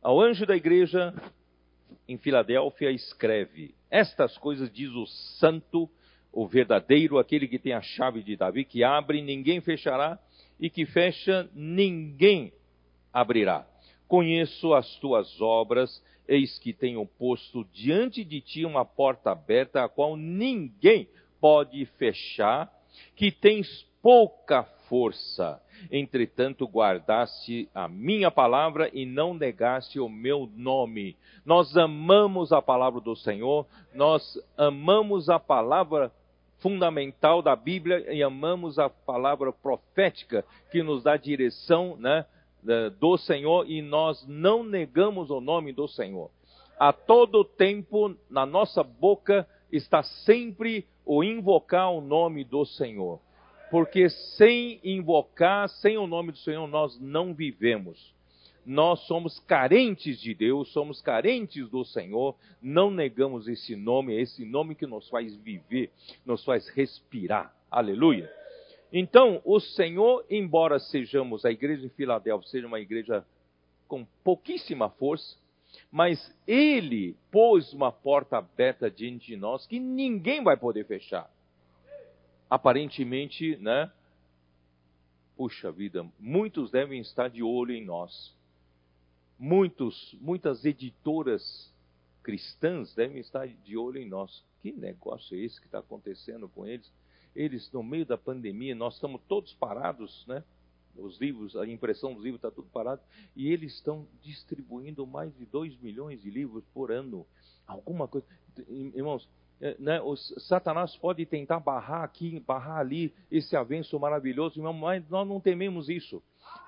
Ao 0.00 0.20
anjo 0.20 0.46
da 0.46 0.56
igreja 0.56 1.12
em 2.08 2.16
Filadélfia 2.16 2.90
escreve: 2.92 3.74
Estas 3.90 4.38
coisas 4.38 4.72
diz 4.72 4.90
o 4.92 5.04
santo, 5.38 5.90
o 6.32 6.46
verdadeiro, 6.46 7.18
aquele 7.18 7.48
que 7.48 7.58
tem 7.58 7.72
a 7.72 7.82
chave 7.82 8.22
de 8.22 8.36
Davi, 8.36 8.64
que 8.64 8.84
abre, 8.84 9.20
ninguém 9.20 9.60
fechará, 9.60 10.18
e 10.60 10.70
que 10.70 10.86
fecha, 10.86 11.50
ninguém 11.52 12.52
abrirá. 13.12 13.66
Conheço 14.08 14.74
as 14.74 14.96
tuas 14.96 15.40
obras, 15.40 16.02
eis 16.26 16.58
que 16.58 16.72
tenho 16.72 17.04
posto 17.06 17.64
diante 17.72 18.24
de 18.24 18.40
ti 18.40 18.64
uma 18.64 18.84
porta 18.84 19.30
aberta, 19.30 19.84
a 19.84 19.88
qual 19.88 20.16
ninguém 20.16 21.08
pode 21.40 21.84
fechar, 21.96 22.70
que 23.14 23.30
tens 23.30 23.86
pouca 24.02 24.64
força. 24.88 25.62
Entretanto, 25.90 26.66
guardaste 26.66 27.68
a 27.74 27.88
minha 27.88 28.30
palavra 28.30 28.90
e 28.92 29.06
não 29.06 29.32
negaste 29.32 29.98
o 30.00 30.08
meu 30.08 30.50
nome. 30.54 31.16
Nós 31.44 31.76
amamos 31.76 32.52
a 32.52 32.60
palavra 32.60 33.00
do 33.00 33.16
Senhor, 33.16 33.66
nós 33.94 34.38
amamos 34.56 35.30
a 35.30 35.38
palavra 35.38 36.12
fundamental 36.58 37.40
da 37.40 37.56
Bíblia 37.56 38.12
e 38.12 38.22
amamos 38.22 38.78
a 38.78 38.90
palavra 38.90 39.52
profética 39.52 40.44
que 40.70 40.82
nos 40.82 41.02
dá 41.02 41.16
direção 41.16 41.96
né, 41.96 42.26
do 42.98 43.16
Senhor 43.16 43.68
e 43.68 43.82
nós 43.82 44.24
não 44.28 44.62
negamos 44.62 45.30
o 45.30 45.40
nome 45.40 45.72
do 45.72 45.88
Senhor. 45.88 46.30
A 46.78 46.92
todo 46.92 47.44
tempo, 47.44 48.16
na 48.28 48.46
nossa 48.46 48.82
boca, 48.82 49.46
está 49.70 50.02
sempre 50.02 50.86
o 51.04 51.22
invocar 51.22 51.90
o 51.92 52.00
nome 52.00 52.44
do 52.44 52.64
Senhor 52.64 53.20
porque 53.70 54.10
sem 54.10 54.80
invocar, 54.82 55.68
sem 55.68 55.96
o 55.96 56.06
nome 56.06 56.32
do 56.32 56.38
Senhor, 56.38 56.66
nós 56.66 56.98
não 57.00 57.32
vivemos. 57.32 58.12
Nós 58.66 59.00
somos 59.06 59.38
carentes 59.40 60.20
de 60.20 60.34
Deus, 60.34 60.70
somos 60.72 61.00
carentes 61.00 61.68
do 61.70 61.84
Senhor, 61.84 62.34
não 62.60 62.90
negamos 62.90 63.48
esse 63.48 63.74
nome, 63.74 64.14
é 64.14 64.20
esse 64.20 64.44
nome 64.44 64.74
que 64.74 64.86
nos 64.86 65.08
faz 65.08 65.34
viver, 65.36 65.90
nos 66.26 66.44
faz 66.44 66.68
respirar. 66.68 67.54
Aleluia. 67.70 68.28
Então, 68.92 69.40
o 69.44 69.60
Senhor, 69.60 70.24
embora 70.28 70.78
sejamos 70.78 71.44
a 71.44 71.50
igreja 71.50 71.82
de 71.82 71.88
Filadélfia, 71.90 72.48
seja 72.48 72.66
uma 72.66 72.80
igreja 72.80 73.24
com 73.86 74.04
pouquíssima 74.24 74.90
força, 74.90 75.36
mas 75.90 76.34
Ele 76.46 77.16
pôs 77.30 77.72
uma 77.72 77.92
porta 77.92 78.38
aberta 78.38 78.90
diante 78.90 79.26
de 79.26 79.36
nós 79.36 79.66
que 79.66 79.78
ninguém 79.78 80.42
vai 80.42 80.56
poder 80.56 80.84
fechar 80.86 81.30
aparentemente, 82.50 83.56
né? 83.58 83.90
Puxa 85.36 85.70
vida, 85.70 86.04
muitos 86.18 86.70
devem 86.72 87.00
estar 87.00 87.30
de 87.30 87.42
olho 87.42 87.72
em 87.72 87.84
nós. 87.84 88.34
Muitos, 89.38 90.14
muitas 90.20 90.64
editoras 90.64 91.72
cristãs 92.22 92.92
devem 92.94 93.18
estar 93.18 93.46
de 93.46 93.76
olho 93.76 93.98
em 93.98 94.08
nós. 94.08 94.44
Que 94.60 94.72
negócio 94.72 95.34
é 95.34 95.40
esse 95.40 95.58
que 95.60 95.66
está 95.66 95.78
acontecendo 95.78 96.48
com 96.48 96.66
eles? 96.66 96.92
Eles, 97.34 97.70
no 97.72 97.82
meio 97.82 98.04
da 98.04 98.18
pandemia, 98.18 98.74
nós 98.74 98.94
estamos 98.94 99.20
todos 99.28 99.52
parados, 99.54 100.24
né? 100.26 100.42
Os 100.96 101.20
livros, 101.20 101.56
a 101.56 101.66
impressão 101.66 102.12
dos 102.12 102.24
livros 102.24 102.38
está 102.38 102.50
tudo 102.50 102.68
parado. 102.72 103.00
E 103.36 103.52
eles 103.52 103.74
estão 103.74 104.06
distribuindo 104.22 105.06
mais 105.06 105.34
de 105.36 105.46
2 105.46 105.76
milhões 105.80 106.20
de 106.20 106.30
livros 106.30 106.64
por 106.74 106.90
ano. 106.90 107.24
Alguma 107.66 108.08
coisa. 108.08 108.26
Irmãos, 108.68 109.28
é, 109.60 109.76
né, 109.78 110.00
Satanás 110.48 110.96
pode 110.96 111.24
tentar 111.26 111.60
barrar 111.60 112.02
aqui, 112.02 112.40
barrar 112.40 112.78
ali 112.78 113.14
esse 113.30 113.54
avanço 113.54 113.98
maravilhoso, 114.00 114.60
mas 114.72 115.06
nós 115.10 115.28
não 115.28 115.38
tememos 115.38 115.90
isso, 115.90 116.22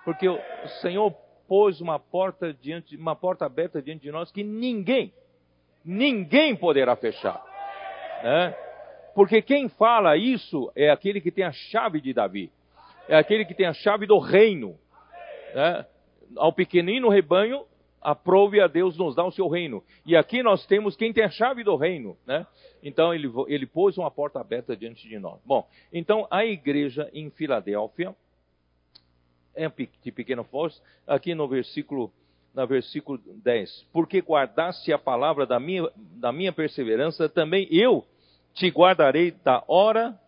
porque 0.05 0.29
o 0.29 0.39
Senhor 0.83 1.11
pôs 1.49 1.81
uma 1.81 1.99
porta 1.99 2.53
diante, 2.53 2.95
uma 2.97 3.17
porta 3.17 3.47
aberta 3.47 3.81
diante 3.81 4.03
de 4.03 4.13
nós 4.13 4.31
que 4.31 4.45
ninguém, 4.45 5.13
ninguém 5.83 6.55
poderá 6.55 6.95
fechar, 6.95 7.43
né? 8.23 8.55
Porque 9.15 9.43
quem 9.43 9.69
fala 9.69 10.17
isso 10.17 10.71
é 10.75 10.91
aquele 10.91 11.21
que 11.21 11.31
tem 11.31 11.45
a 11.45 11.53
chave 11.53 12.01
de 12.01 12.13
Davi, 12.13 12.51
é 13.09 13.17
aquele 13.17 13.45
que 13.45 13.55
tem 13.55 13.67
a 13.67 13.73
chave 13.73 14.07
do 14.07 14.19
reino, 14.19 14.79
Né? 15.55 15.87
Ao 16.37 16.53
pequenino 16.53 17.11
rebanho, 17.11 17.67
aprove 18.01 18.61
a 18.61 18.67
Deus 18.67 18.97
nos 18.97 19.15
dar 19.15 19.25
o 19.25 19.31
seu 19.31 19.49
reino. 19.49 19.83
E 20.05 20.17
aqui 20.17 20.43
nós 20.43 20.67
temos 20.67 20.97
quem 20.97 21.13
tem 21.13 21.25
a 21.25 21.31
chave 21.31 21.63
do 21.63 21.77
reino, 21.77 22.17
né? 22.27 22.47
Então 22.83 23.15
ele, 23.15 23.31
ele 23.47 23.67
pôs 23.67 23.97
uma 23.97 24.11
porta 24.11 24.41
aberta 24.41 24.77
diante 24.77 25.07
de 25.09 25.19
nós. 25.19 25.41
Bom, 25.45 25.69
então 25.93 26.27
a 26.31 26.45
igreja 26.45 27.09
em 27.13 27.31
Filadélfia 27.31 28.15
é 29.55 29.69
de 29.69 30.11
pequena 30.11 30.43
força, 30.43 30.83
aqui 31.07 31.35
no 31.35 31.47
versículo 31.47 32.13
na 32.55 32.67
versículo 32.67 33.19
10. 33.43 33.89
Porque 33.93 34.21
guardaste 34.21 34.93
a 34.93 34.99
palavra 34.99 35.47
da 35.47 35.59
minha, 35.59 35.89
da 35.97 36.33
minha 36.33 36.53
perseverança, 36.53 37.29
também 37.29 37.67
eu 37.71 38.05
te 38.55 38.69
guardarei 38.69 39.31
da 39.31 39.63
hora 39.67 40.19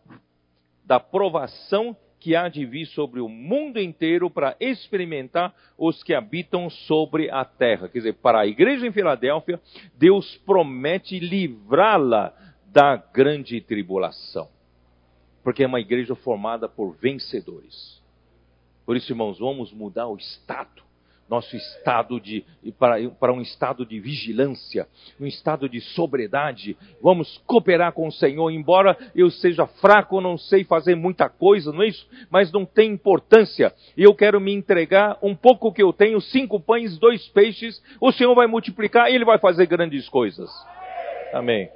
da 0.84 1.00
provação 1.00 1.96
que 2.18 2.34
há 2.34 2.48
de 2.48 2.64
vir 2.64 2.86
sobre 2.86 3.20
o 3.20 3.28
mundo 3.28 3.78
inteiro 3.78 4.30
para 4.30 4.56
experimentar 4.58 5.54
os 5.76 6.02
que 6.02 6.14
habitam 6.14 6.70
sobre 6.70 7.30
a 7.30 7.44
terra. 7.44 7.88
Quer 7.88 7.98
dizer, 7.98 8.14
para 8.14 8.40
a 8.40 8.46
igreja 8.46 8.86
em 8.86 8.92
Filadélfia, 8.92 9.60
Deus 9.94 10.36
promete 10.46 11.18
livrá-la 11.18 12.34
da 12.66 12.96
grande 12.96 13.60
tribulação. 13.60 14.48
Porque 15.42 15.64
é 15.64 15.66
uma 15.66 15.80
igreja 15.80 16.14
formada 16.14 16.66
por 16.66 16.96
vencedores. 16.96 18.02
Por 18.86 18.96
isso, 18.96 19.12
irmãos, 19.12 19.38
vamos 19.38 19.72
mudar 19.72 20.06
o 20.06 20.16
estado 20.16 20.82
nosso 21.28 21.56
estado 21.56 22.20
de 22.20 22.44
para, 22.78 23.08
para 23.10 23.32
um 23.32 23.40
estado 23.40 23.84
de 23.86 23.98
vigilância, 23.98 24.86
um 25.20 25.26
estado 25.26 25.68
de 25.68 25.80
sobriedade. 25.80 26.76
Vamos 27.02 27.42
cooperar 27.46 27.92
com 27.92 28.06
o 28.06 28.12
Senhor, 28.12 28.50
embora 28.50 28.96
eu 29.14 29.30
seja 29.30 29.66
fraco, 29.66 30.20
não 30.20 30.36
sei 30.36 30.64
fazer 30.64 30.94
muita 30.94 31.28
coisa, 31.28 31.72
não 31.72 31.82
é 31.82 31.88
isso? 31.88 32.06
Mas 32.30 32.52
não 32.52 32.64
tem 32.64 32.92
importância. 32.92 33.72
Eu 33.96 34.14
quero 34.14 34.40
me 34.40 34.52
entregar 34.52 35.18
um 35.22 35.34
pouco 35.34 35.72
que 35.72 35.82
eu 35.82 35.92
tenho, 35.92 36.20
cinco 36.20 36.60
pães, 36.60 36.98
dois 36.98 37.26
peixes. 37.28 37.82
O 38.00 38.12
Senhor 38.12 38.34
vai 38.34 38.46
multiplicar 38.46 39.10
e 39.10 39.14
Ele 39.14 39.24
vai 39.24 39.38
fazer 39.38 39.66
grandes 39.66 40.08
coisas. 40.08 40.50
Amém. 41.32 41.68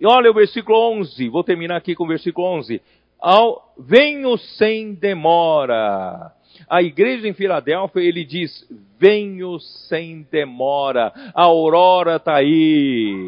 E 0.00 0.06
olha 0.06 0.30
o 0.30 0.34
versículo 0.34 0.78
11. 0.98 1.28
Vou 1.28 1.42
terminar 1.42 1.76
aqui 1.76 1.94
com 1.94 2.04
o 2.04 2.08
versículo 2.08 2.46
11. 2.48 2.82
Ao, 3.18 3.72
venho 3.78 4.36
sem 4.36 4.92
demora 4.92 6.32
a 6.68 6.82
igreja 6.82 7.28
em 7.28 7.32
Filadélfia, 7.32 8.00
ele 8.00 8.24
diz: 8.24 8.66
Venho 8.98 9.58
sem 9.88 10.26
demora, 10.30 11.12
a 11.34 11.44
aurora 11.44 12.16
está 12.16 12.36
aí. 12.36 13.26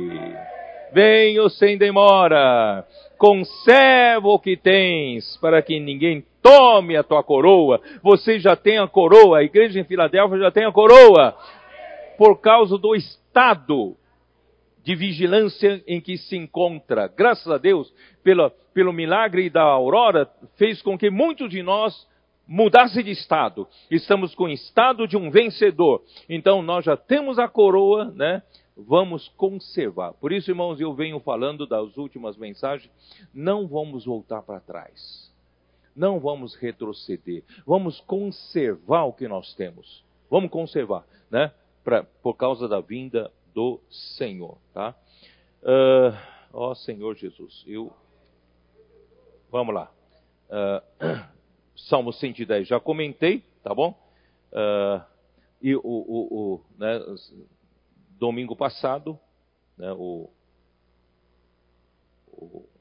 Venho 0.93 1.51
sem 1.51 1.77
demora, 1.77 2.85
conserva 3.19 4.29
o 4.29 4.39
que 4.39 4.57
tens, 4.57 5.37
para 5.37 5.61
que 5.61 5.79
ninguém 5.79 6.25
tome 6.43 6.97
a 6.97 7.03
tua 7.03 7.23
coroa. 7.23 7.81
Você 8.03 8.39
já 8.39 8.57
tem 8.57 8.79
a 8.79 8.89
coroa, 8.89 9.39
a 9.39 9.45
igreja 9.45 9.79
em 9.79 9.85
Filadélfia 9.85 10.39
já 10.39 10.51
tem 10.51 10.65
a 10.65 10.73
coroa, 10.73 11.37
por 12.17 12.41
causa 12.41 12.79
do 12.79 12.95
estado 12.95 13.97
de 14.83 14.95
vigilância 14.95 15.83
em 15.87 16.01
que 16.01 16.17
se 16.17 16.35
encontra. 16.37 17.13
Graças 17.15 17.47
a 17.53 17.59
Deus, 17.59 17.93
pelo 18.73 18.93
milagre 18.93 19.51
da 19.51 19.63
aurora, 19.63 20.27
fez 20.57 20.81
com 20.81 20.97
que 20.97 21.11
muitos 21.11 21.51
de 21.51 21.63
nós 21.63 22.09
mudasse 22.49 23.03
de 23.03 23.11
estado. 23.11 23.69
Estamos 23.91 24.35
com 24.35 24.45
o 24.45 24.49
estado 24.49 25.07
de 25.07 25.17
um 25.17 25.31
vencedor. 25.31 26.03
Então 26.29 26.63
nós 26.63 26.85
já 26.85 26.97
temos 26.97 27.39
a 27.39 27.47
coroa, 27.47 28.07
né? 28.07 28.43
Vamos 28.75 29.29
conservar. 29.37 30.15
Por 30.15 30.33
isso, 30.33 30.51
irmãos, 30.51 30.81
eu 30.81 30.95
venho 30.95 31.21
falando 31.21 31.67
das 31.67 31.97
últimas 31.97 32.37
mensagens, 32.37 32.91
não 33.35 33.67
vamos 33.67 34.07
voltar 34.07 34.41
para 34.43 34.61
trás. 34.61 35.29
Não 35.95 36.19
vamos 36.21 36.55
retroceder. 36.55 37.43
Vamos 37.67 38.01
conservar 38.01 39.05
o 39.05 39.13
que 39.13 39.29
nós 39.29 39.53
temos. 39.55 40.05
Vamos 40.31 40.51
conservar, 40.51 41.05
né? 41.31 41.53
Pra, 41.83 42.05
por 42.23 42.35
causa 42.35 42.69
da 42.69 42.81
vinda 42.81 43.33
do 43.53 43.81
Senhor, 43.91 44.57
tá? 44.73 44.95
Uh, 45.63 46.17
ó 46.53 46.75
Senhor 46.75 47.17
Jesus, 47.17 47.65
eu. 47.67 47.93
Vamos 49.51 49.75
lá. 49.75 49.91
Uh, 50.49 51.38
Salmo 51.87 52.13
110 52.13 52.67
já 52.67 52.81
comentei, 52.81 53.45
tá 53.63 53.75
bom? 53.75 53.91
Uh, 54.53 55.05
e 55.63 55.75
o, 55.77 55.81
o, 55.83 56.55
o 56.55 56.65
né, 56.77 57.01
domingo 58.19 58.57
passado, 58.57 59.19
né, 59.77 59.93
o, 59.93 60.29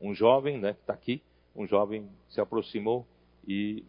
um 0.01 0.13
jovem 0.13 0.57
né, 0.59 0.73
que 0.73 0.81
está 0.81 0.93
aqui, 0.93 1.21
um 1.55 1.67
jovem 1.67 2.09
se 2.29 2.41
aproximou 2.41 3.05
e 3.47 3.83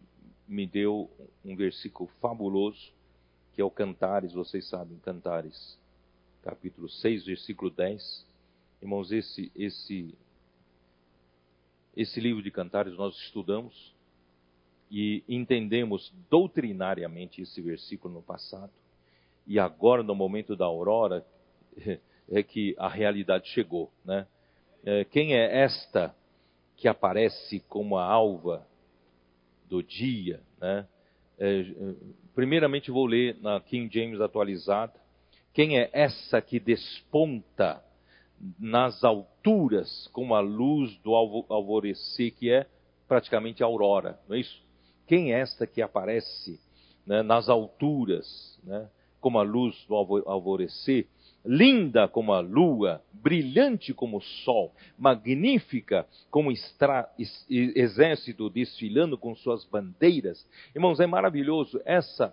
me 0.47 0.65
deu 0.65 1.09
um 1.43 1.55
versículo 1.55 2.09
fabuloso, 2.19 2.91
que 3.53 3.61
é 3.61 3.65
o 3.65 3.69
Cantares, 3.69 4.33
vocês 4.33 4.67
sabem, 4.67 4.97
Cantares, 4.99 5.77
capítulo 6.41 6.89
6, 6.89 7.25
versículo 7.25 7.69
10. 7.69 8.25
Irmãos, 8.81 9.11
esse, 9.11 9.51
esse, 9.55 10.17
esse 11.95 12.19
livro 12.19 12.41
de 12.41 12.49
Cantares 12.49 12.95
nós 12.95 13.15
estudamos 13.17 13.93
e 14.89 15.23
entendemos 15.27 16.13
doutrinariamente 16.29 17.41
esse 17.41 17.61
versículo 17.61 18.15
no 18.15 18.21
passado, 18.21 18.71
e 19.45 19.57
agora, 19.57 20.03
no 20.03 20.13
momento 20.13 20.55
da 20.55 20.65
aurora, 20.65 21.25
é 22.29 22.43
que 22.43 22.75
a 22.77 22.87
realidade 22.87 23.47
chegou. 23.49 23.91
Né? 24.05 24.27
É, 24.85 25.03
quem 25.05 25.33
é 25.33 25.63
esta 25.63 26.15
que 26.75 26.87
aparece 26.87 27.59
como 27.61 27.97
a 27.97 28.05
alva 28.05 28.67
do 29.67 29.81
dia? 29.81 30.41
Né? 30.61 30.87
É, 31.39 31.65
primeiramente, 32.35 32.91
vou 32.91 33.05
ler 33.05 33.37
na 33.41 33.59
King 33.59 33.91
James 33.91 34.21
atualizada. 34.21 34.93
Quem 35.53 35.79
é 35.79 35.89
essa 35.93 36.41
que 36.41 36.59
desponta 36.59 37.83
nas 38.59 39.03
alturas 39.03 40.07
como 40.13 40.35
a 40.35 40.39
luz 40.39 40.95
do 40.99 41.15
alvorecer, 41.15 42.33
que 42.35 42.51
é 42.51 42.67
praticamente 43.07 43.63
a 43.63 43.65
aurora, 43.65 44.19
não 44.27 44.35
é 44.35 44.39
isso? 44.39 44.68
Quem 45.09 45.33
é 45.33 45.39
esta 45.39 45.65
que 45.65 45.81
aparece 45.81 46.59
né, 47.03 47.23
nas 47.23 47.49
alturas, 47.49 48.59
né, 48.63 48.87
como 49.19 49.39
a 49.39 49.41
luz 49.41 49.83
do 49.87 49.95
alvorecer, 49.95 51.07
linda 51.43 52.07
como 52.07 52.31
a 52.31 52.41
lua, 52.41 53.01
brilhante 53.11 53.91
como 53.91 54.17
o 54.17 54.21
sol, 54.21 54.71
magnífica 54.99 56.05
como 56.29 56.51
extra, 56.51 57.09
exército 57.49 58.51
desfilando 58.51 59.17
com 59.17 59.35
suas 59.35 59.65
bandeiras. 59.65 60.47
Irmãos, 60.75 60.99
é 60.99 61.07
maravilhoso. 61.07 61.81
Essa, 61.85 62.31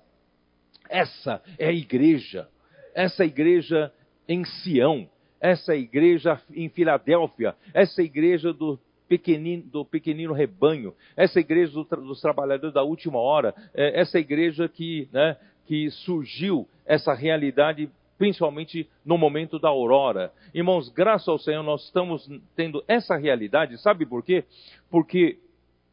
essa 0.90 1.42
é 1.58 1.68
a 1.68 1.72
igreja. 1.72 2.46
Essa 2.94 3.24
igreja 3.24 3.90
em 4.28 4.44
Sião. 4.44 5.08
Essa 5.40 5.74
igreja 5.74 6.38
em 6.50 6.68
Filadélfia. 6.68 7.56
Essa 7.72 8.02
igreja 8.02 8.52
do 8.52 8.78
pequenino, 9.08 9.62
do 9.64 9.84
pequenino 9.84 10.32
rebanho, 10.32 10.94
essa 11.16 11.40
igreja 11.40 11.72
dos 11.72 12.20
trabalhadores 12.20 12.74
da 12.74 12.82
última 12.82 13.18
hora, 13.18 13.54
é, 13.74 14.00
essa 14.00 14.18
igreja 14.18 14.68
que, 14.68 15.08
né, 15.12 15.36
que 15.66 15.90
surgiu 15.90 16.68
essa 16.84 17.14
realidade 17.14 17.90
principalmente 18.18 18.88
no 19.04 19.18
momento 19.18 19.58
da 19.58 19.68
aurora. 19.68 20.32
Irmãos, 20.54 20.88
graças 20.88 21.28
ao 21.28 21.38
Senhor, 21.38 21.62
nós 21.62 21.84
estamos 21.84 22.26
tendo 22.54 22.82
essa 22.88 23.16
realidade, 23.16 23.76
sabe 23.78 24.06
por 24.06 24.24
quê? 24.24 24.44
Porque 24.90 25.38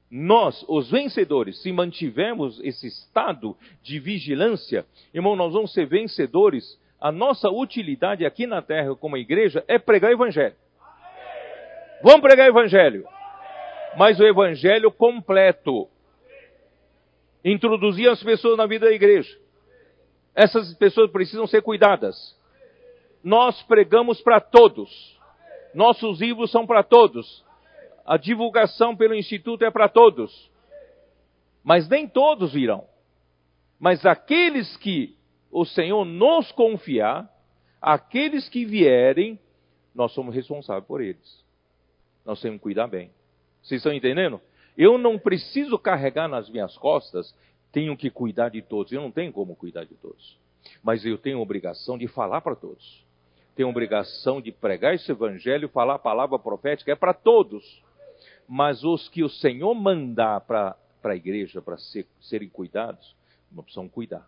nós, 0.09 0.64
os 0.68 0.89
vencedores, 0.91 1.61
se 1.61 1.72
mantivermos 1.72 2.59
esse 2.64 2.88
estado 2.88 3.57
de 3.82 3.99
vigilância, 3.99 4.86
irmão, 5.14 5.36
nós 5.36 5.53
vamos 5.53 5.74
ser 5.74 5.88
vencedores. 5.88 6.80
A 7.01 7.11
nossa 7.11 7.49
utilidade 7.49 8.26
aqui 8.26 8.47
na 8.47 8.61
terra 8.61 8.95
como 8.95 9.18
igreja 9.18 9.64
é 9.68 9.78
pregar 9.78 10.11
o 10.11 10.14
evangelho. 10.14 10.55
Vamos 12.04 12.20
pregar 12.20 12.47
o 12.47 12.51
evangelho. 12.51 13.08
Mas 13.95 14.20
o 14.20 14.26
evangelho 14.26 14.91
completo. 14.91 15.88
Introduzir 17.45 18.10
as 18.10 18.22
pessoas 18.22 18.58
na 18.58 18.66
vida 18.66 18.88
da 18.88 18.91
igreja. 18.91 19.39
Essas 20.36 20.74
pessoas 20.74 21.10
precisam 21.12 21.47
ser 21.47 21.62
cuidadas. 21.62 22.38
Nós 23.24 23.64
pregamos 23.64 24.20
para 24.20 24.41
todos. 24.41 25.18
Nossos 25.74 26.20
livros 26.20 26.51
são 26.51 26.68
para 26.68 26.84
todos. 26.84 27.45
A 28.06 28.18
divulgação 28.18 28.97
pelo 28.97 29.16
Instituto 29.16 29.64
é 29.64 29.72
para 29.72 29.88
todos. 29.88 30.51
Mas 31.64 31.88
nem 31.88 32.06
todos 32.06 32.51
virão. 32.51 32.86
Mas 33.80 34.06
aqueles 34.06 34.76
que 34.76 35.16
o 35.49 35.64
Senhor 35.64 36.04
nos 36.04 36.51
confiar, 36.51 37.30
aqueles 37.82 38.49
que 38.49 38.66
vierem, 38.66 39.39
nós 39.95 40.12
somos 40.12 40.36
responsáveis 40.36 40.86
por 40.86 41.01
eles 41.01 41.43
nós 42.26 42.41
temos 42.41 42.57
que 42.57 42.63
cuidar 42.63 42.88
bem. 42.88 43.11
Vocês 43.61 43.80
estão 43.80 43.93
entendendo? 43.93 44.41
Eu 44.78 44.97
não 44.97 45.19
preciso 45.19 45.78
carregar 45.78 46.28
nas 46.28 46.49
minhas 46.49 46.78
costas, 46.78 47.34
tenho 47.71 47.95
que 47.97 48.09
cuidar 48.09 48.49
de 48.49 48.61
todos. 48.61 48.91
Eu 48.91 49.01
não 49.01 49.11
tenho 49.11 49.32
como 49.32 49.55
cuidar 49.55 49.84
de 49.84 49.95
todos. 49.95 50.38
Mas 50.82 51.05
eu 51.05 51.17
tenho 51.17 51.41
obrigação 51.41 51.97
de 51.97 52.07
falar 52.07 52.41
para 52.41 52.55
todos. 52.55 53.03
Tenho 53.55 53.69
obrigação 53.69 54.41
de 54.41 54.51
pregar 54.51 54.95
esse 54.95 55.11
evangelho, 55.11 55.69
falar 55.69 55.95
a 55.95 55.99
palavra 55.99 56.39
profética, 56.39 56.91
é 56.91 56.95
para 56.95 57.13
todos. 57.13 57.84
Mas 58.47 58.84
os 58.84 59.09
que 59.09 59.24
o 59.24 59.30
Senhor 59.30 59.74
mandar 59.76 60.41
para 60.41 60.76
a 61.03 61.15
igreja 61.15 61.61
para 61.61 61.78
ser, 61.78 62.07
serem 62.21 62.49
cuidados, 62.49 63.15
nós 63.51 63.65
precisamos 63.65 63.91
cuidar. 63.91 64.28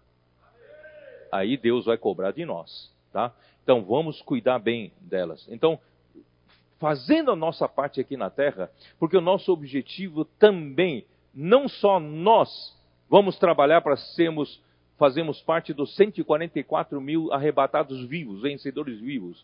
aí 1.31 1.57
Deus 1.57 1.85
vai 1.85 1.97
cobrar 1.97 2.31
de 2.31 2.45
nós, 2.45 2.93
tá? 3.11 3.33
Então 3.63 3.83
vamos 3.83 4.21
cuidar 4.21 4.59
bem 4.59 4.93
delas. 5.01 5.45
Então, 5.49 5.79
fazendo 6.85 7.31
a 7.31 7.35
nossa 7.35 7.67
parte 7.67 7.99
aqui 7.99 8.15
na 8.15 8.29
terra, 8.29 8.69
porque 8.99 9.17
o 9.17 9.21
nosso 9.21 9.51
objetivo 9.51 10.23
também, 10.23 11.03
não 11.33 11.67
só 11.67 11.99
nós 11.99 12.79
vamos 13.09 13.39
trabalhar 13.39 13.81
para 13.81 13.97
sermos, 13.97 14.61
fazemos 14.95 15.41
parte 15.41 15.73
dos 15.73 15.95
144 15.95 17.01
mil 17.01 17.33
arrebatados 17.33 18.07
vivos, 18.07 18.43
vencedores 18.43 18.99
vivos. 18.99 19.43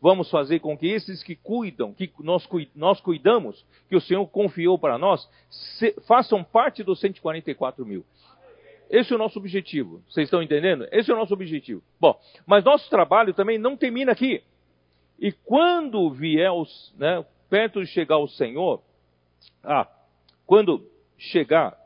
Vamos 0.00 0.30
fazer 0.30 0.60
com 0.60 0.78
que 0.78 0.86
esses 0.86 1.22
que 1.22 1.36
cuidam, 1.36 1.92
que 1.92 2.10
nós, 2.20 2.48
nós 2.74 2.98
cuidamos, 3.02 3.66
que 3.86 3.94
o 3.94 4.00
Senhor 4.00 4.26
confiou 4.26 4.78
para 4.78 4.96
nós, 4.96 5.28
se, 5.50 5.94
façam 6.06 6.42
parte 6.42 6.82
dos 6.82 6.98
144 7.00 7.84
mil. 7.84 8.02
Esse 8.88 9.12
é 9.12 9.16
o 9.16 9.18
nosso 9.18 9.38
objetivo. 9.38 10.02
Vocês 10.08 10.24
estão 10.26 10.42
entendendo? 10.42 10.88
Esse 10.90 11.10
é 11.10 11.14
o 11.14 11.18
nosso 11.18 11.34
objetivo. 11.34 11.82
Bom, 12.00 12.18
mas 12.46 12.64
nosso 12.64 12.88
trabalho 12.88 13.34
também 13.34 13.58
não 13.58 13.76
termina 13.76 14.12
aqui. 14.12 14.42
E 15.18 15.32
quando 15.32 16.10
vier, 16.10 16.52
os, 16.52 16.94
né, 16.96 17.24
perto 17.50 17.80
de 17.80 17.86
chegar 17.90 18.18
o 18.18 18.28
Senhor, 18.28 18.82
ah, 19.64 19.88
quando 20.46 20.88
chegar 21.16 21.76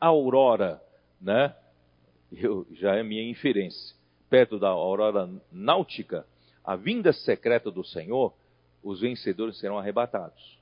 a 0.00 0.06
aurora, 0.08 0.82
né, 1.20 1.54
eu, 2.32 2.66
já 2.72 2.96
é 2.96 3.02
minha 3.02 3.22
inferência, 3.22 3.94
perto 4.28 4.58
da 4.58 4.68
aurora 4.68 5.30
náutica, 5.52 6.26
a 6.64 6.74
vinda 6.74 7.12
secreta 7.12 7.70
do 7.70 7.84
Senhor, 7.84 8.34
os 8.82 9.00
vencedores 9.00 9.58
serão 9.58 9.78
arrebatados. 9.78 10.58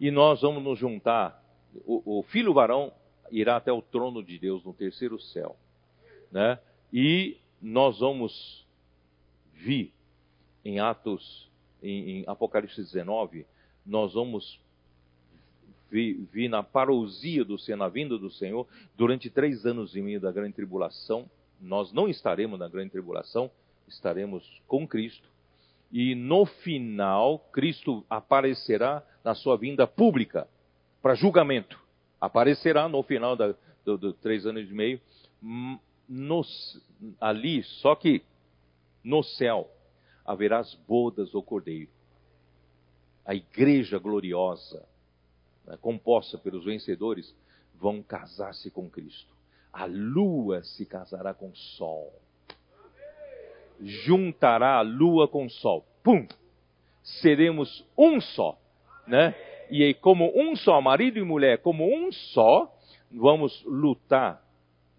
E 0.00 0.10
nós 0.10 0.40
vamos 0.40 0.62
nos 0.62 0.78
juntar, 0.78 1.42
o, 1.84 2.20
o 2.20 2.22
filho 2.22 2.54
varão 2.54 2.92
irá 3.30 3.56
até 3.56 3.72
o 3.72 3.82
trono 3.82 4.22
de 4.22 4.38
Deus 4.38 4.64
no 4.64 4.72
terceiro 4.72 5.20
céu, 5.20 5.56
né? 6.30 6.58
E 6.92 7.36
nós 7.60 7.98
vamos 7.98 8.66
vir 9.52 9.92
em 10.64 10.80
Atos, 10.80 11.48
em, 11.82 12.20
em 12.20 12.24
Apocalipse 12.26 12.80
19, 12.80 13.46
nós 13.84 14.14
vamos 14.14 14.60
vir, 15.90 16.26
vir 16.32 16.48
na 16.48 16.62
parousia 16.62 17.44
do 17.44 17.58
Senhor, 17.58 17.76
na 17.76 17.88
vinda 17.88 18.18
do 18.18 18.30
Senhor, 18.30 18.66
durante 18.96 19.30
três 19.30 19.64
anos 19.64 19.96
e 19.96 20.02
meio 20.02 20.20
da 20.20 20.30
grande 20.30 20.54
tribulação. 20.54 21.28
Nós 21.60 21.92
não 21.92 22.08
estaremos 22.08 22.58
na 22.58 22.68
grande 22.68 22.90
tribulação, 22.90 23.50
estaremos 23.86 24.44
com 24.66 24.86
Cristo. 24.86 25.28
E 25.90 26.14
no 26.14 26.44
final, 26.44 27.38
Cristo 27.52 28.04
aparecerá 28.10 29.02
na 29.24 29.34
sua 29.34 29.56
vinda 29.56 29.86
pública 29.86 30.46
para 31.00 31.14
julgamento. 31.14 31.78
Aparecerá 32.20 32.88
no 32.88 33.02
final 33.02 33.34
dos 33.34 33.56
do, 33.84 33.96
do 33.96 34.12
três 34.12 34.44
anos 34.44 34.68
e 34.68 34.74
meio, 34.74 35.00
hum, 35.42 35.78
nos, 36.06 36.82
ali, 37.20 37.62
só 37.62 37.94
que 37.94 38.22
no 39.02 39.22
céu 39.22 39.70
haverá 40.28 40.58
as 40.58 40.74
bodas 40.74 41.30
do 41.30 41.42
Cordeiro. 41.42 41.88
A 43.24 43.34
igreja 43.34 43.98
gloriosa, 43.98 44.86
né, 45.66 45.78
composta 45.80 46.36
pelos 46.36 46.66
vencedores, 46.66 47.34
vão 47.74 48.02
casar-se 48.02 48.70
com 48.70 48.90
Cristo. 48.90 49.34
A 49.72 49.86
lua 49.86 50.62
se 50.62 50.84
casará 50.84 51.32
com 51.32 51.48
o 51.48 51.56
sol. 51.56 52.12
Juntará 53.80 54.76
a 54.76 54.82
lua 54.82 55.26
com 55.26 55.46
o 55.46 55.50
sol. 55.50 55.86
Pum! 56.02 56.28
Seremos 57.02 57.86
um 57.96 58.20
só, 58.20 58.58
né? 59.06 59.34
E 59.70 59.82
aí, 59.82 59.94
como 59.94 60.30
um 60.38 60.54
só, 60.56 60.78
marido 60.82 61.18
e 61.18 61.22
mulher, 61.22 61.62
como 61.62 61.86
um 61.86 62.12
só, 62.12 62.70
vamos 63.10 63.64
lutar 63.64 64.44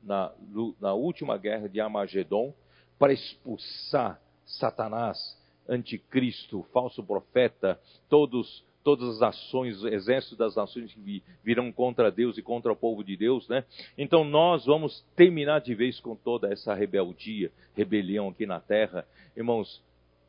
na, 0.02 0.34
na 0.82 0.94
última 0.96 1.38
guerra 1.38 1.70
de 1.70 1.80
Armagedon 1.80 2.52
para 2.98 3.14
expulsar 3.14 4.20
Satanás, 4.50 5.38
anticristo, 5.68 6.66
falso 6.74 7.04
profeta, 7.04 7.80
todos 8.10 8.68
todas 8.82 9.10
as 9.18 9.22
ações, 9.22 9.84
o 9.84 9.88
exército 9.88 10.36
das 10.36 10.56
nações 10.56 10.94
que 10.94 11.22
virão 11.44 11.72
contra 11.72 12.10
Deus 12.10 12.38
e 12.38 12.42
contra 12.42 12.72
o 12.72 12.76
povo 12.76 13.04
de 13.04 13.16
Deus, 13.16 13.48
né? 13.48 13.64
Então 13.98 14.24
nós 14.24 14.66
vamos 14.66 15.06
terminar 15.16 15.60
de 15.60 15.76
vez 15.76 16.00
com 16.00 16.16
toda 16.16 16.52
essa 16.52 16.74
rebeldia, 16.74 17.52
rebelião 17.76 18.30
aqui 18.30 18.46
na 18.46 18.60
terra, 18.60 19.06
irmãos, 19.36 19.84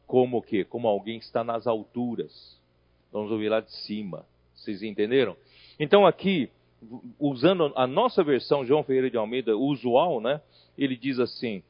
como 0.07 0.43
que? 0.43 0.65
Como 0.65 0.89
alguém 0.89 1.21
que 1.21 1.25
está 1.25 1.45
nas 1.45 1.67
alturas. 1.67 2.61
Vamos 3.13 3.31
ouvir 3.31 3.49
lá 3.49 3.61
de 3.61 3.73
cima. 3.87 4.27
Vocês 4.55 4.83
entenderam? 4.83 5.37
Então 5.79 6.05
aqui, 6.07 6.51
usando 7.19 7.73
a 7.77 7.87
nossa 7.87 8.23
versão 8.23 8.67
João 8.67 8.83
Ferreira 8.83 9.11
de 9.11 9.17
Almeida 9.17 9.57
usual, 9.57 10.21
né? 10.21 10.41
Ele 10.77 10.97
diz 10.97 11.19
assim: 11.19 11.63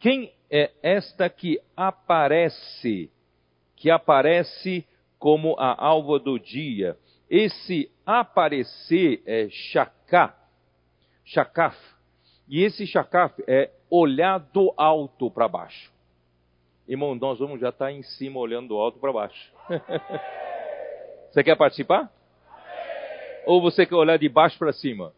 quem 0.00 0.32
é 0.50 0.70
esta 0.82 1.28
que 1.28 1.60
aparece, 1.76 3.10
que 3.76 3.90
aparece 3.90 4.86
como 5.18 5.56
a 5.58 5.84
alva 5.84 6.18
do 6.18 6.38
dia? 6.38 6.96
Esse 7.28 7.90
aparecer 8.06 9.22
é 9.26 9.48
chacá, 9.50 10.34
chacaf. 11.24 11.76
E 12.48 12.62
esse 12.62 12.86
chacaf 12.86 13.42
é 13.46 13.70
olhar 13.90 14.38
do 14.38 14.72
alto 14.76 15.30
para 15.30 15.48
baixo. 15.48 15.92
Irmão, 16.86 17.14
nós 17.14 17.38
vamos 17.38 17.60
já 17.60 17.68
estar 17.68 17.86
tá 17.86 17.92
em 17.92 18.02
cima 18.02 18.38
olhando 18.38 18.68
do 18.68 18.76
alto 18.78 18.98
para 18.98 19.12
baixo. 19.12 19.52
você 21.30 21.44
quer 21.44 21.56
participar? 21.56 22.10
Ou 23.44 23.60
você 23.60 23.84
quer 23.84 23.94
olhar 23.94 24.18
de 24.18 24.28
baixo 24.28 24.58
para 24.58 24.72
cima? 24.72 25.12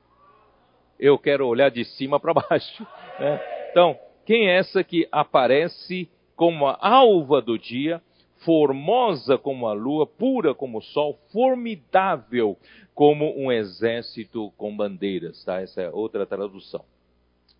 Eu 0.99 1.17
quero 1.17 1.47
olhar 1.47 1.71
de 1.71 1.85
cima 1.85 2.19
para 2.19 2.35
baixo. 2.35 2.87
Né? 3.21 3.39
Então, 3.71 3.99
quem 4.31 4.47
é 4.47 4.59
essa 4.59 4.85
que 4.85 5.09
aparece 5.11 6.09
como 6.37 6.69
a 6.69 6.79
alva 6.89 7.43
do 7.43 7.59
dia, 7.59 8.01
formosa 8.45 9.37
como 9.37 9.67
a 9.67 9.73
lua, 9.73 10.07
pura 10.07 10.55
como 10.55 10.79
o 10.79 10.83
sol, 10.83 11.19
formidável 11.33 12.57
como 12.95 13.37
um 13.37 13.51
exército 13.51 14.53
com 14.57 14.77
bandeiras, 14.77 15.45
tá? 15.45 15.61
Essa 15.61 15.83
é 15.83 15.91
outra 15.91 16.25
tradução. 16.25 16.85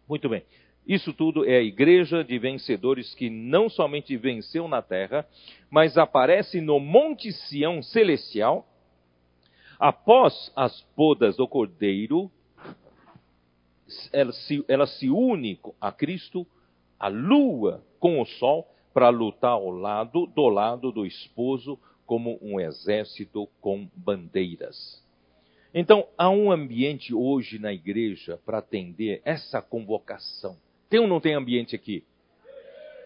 Muito 0.09 0.29
bem. 0.29 0.45
Isso 0.87 1.13
tudo 1.13 1.45
é 1.45 1.57
a 1.57 1.61
igreja 1.61 2.23
de 2.23 2.39
vencedores 2.39 3.17
que 3.17 3.29
não 3.29 3.69
somente 3.69 4.17
venceu 4.17 4.69
na 4.69 4.81
terra, 4.81 5.27
mas 5.69 5.99
aparece 5.99 6.61
no 6.61 6.79
Monte 6.79 7.33
Sião 7.33 7.83
celestial, 7.83 8.65
após 9.77 10.53
as 10.55 10.87
bodas 10.97 11.37
do 11.37 11.49
Cordeiro, 11.49 12.31
ela 14.13 14.31
se, 14.31 14.65
ela 14.69 14.87
se 14.87 15.11
une 15.11 15.59
a 15.81 15.91
Cristo 15.91 16.47
a 17.01 17.09
lua 17.09 17.83
com 17.99 18.21
o 18.21 18.27
sol 18.27 18.69
para 18.93 19.09
lutar 19.09 19.53
ao 19.53 19.71
lado 19.71 20.27
do 20.27 20.49
lado 20.49 20.93
do 20.93 21.07
esposo 21.07 21.79
como 22.05 22.39
um 22.43 22.61
exército 22.61 23.49
com 23.61 23.89
bandeiras. 23.97 25.03
Então, 25.73 26.07
há 26.19 26.29
um 26.29 26.51
ambiente 26.51 27.15
hoje 27.15 27.59
na 27.59 27.73
igreja 27.73 28.39
para 28.45 28.59
atender 28.59 29.23
essa 29.25 29.63
convocação. 29.63 30.57
Tem 30.89 31.01
ou 31.01 31.07
não 31.07 31.21
tem 31.21 31.35
ambiente 31.35 31.77
aqui? 31.77 32.05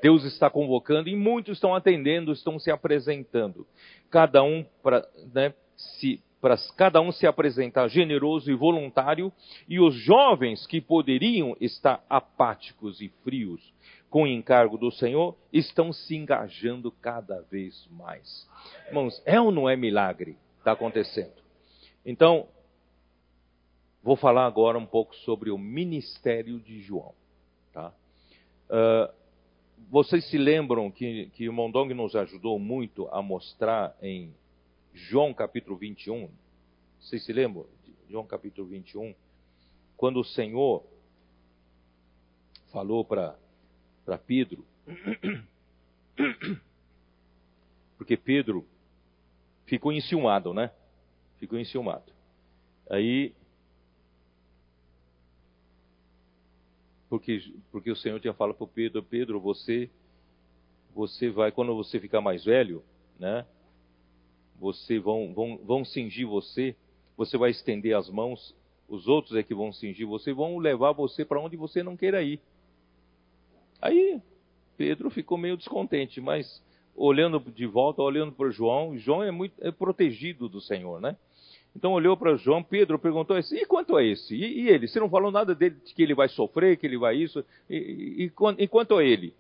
Deus 0.03 0.25
está 0.25 0.51
convocando 0.51 1.09
e 1.09 1.17
muitos 1.17 1.57
estão 1.57 1.75
atendendo, 1.75 2.33
estão 2.33 2.59
se 2.59 2.71
apresentando. 2.71 3.67
Cada 4.11 4.43
um 4.43 4.65
para 4.83 5.07
né, 5.33 5.55
se 5.77 6.23
para 6.45 6.59
cada 6.77 7.01
um 7.01 7.11
se 7.11 7.27
apresentar 7.27 7.89
generoso 7.89 8.51
e 8.51 8.55
voluntário, 8.55 9.33
e 9.67 9.81
os 9.81 9.95
jovens 9.95 10.67
que 10.67 10.79
poderiam 10.79 11.57
estar 11.59 12.05
apáticos 12.07 13.01
e 13.01 13.09
frios 13.25 13.73
com 14.11 14.25
o 14.25 14.27
encargo 14.27 14.77
do 14.77 14.91
Senhor 14.91 15.35
estão 15.51 15.91
se 15.91 16.15
engajando 16.15 16.93
cada 17.01 17.41
vez 17.51 17.89
mais. 17.91 18.47
Irmãos, 18.89 19.23
é 19.25 19.41
ou 19.41 19.51
não 19.51 19.71
é 19.71 19.75
milagre? 19.75 20.37
Está 20.59 20.73
acontecendo. 20.73 21.33
Então, 22.05 22.47
vou 24.03 24.15
falar 24.15 24.45
agora 24.45 24.77
um 24.77 24.85
pouco 24.85 25.17
sobre 25.17 25.51
o 25.51 25.57
ministério 25.57 26.61
de 26.61 26.79
João. 26.83 27.15
Tá? 27.73 27.91
Uh, 28.69 29.15
vocês 29.91 30.29
se 30.29 30.37
lembram 30.37 30.91
que, 30.91 31.31
que 31.33 31.49
o 31.49 31.55
Mondong 31.55 31.95
nos 31.95 32.15
ajudou 32.15 32.59
muito 32.59 33.09
a 33.09 33.23
mostrar 33.23 33.97
em 34.03 34.35
João 34.95 35.35
capítulo 35.35 35.77
21, 35.77 36.31
vocês 37.01 37.25
se 37.25 37.33
lembram? 37.33 37.67
João 38.09 38.25
capítulo 38.25 38.69
21, 38.69 39.13
quando 39.97 40.21
o 40.21 40.25
Senhor 40.25 40.87
falou 42.73 43.05
para 43.05 43.37
Pedro, 44.25 44.65
porque 47.99 48.17
Pedro 48.17 48.65
ficou 49.67 49.93
enciumado, 49.93 50.55
né? 50.55 50.71
Ficou 51.41 51.59
enciumado. 51.59 52.13
Aí, 52.89 53.35
porque, 57.09 57.53
porque 57.73 57.91
o 57.91 57.97
Senhor 57.97 58.21
tinha 58.21 58.33
falado 58.33 58.57
para 58.57 58.67
Pedro, 58.69 59.03
Pedro, 59.03 59.41
você, 59.41 59.91
você 60.95 61.31
vai, 61.31 61.51
quando 61.51 61.75
você 61.75 61.99
ficar 61.99 62.21
mais 62.21 62.45
velho, 62.45 62.85
né? 63.19 63.45
Você 64.59 64.99
vão, 64.99 65.33
vão, 65.35 65.59
vão 65.65 65.85
cingir 65.85 66.27
você, 66.27 66.75
você 67.17 67.37
vai 67.37 67.51
estender 67.51 67.97
as 67.97 68.09
mãos, 68.09 68.55
os 68.89 69.09
outros 69.09 69.37
é 69.37 69.43
que 69.43 69.55
vão 69.55 69.73
cingir 69.73 70.07
você, 70.07 70.33
vão 70.33 70.59
levar 70.59 70.93
você 70.93 71.25
para 71.25 71.41
onde 71.41 71.57
você 71.57 71.83
não 71.83 71.97
queira 71.97 72.23
ir. 72.23 72.41
Aí 73.81 74.21
Pedro 74.77 75.11
ficou 75.11 75.39
meio 75.39 75.57
descontente, 75.57 76.21
mas 76.21 76.63
olhando 76.95 77.41
de 77.41 77.67
volta, 77.67 78.03
olhando 78.03 78.33
para 78.33 78.51
João, 78.51 78.97
João 78.99 79.23
é 79.23 79.31
muito 79.31 79.55
é 79.61 79.71
protegido 79.71 80.49
do 80.49 80.61
Senhor, 80.61 81.01
né? 81.01 81.17
Então 81.77 81.93
olhou 81.93 82.17
para 82.17 82.37
João, 82.37 82.63
Pedro 82.63 82.99
perguntou 82.99 83.37
assim, 83.37 83.57
e 83.57 83.67
quanto 83.67 83.97
a 83.97 84.05
esse? 84.05 84.35
E, 84.35 84.63
e, 84.63 84.69
ele? 84.69 84.87
Você 84.87 85.01
não 85.01 85.11
falou 85.11 85.31
nada 85.31 85.55
dele, 85.55 85.77
de 85.85 85.93
que 85.93 86.03
ele 86.03 86.15
vai 86.15 86.29
sofrer, 86.29 86.77
que 86.77 86.87
ele 86.87 86.97
vai 86.97 87.17
isso, 87.17 87.45
e, 87.69 88.31
e, 88.31 88.33
e 88.59 88.69
quanto 88.69 88.97
a 88.97 89.05
ele? 89.05 89.35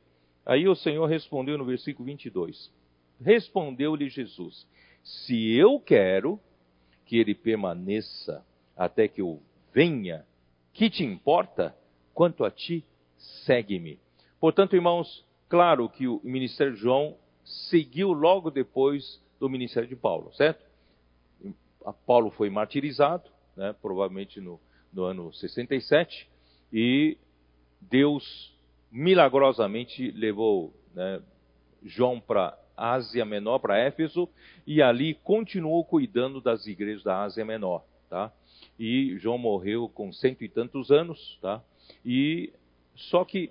Aí 0.44 0.68
o 0.68 0.74
Senhor 0.74 1.06
respondeu 1.06 1.56
no 1.56 1.64
versículo 1.64 2.04
22. 2.06 2.70
Respondeu-lhe 3.20 4.08
Jesus, 4.08 4.66
se 5.04 5.52
eu 5.52 5.78
quero 5.78 6.40
que 7.04 7.18
ele 7.18 7.34
permaneça 7.34 8.44
até 8.76 9.06
que 9.06 9.20
eu 9.20 9.40
venha, 9.72 10.24
que 10.72 10.88
te 10.88 11.04
importa? 11.04 11.76
Quanto 12.14 12.44
a 12.44 12.50
ti, 12.50 12.84
segue-me. 13.44 13.98
Portanto, 14.40 14.74
irmãos, 14.74 15.24
claro 15.48 15.88
que 15.88 16.08
o 16.08 16.20
ministério 16.24 16.74
de 16.74 16.80
João 16.80 17.16
seguiu 17.44 18.12
logo 18.12 18.50
depois 18.50 19.22
do 19.38 19.48
ministério 19.48 19.88
de 19.88 19.96
Paulo, 19.96 20.32
certo? 20.34 20.64
Paulo 22.06 22.30
foi 22.30 22.48
martirizado, 22.48 23.28
né, 23.54 23.74
provavelmente 23.82 24.40
no, 24.40 24.58
no 24.92 25.04
ano 25.04 25.32
67, 25.34 26.28
e 26.72 27.18
Deus 27.80 28.56
milagrosamente 28.90 30.10
levou 30.12 30.72
né, 30.94 31.20
João 31.82 32.18
para 32.20 32.58
Ásia 32.76 33.24
Menor, 33.24 33.58
para 33.58 33.78
Éfeso, 33.78 34.28
e 34.66 34.82
ali 34.82 35.14
continuou 35.14 35.84
cuidando 35.84 36.40
das 36.40 36.66
igrejas 36.66 37.02
da 37.02 37.22
Ásia 37.22 37.44
Menor. 37.44 37.84
Tá? 38.08 38.32
E 38.78 39.16
João 39.18 39.38
morreu 39.38 39.88
com 39.88 40.12
cento 40.12 40.42
e 40.42 40.48
tantos 40.48 40.90
anos, 40.90 41.38
tá? 41.40 41.62
e 42.04 42.52
só 42.94 43.24
que 43.24 43.50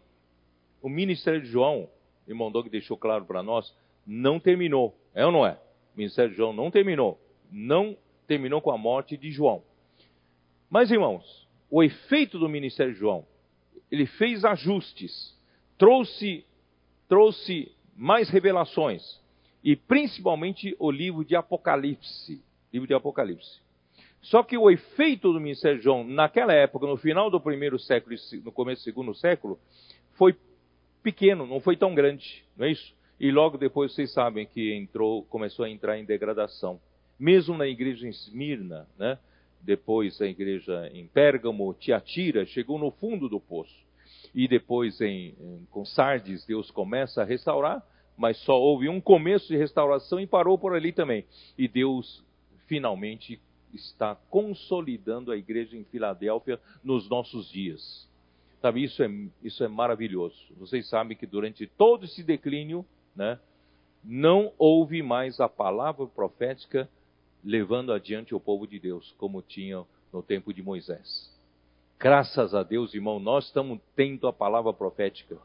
o 0.82 0.90
ministério 0.90 1.42
de 1.42 1.48
João, 1.48 1.90
irmão 2.28 2.52
Doug 2.52 2.68
deixou 2.68 2.98
claro 2.98 3.26
para 3.26 3.42
nós, 3.42 3.74
não 4.06 4.40
terminou. 4.40 4.96
É 5.14 5.26
ou 5.26 5.32
não 5.32 5.46
é? 5.46 5.54
O 5.94 5.98
ministério 5.98 6.32
de 6.32 6.38
João 6.38 6.54
não 6.54 6.70
terminou. 6.70 7.20
Não 7.52 7.96
terminou 8.28 8.62
com 8.62 8.72
a 8.72 8.78
morte 8.78 9.16
de 9.16 9.32
João. 9.32 9.64
Mas, 10.70 10.92
irmãos, 10.92 11.48
o 11.70 11.84
efeito 11.84 12.38
do 12.40 12.50
ministério 12.50 12.94
de 12.94 13.00
João, 13.00 13.26
ele 13.92 14.06
fez 14.06 14.44
ajustes, 14.44 15.38
trouxe, 15.78 16.46
trouxe 17.08 17.72
mais 17.96 18.30
revelações, 18.30 19.22
e 19.64 19.76
principalmente 19.76 20.76
o 20.80 20.91
livro 20.91 21.24
de 21.24 21.36
Apocalipse. 21.36 22.44
Livro 22.72 22.88
de 22.88 22.94
Apocalipse. 22.94 23.62
Só 24.22 24.41
que 24.41 24.58
o 24.58 24.72
efeito 24.72 25.34
do 25.34 25.39
ministério 25.39 25.78
de 25.78 25.84
João, 25.84 26.04
naquela 26.04 26.54
época, 26.54 26.88
no 26.88 26.98
final 26.98 27.30
do 27.30 27.39
primeiro 27.39 27.78
século 27.78 28.16
e 28.16 28.38
no 28.38 28.52
começo 28.52 28.82
do 28.82 28.86
segundo 28.86 29.14
século, 29.14 29.60
foi 30.14 30.36
pequeno, 31.02 31.46
não 31.46 31.60
foi 31.60 31.76
tão 31.76 31.94
grande, 31.94 32.44
não 32.56 32.66
é 32.66 32.72
isso? 32.72 32.96
E 33.20 33.32
logo 33.32 33.58
depois 33.58 33.94
vocês 33.94 34.12
sabem 34.12 34.46
que 34.46 34.74
entrou, 34.74 35.24
começou 35.26 35.66
a 35.66 35.70
entrar 35.70 35.98
em 35.98 36.06
degradação. 36.06 36.80
Mesmo 37.20 37.58
na 37.58 37.68
igreja 37.68 38.08
em 38.08 38.10
Esmirna, 38.10 38.88
né? 38.98 39.20
depois 39.62 40.22
a 40.22 40.26
igreja 40.26 40.89
em 40.94 41.08
Pérgamo, 41.08 41.74
Tiatira, 41.74 42.46
chegou 42.46 42.78
no 42.78 42.91
fundo 42.91 43.30
do 43.30 43.39
poço. 43.39 43.74
E 44.34 44.48
depois 44.48 45.00
em, 45.02 45.36
em, 45.40 45.68
com 45.70 45.86
Sardes, 45.86 46.46
Deus 46.46 46.72
começa 46.72 47.22
a 47.22 47.26
restaurar, 47.26 47.84
mas 48.18 48.38
só 48.40 48.60
houve 48.60 48.90
um 48.90 49.00
começo 49.00 49.48
de 49.48 49.58
restauração 49.58 50.20
e 50.20 50.28
parou 50.28 50.58
por 50.58 50.74
ali 50.74 50.92
também. 50.92 51.26
E 51.58 51.68
Deus 51.68 52.24
finalmente 52.68 53.40
está 53.74 54.16
consolidando 54.30 55.32
a 55.32 55.38
igreja 55.38 55.76
em 55.76 55.84
Filadélfia 55.84 56.60
nos 56.84 57.10
nossos 57.10 57.50
dias. 57.50 58.08
Sabe, 58.62 58.84
isso 58.84 59.04
é, 59.04 59.10
isso 59.44 59.64
é 59.64 59.68
maravilhoso. 59.68 60.38
Vocês 60.58 60.88
sabem 60.88 61.18
que 61.18 61.28
durante 61.28 61.68
todo 61.68 62.06
esse 62.06 62.24
declínio, 62.24 62.86
né, 63.16 63.38
não 64.04 64.54
houve 64.58 65.02
mais 65.02 65.40
a 65.40 65.50
palavra 65.50 66.06
profética 66.08 66.90
levando 67.44 67.92
adiante 67.92 68.34
o 68.34 68.40
povo 68.40 68.66
de 68.66 68.80
Deus, 68.80 69.14
como 69.18 69.42
tinha 69.42 69.84
no 70.14 70.24
tempo 70.24 70.54
de 70.54 70.62
Moisés. 70.62 71.33
Graças 72.04 72.54
a 72.54 72.64
Deus, 72.64 72.93
irmão, 72.93 73.18
nós 73.18 73.45
estamos 73.45 73.80
tendo 73.95 74.28
a 74.28 74.34
palavra 74.34 74.74
profética. 74.74 75.38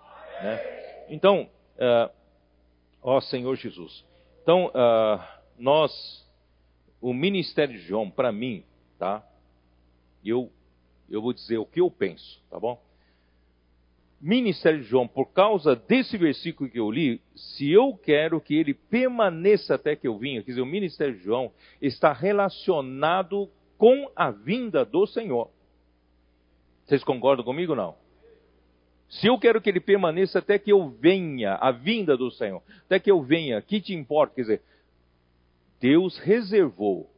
Né? 0.43 1.07
Então, 1.09 1.49
uh, 1.77 2.13
ó 3.01 3.21
Senhor 3.21 3.55
Jesus. 3.55 4.05
Então, 4.43 4.67
uh, 4.67 5.23
nós, 5.57 6.29
o 7.01 7.15
ministério 7.15 7.79
de 7.79 7.87
João, 7.87 8.11
para 8.11 8.33
mim, 8.33 8.65
tá? 8.99 9.25
Eu, 10.25 10.51
eu 11.09 11.23
vou 11.23 11.33
dizer 11.33 11.59
o 11.59 11.65
que 11.65 11.81
eu 11.81 11.89
penso, 11.93 12.43
tá 12.51 12.59
bom? 12.59 12.83
ministério 14.21 14.81
de 14.81 14.87
João, 14.87 15.07
por 15.07 15.27
causa 15.27 15.77
desse 15.77 16.17
versículo 16.17 16.69
que 16.69 16.81
eu 16.81 16.91
li, 16.91 17.23
se 17.37 17.71
eu 17.71 17.97
quero 17.97 18.41
que 18.41 18.57
ele 18.57 18.75
permaneça 18.75 19.77
até 19.77 19.95
que 19.95 20.09
eu 20.09 20.19
vinha, 20.19 20.43
quer 20.43 20.51
dizer, 20.51 20.61
o 20.61 20.67
ministério 20.67 21.15
de 21.15 21.23
João 21.23 21.53
está 21.81 22.13
relacionado 22.13 23.49
com 23.77 24.11
a 24.17 24.33
vinda 24.33 24.85
do 24.85 25.07
Senhor. 25.07 25.53
Vocês 26.89 27.05
concordam 27.05 27.45
comigo 27.45 27.75
não? 27.75 27.95
Se 29.11 29.27
eu 29.27 29.39
quero 29.39 29.61
que 29.61 29.69
ele 29.69 29.79
permaneça 29.81 30.39
até 30.39 30.59
que 30.59 30.73
eu 30.73 30.89
venha, 30.89 31.55
a 31.57 31.71
vinda 31.71 32.17
do 32.17 32.31
Senhor, 32.31 32.63
até 32.87 32.99
que 32.99 33.11
eu 33.11 33.23
venha, 33.23 33.61
que 33.61 33.79
te 33.79 33.93
importa? 33.93 34.35
Quer 34.35 34.41
dizer, 34.41 34.63
Deus 35.79 36.19
reservou, 36.19 37.11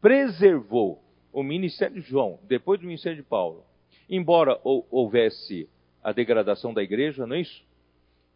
preservou 0.00 1.02
o 1.32 1.42
ministério 1.42 2.00
de 2.00 2.08
João, 2.08 2.38
depois 2.44 2.78
do 2.78 2.86
ministério 2.86 3.16
de 3.16 3.24
Paulo. 3.24 3.64
Embora 4.08 4.60
houvesse 4.62 5.68
a 6.02 6.12
degradação 6.12 6.72
da 6.72 6.82
igreja, 6.82 7.26
não 7.26 7.34
é 7.34 7.40
isso? 7.40 7.64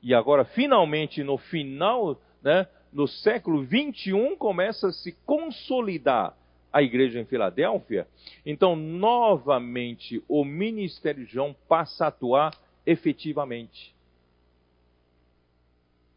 E 0.02 0.12
agora, 0.12 0.44
finalmente, 0.44 1.22
no 1.22 1.38
final, 1.38 2.20
né, 2.42 2.66
no 2.92 3.06
século 3.06 3.62
21, 3.62 4.36
começa 4.36 4.88
a 4.88 4.92
se 4.92 5.12
consolidar 5.24 6.36
a 6.74 6.82
igreja 6.82 7.20
em 7.20 7.24
Filadélfia. 7.24 8.04
Então, 8.44 8.74
novamente, 8.74 10.20
o 10.26 10.44
ministério 10.44 11.24
de 11.24 11.32
João 11.32 11.54
passa 11.68 12.06
a 12.06 12.08
atuar 12.08 12.52
efetivamente. 12.84 13.94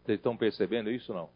Vocês 0.03 0.18
estão 0.18 0.36
percebendo 0.36 0.89
isso 0.89 1.14
não? 1.14 1.30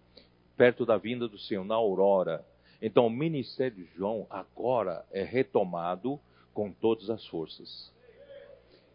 Perto 0.57 0.87
da 0.87 0.97
vinda 0.97 1.27
do 1.27 1.37
Senhor, 1.37 1.63
na 1.63 1.75
aurora. 1.75 2.43
Então, 2.81 3.05
o 3.05 3.11
ministério 3.11 3.77
de 3.77 3.85
João 3.95 4.25
agora 4.27 5.05
é 5.11 5.21
retomado 5.21 6.19
com 6.51 6.71
todas 6.71 7.11
as 7.11 7.23
forças. 7.27 7.93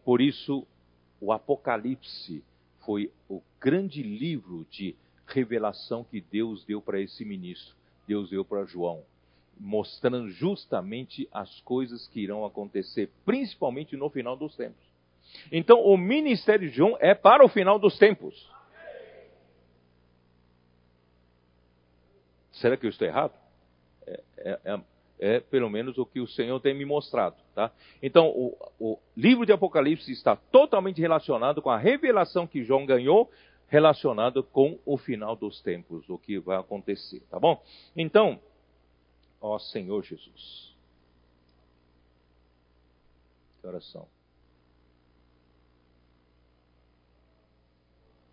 Por 0.05 0.21
isso, 0.21 0.67
o 1.21 1.31
Apocalipse 1.31 2.43
foi 2.85 3.13
o 3.29 3.41
grande 3.61 4.03
livro 4.03 4.67
de 4.73 4.97
revelação 5.25 6.03
que 6.03 6.21
Deus 6.21 6.65
deu 6.65 6.83
para 6.83 7.01
esse 7.01 7.25
ministro, 7.25 7.77
Deus 8.09 8.31
deu 8.31 8.45
para 8.45 8.65
João, 8.65 9.05
mostrando 9.59 10.29
justamente 10.31 11.29
as 11.33 11.61
coisas 11.61 12.07
que 12.09 12.21
irão 12.21 12.45
acontecer, 12.45 13.11
principalmente 13.25 13.97
no 13.97 14.11
final 14.11 14.37
dos 14.37 14.55
tempos. 14.57 14.85
Então, 15.51 15.81
o 15.81 15.97
ministério 15.97 16.69
de 16.69 16.77
João 16.77 16.97
é 17.01 17.15
para 17.15 17.45
o 17.45 17.49
final 17.49 17.79
dos 17.79 17.99
tempos. 17.99 18.51
Será 22.53 22.77
que 22.77 22.87
eu 22.87 22.91
estou 22.91 23.07
errado? 23.07 23.35
É, 24.07 24.21
é, 24.39 24.61
é, 24.65 24.81
é 25.19 25.41
pelo 25.41 25.69
menos 25.69 25.99
o 25.99 26.07
que 26.07 26.21
o 26.21 26.27
Senhor 26.27 26.59
tem 26.61 26.75
me 26.75 26.85
mostrado. 26.85 27.37
Tá? 27.55 27.71
Então, 28.03 28.29
o, 28.29 28.57
o 28.79 28.99
livro 29.17 29.45
de 29.45 29.53
Apocalipse 29.53 30.11
está 30.11 30.37
totalmente 30.37 31.01
relacionado 31.01 31.61
com 31.61 31.71
a 31.71 31.77
revelação 31.77 32.47
que 32.47 32.65
João 32.65 32.87
ganhou, 32.87 33.31
relacionado 33.69 34.43
com 34.43 34.79
o 34.87 34.97
final 34.97 35.35
dos 35.35 35.61
tempos, 35.61 36.09
o 36.09 36.17
que 36.17 36.39
vai 36.39 36.57
acontecer, 36.57 37.21
tá 37.29 37.39
bom? 37.39 37.61
Então, 37.97 38.39
ó 39.41 39.59
Senhor 39.59 40.03
Jesus. 40.03 40.75
Que 43.61 43.67
oração. 43.67 44.09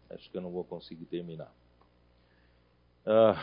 Acho 0.09 0.29
que 0.29 0.37
eu 0.37 0.41
não 0.41 0.51
vou 0.51 0.63
conseguir 0.63 1.05
terminar. 1.05 1.51
Uh, 3.05 3.35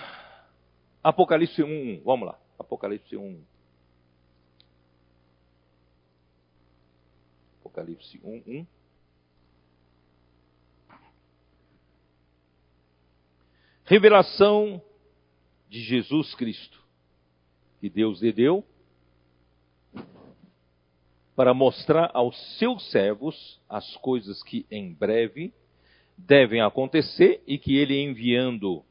Apocalipse 1.02 1.62
1, 1.62 2.02
vamos 2.04 2.28
lá. 2.28 2.38
Apocalipse 2.58 3.16
1. 3.16 3.44
Apocalipse 7.60 8.20
1, 8.22 8.42
1. 8.46 8.66
Revelação 13.84 14.80
de 15.68 15.80
Jesus 15.82 16.34
Cristo, 16.36 16.79
que 17.80 17.88
Deus 17.88 18.20
lhe 18.20 18.32
deu 18.32 18.64
para 21.34 21.54
mostrar 21.54 22.10
aos 22.12 22.36
seus 22.58 22.90
servos 22.90 23.58
as 23.68 23.96
coisas 23.96 24.42
que 24.42 24.66
em 24.70 24.92
breve 24.92 25.54
devem 26.18 26.60
acontecer 26.60 27.42
e 27.46 27.56
que 27.56 27.78
ele 27.78 27.98
enviando 27.98 28.84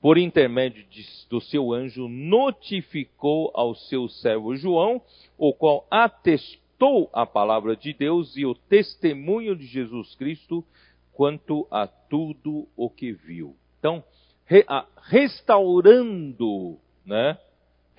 por 0.00 0.18
intermédio 0.18 0.84
de, 0.90 1.06
do 1.28 1.40
seu 1.40 1.72
anjo, 1.72 2.08
notificou 2.08 3.52
ao 3.54 3.74
seu 3.74 4.08
servo 4.08 4.56
João, 4.56 5.00
o 5.36 5.52
qual 5.52 5.86
atestou 5.90 7.08
a 7.12 7.26
palavra 7.26 7.76
de 7.76 7.92
Deus 7.92 8.36
e 8.36 8.46
o 8.46 8.54
testemunho 8.54 9.54
de 9.54 9.66
Jesus 9.66 10.14
Cristo 10.14 10.64
quanto 11.12 11.68
a 11.70 11.86
tudo 11.86 12.66
o 12.76 12.88
que 12.88 13.12
viu. 13.12 13.54
Então, 13.78 14.02
re, 14.46 14.64
a, 14.66 14.86
restaurando, 15.02 16.78
né? 17.04 17.38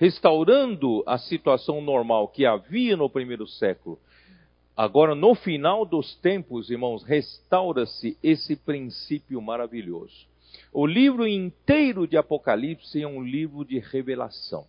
Restaurando 0.02 1.04
a 1.06 1.16
situação 1.16 1.80
normal 1.80 2.26
que 2.26 2.44
havia 2.44 2.96
no 2.96 3.08
primeiro 3.08 3.46
século. 3.46 4.00
Agora, 4.76 5.14
no 5.14 5.32
final 5.32 5.84
dos 5.84 6.16
tempos, 6.16 6.70
irmãos, 6.70 7.04
restaura-se 7.04 8.18
esse 8.20 8.56
princípio 8.56 9.40
maravilhoso. 9.40 10.26
O 10.72 10.84
livro 10.88 11.24
inteiro 11.24 12.04
de 12.04 12.16
Apocalipse 12.16 13.00
é 13.00 13.06
um 13.06 13.22
livro 13.22 13.64
de 13.64 13.78
revelação. 13.78 14.66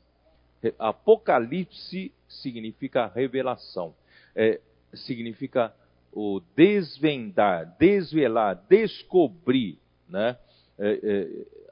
Apocalipse 0.78 2.12
significa 2.30 3.08
revelação, 3.08 3.96
é, 4.36 4.62
significa 4.94 5.74
o 6.12 6.42
desvendar, 6.56 7.76
desvelar, 7.80 8.64
descobrir, 8.70 9.80
né? 10.08 10.38
É, 10.78 11.00
é, 11.02 11.63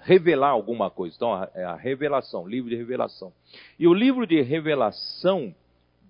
revelar 0.00 0.50
alguma 0.50 0.90
coisa. 0.90 1.14
Então, 1.16 1.48
é 1.54 1.64
a 1.64 1.76
revelação, 1.76 2.46
livro 2.46 2.70
de 2.70 2.76
revelação. 2.76 3.32
E 3.78 3.86
o 3.86 3.94
livro 3.94 4.26
de 4.26 4.40
revelação, 4.40 5.54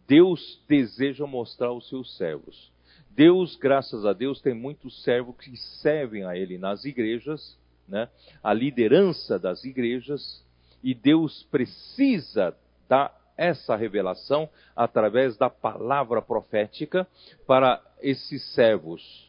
Deus 0.06 0.62
deseja 0.68 1.26
mostrar 1.26 1.68
aos 1.68 1.88
seus 1.88 2.16
servos. 2.16 2.70
Deus, 3.10 3.56
graças 3.56 4.06
a 4.06 4.12
Deus, 4.12 4.40
tem 4.40 4.54
muitos 4.54 5.02
servos 5.02 5.36
que 5.36 5.56
servem 5.56 6.24
a 6.24 6.36
Ele 6.36 6.56
nas 6.56 6.84
igrejas, 6.84 7.58
né? 7.88 8.08
a 8.42 8.52
liderança 8.52 9.38
das 9.38 9.64
igrejas, 9.64 10.44
e 10.82 10.94
Deus 10.94 11.42
precisa 11.50 12.56
dar 12.88 13.12
essa 13.36 13.76
revelação 13.76 14.48
através 14.74 15.36
da 15.36 15.50
palavra 15.50 16.22
profética 16.22 17.06
para 17.46 17.82
esses 18.00 18.42
servos. 18.54 19.27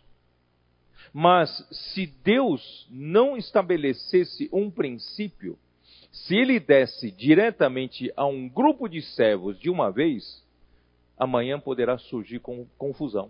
Mas 1.14 1.50
se 1.72 2.08
Deus 2.24 2.88
não 2.90 3.36
estabelecesse 3.36 4.50
um 4.52 4.70
princípio, 4.70 5.58
se 6.12 6.36
ele 6.36 6.60
desse 6.60 7.12
diretamente 7.12 8.12
a 8.16 8.26
um 8.26 8.48
grupo 8.48 8.88
de 8.88 9.02
servos 9.02 9.60
de 9.60 9.70
uma 9.70 9.92
vez, 9.92 10.44
amanhã 11.18 11.60
poderá 11.60 11.98
surgir 11.98 12.42
confusão. 12.78 13.30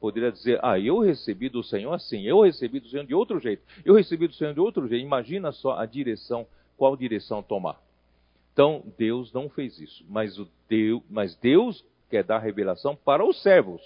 Poderia 0.00 0.30
dizer, 0.30 0.60
ah, 0.62 0.78
eu 0.78 1.00
recebi 1.00 1.48
do 1.48 1.62
Senhor 1.62 1.92
assim, 1.92 2.22
eu 2.22 2.42
recebi 2.42 2.78
do 2.78 2.88
Senhor 2.88 3.04
de 3.04 3.14
outro 3.14 3.40
jeito, 3.40 3.62
eu 3.84 3.94
recebi 3.94 4.28
do 4.28 4.34
Senhor 4.34 4.54
de 4.54 4.60
outro 4.60 4.86
jeito. 4.86 5.04
Imagina 5.04 5.50
só 5.50 5.76
a 5.76 5.86
direção 5.86 6.46
qual 6.76 6.96
direção 6.96 7.42
tomar. 7.42 7.80
Então, 8.52 8.82
Deus 8.96 9.32
não 9.32 9.48
fez 9.48 9.78
isso. 9.78 10.04
Mas, 10.08 10.36
Deus, 10.68 11.02
mas 11.08 11.34
Deus 11.36 11.84
quer 12.08 12.24
dar 12.24 12.38
revelação 12.38 12.96
para 12.96 13.24
os 13.24 13.42
servos. 13.42 13.80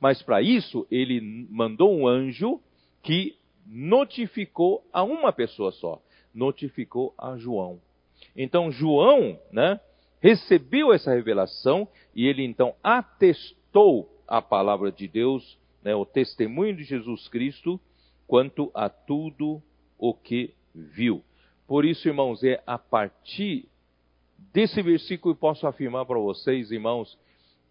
Mas 0.00 0.22
para 0.22 0.42
isso, 0.42 0.86
ele 0.90 1.20
mandou 1.50 1.94
um 1.96 2.06
anjo 2.06 2.60
que 3.02 3.36
notificou 3.66 4.84
a 4.92 5.02
uma 5.02 5.32
pessoa 5.32 5.72
só. 5.72 6.00
Notificou 6.34 7.14
a 7.18 7.36
João. 7.36 7.80
Então, 8.36 8.70
João, 8.70 9.38
né, 9.52 9.80
recebeu 10.20 10.92
essa 10.92 11.12
revelação 11.14 11.88
e 12.14 12.26
ele 12.26 12.44
então 12.44 12.74
atestou 12.82 14.08
a 14.26 14.42
palavra 14.42 14.90
de 14.90 15.08
Deus, 15.08 15.58
né, 15.82 15.94
o 15.94 16.04
testemunho 16.04 16.76
de 16.76 16.84
Jesus 16.84 17.28
Cristo, 17.28 17.80
quanto 18.26 18.70
a 18.74 18.88
tudo 18.88 19.62
o 19.98 20.12
que 20.12 20.54
viu. 20.74 21.22
Por 21.66 21.84
isso, 21.84 22.08
irmãos, 22.08 22.42
é 22.44 22.62
a 22.66 22.78
partir 22.78 23.68
desse 24.52 24.80
versículo 24.82 25.34
eu 25.34 25.38
posso 25.38 25.66
afirmar 25.66 26.06
para 26.06 26.18
vocês, 26.18 26.70
irmãos, 26.70 27.18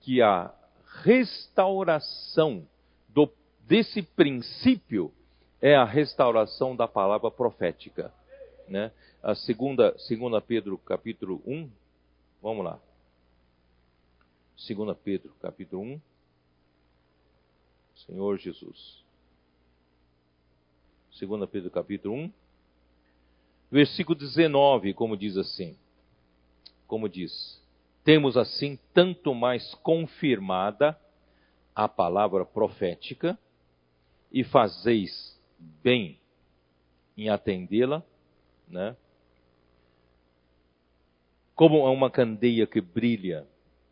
que 0.01 0.21
a 0.21 0.53
restauração 1.03 2.67
do, 3.09 3.31
desse 3.61 4.01
princípio 4.01 5.13
é 5.61 5.75
a 5.75 5.85
restauração 5.85 6.75
da 6.75 6.87
palavra 6.87 7.31
profética. 7.31 8.13
Né? 8.67 8.91
A 9.23 9.35
segunda, 9.35 9.97
segunda 9.99 10.41
Pedro 10.41 10.77
capítulo 10.77 11.41
1, 11.45 11.69
vamos 12.41 12.65
lá. 12.65 12.79
Segunda 14.57 14.95
Pedro 14.95 15.33
capítulo 15.41 15.83
1, 15.83 16.01
Senhor 18.07 18.37
Jesus. 18.37 19.03
Segunda 21.11 21.47
Pedro 21.47 21.69
capítulo 21.71 22.15
1, 22.15 22.31
Versículo 23.69 24.17
19, 24.17 24.93
como 24.93 25.17
diz 25.17 25.35
assim: 25.35 25.75
Como 26.87 27.09
diz, 27.09 27.61
temos 28.07 28.37
assim 28.37 28.79
tanto 28.93 29.35
mais 29.35 29.75
confirmada 29.83 30.97
a 31.75 31.89
palavra 31.89 32.45
profética 32.45 33.37
e 34.31 34.45
fazeis 34.45 35.37
bem 35.83 36.17
em 37.17 37.27
atendê-la, 37.27 38.01
né? 38.65 38.95
Como 41.53 41.83
uma 41.83 42.09
candeia 42.09 42.65
que 42.65 42.79
brilha 42.79 43.45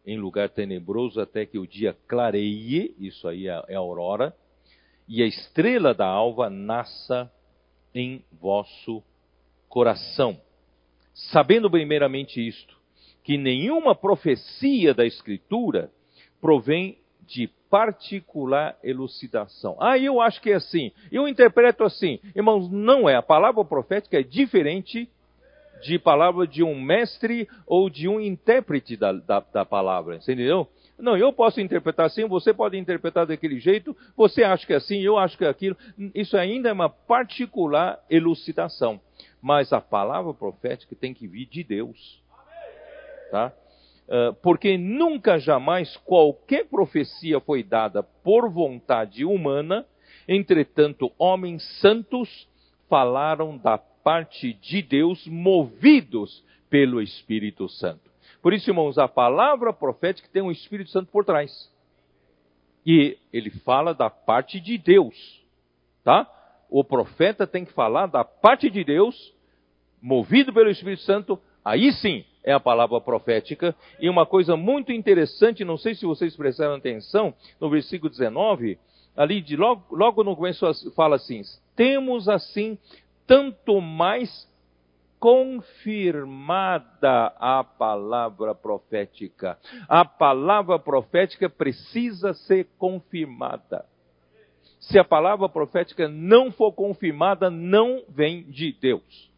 em 0.06 0.18
lugar 0.18 0.48
tenebroso 0.48 1.20
até 1.20 1.46
que 1.46 1.58
o 1.58 1.68
dia 1.68 1.94
clareie, 2.08 2.96
isso 2.98 3.28
aí 3.28 3.50
é, 3.50 3.66
é 3.68 3.76
a 3.76 3.80
aurora, 3.80 4.34
e 5.10 5.22
a 5.22 5.28
estrela 5.28 5.94
da 5.94 6.08
alva 6.08 6.50
nasça 6.50 7.30
em 7.94 8.24
vosso 8.32 9.04
coração, 9.68 10.40
sabendo 11.14 11.70
primeiramente 11.70 12.40
isto, 12.40 12.75
que 13.26 13.40
nenhuma 13.40 13.96
profecia 13.96 14.94
da 14.94 15.04
Escritura 15.04 15.90
provém 16.40 17.00
de 17.26 17.50
particular 17.72 18.78
elucidação. 18.84 19.76
Ah, 19.82 19.98
eu 19.98 20.22
acho 20.22 20.40
que 20.40 20.52
é 20.52 20.54
assim, 20.54 20.92
eu 21.12 21.28
interpreto 21.28 21.84
assim. 21.84 22.20
Irmãos, 22.36 22.70
não 22.72 23.10
é. 23.10 23.16
A 23.16 23.24
palavra 23.24 23.66
profética 23.66 24.20
é 24.20 24.24
diferente 24.24 25.10
de 25.82 25.98
palavra 25.98 26.46
de 26.46 26.64
um 26.64 26.80
mestre 26.80 27.50
ou 27.66 27.90
de 27.90 28.08
um 28.08 28.22
intérprete 28.22 28.96
da, 28.96 29.12
da, 29.12 29.40
da 29.40 29.66
palavra, 29.66 30.18
entendeu? 30.18 30.68
Não, 30.98 31.18
eu 31.18 31.34
posso 31.34 31.60
interpretar 31.60 32.06
assim, 32.06 32.26
você 32.28 32.54
pode 32.54 32.78
interpretar 32.78 33.26
daquele 33.26 33.60
jeito, 33.60 33.98
você 34.16 34.44
acha 34.44 34.66
que 34.68 34.72
é 34.72 34.78
assim, 34.78 35.02
eu 35.02 35.18
acho 35.18 35.36
que 35.36 35.44
é 35.44 35.50
aquilo. 35.50 35.76
Isso 36.14 36.38
ainda 36.38 36.70
é 36.70 36.74
uma 36.74 36.90
particular 36.90 38.00
elucidação 38.08 39.02
mas 39.46 39.72
a 39.72 39.80
palavra 39.80 40.34
profética 40.34 40.96
tem 40.96 41.14
que 41.14 41.28
vir 41.28 41.46
de 41.46 41.64
Deus. 41.64 42.20
Tá? 43.32 43.54
Ah, 44.10 44.36
porque 44.42 44.78
nunca 44.78 45.40
jamais 45.40 45.96
qualquer 45.98 46.66
profecia 46.66 47.40
foi 47.40 47.64
dada 47.64 48.04
por 48.04 48.50
vontade 48.50 49.26
humana, 49.26 49.86
entretanto, 50.28 51.12
homens 51.18 51.64
santos 51.80 52.48
falaram 52.88 53.58
da 53.58 53.78
parte 53.78 54.54
de 54.54 54.82
Deus, 54.82 55.26
movidos 55.28 56.44
pelo 56.70 57.02
Espírito 57.02 57.68
Santo. 57.68 58.12
Por 58.42 58.54
isso, 58.54 58.70
irmãos, 58.70 58.98
a 59.00 59.08
palavra 59.08 59.74
profética 59.74 60.30
tem 60.32 60.42
um 60.42 60.52
Espírito 60.52 60.92
Santo 60.92 61.12
por 61.12 61.26
trás. 61.26 61.72
E 62.86 63.18
ele 63.34 63.50
fala 63.50 63.96
da 63.96 64.12
parte 64.12 64.60
de 64.60 64.78
Deus, 64.78 65.16
tá? 66.04 66.32
O 66.70 66.84
profeta 66.84 67.48
tem 67.48 67.66
que 67.66 67.74
falar 67.74 68.06
da 68.06 68.24
parte 68.24 68.70
de 68.70 68.84
Deus 68.84 69.34
movido 70.00 70.54
pelo 70.54 70.70
Espírito 70.70 71.02
Santo, 71.02 71.42
aí 71.64 71.92
sim 71.94 72.24
é 72.46 72.54
a 72.54 72.60
palavra 72.60 73.02
profética. 73.02 73.76
E 74.00 74.08
uma 74.08 74.26
coisa 74.26 74.56
muito 74.56 74.92
interessante, 74.92 75.66
não 75.66 75.78
sei 75.78 75.96
se 75.96 76.06
vocês 76.06 76.36
prestaram 76.36 76.76
atenção, 76.76 77.34
no 77.60 77.70
versículo 77.70 78.10
19, 78.10 78.78
ali 79.18 79.42
de 79.42 79.58
logo, 79.58 79.84
logo 79.94 80.24
no 80.24 80.36
começo 80.36 80.64
fala 80.94 81.16
assim: 81.16 81.42
temos 81.76 82.30
assim 82.30 82.78
tanto 83.26 83.82
mais 83.82 84.48
confirmada 85.20 86.78
a 87.40 87.64
palavra 87.64 88.54
profética. 88.54 89.58
A 89.90 90.06
palavra 90.06 90.78
profética 90.78 91.50
precisa 91.50 92.36
ser 92.36 92.68
confirmada. 92.78 93.86
Se 94.80 95.00
a 95.00 95.04
palavra 95.04 95.50
profética 95.50 96.08
não 96.08 96.52
for 96.52 96.72
confirmada, 96.74 97.50
não 97.50 98.04
vem 98.08 98.44
de 98.44 98.72
Deus. 98.74 99.34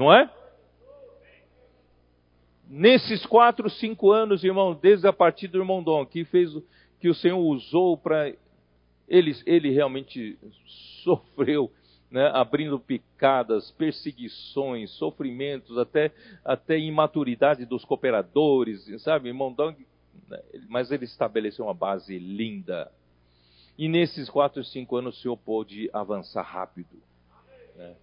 Não 0.00 0.10
é? 0.10 0.30
Nesses 2.66 3.26
quatro, 3.26 3.68
cinco 3.68 4.10
anos, 4.10 4.42
irmão, 4.42 4.72
desde 4.72 5.06
a 5.06 5.12
partida 5.12 5.52
do 5.52 5.58
irmão 5.58 5.82
Dom, 5.82 6.06
que 6.06 6.24
fez 6.24 6.50
que 6.98 7.10
o 7.10 7.14
Senhor 7.14 7.38
usou 7.38 7.98
para 7.98 8.32
ele, 9.06 9.36
ele 9.44 9.68
realmente 9.68 10.38
sofreu, 11.04 11.70
né, 12.10 12.30
abrindo 12.32 12.80
picadas, 12.80 13.72
perseguições, 13.72 14.90
sofrimentos, 14.92 15.76
até, 15.76 16.10
até 16.42 16.78
imaturidade 16.78 17.66
dos 17.66 17.84
cooperadores, 17.84 18.86
sabe, 19.02 19.28
irmão 19.28 19.52
Dong, 19.52 19.86
né, 20.30 20.40
mas 20.66 20.90
ele 20.90 21.04
estabeleceu 21.04 21.66
uma 21.66 21.74
base 21.74 22.18
linda. 22.18 22.90
E 23.76 23.86
nesses 23.86 24.30
quatro, 24.30 24.64
cinco 24.64 24.96
anos 24.96 25.18
o 25.18 25.20
Senhor 25.20 25.36
pôde 25.36 25.90
avançar 25.92 26.40
rápido. 26.40 26.96
Né, 27.76 27.94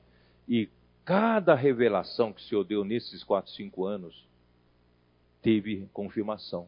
e 0.47 0.69
cada 1.07 1.55
revelação 1.55 2.33
que 2.33 2.41
o 2.41 2.43
Senhor 2.43 2.65
deu 2.65 2.83
nesses 2.83 3.23
quatro, 3.23 3.49
cinco 3.53 3.85
anos 3.85 4.27
teve 5.41 5.87
confirmação. 5.93 6.67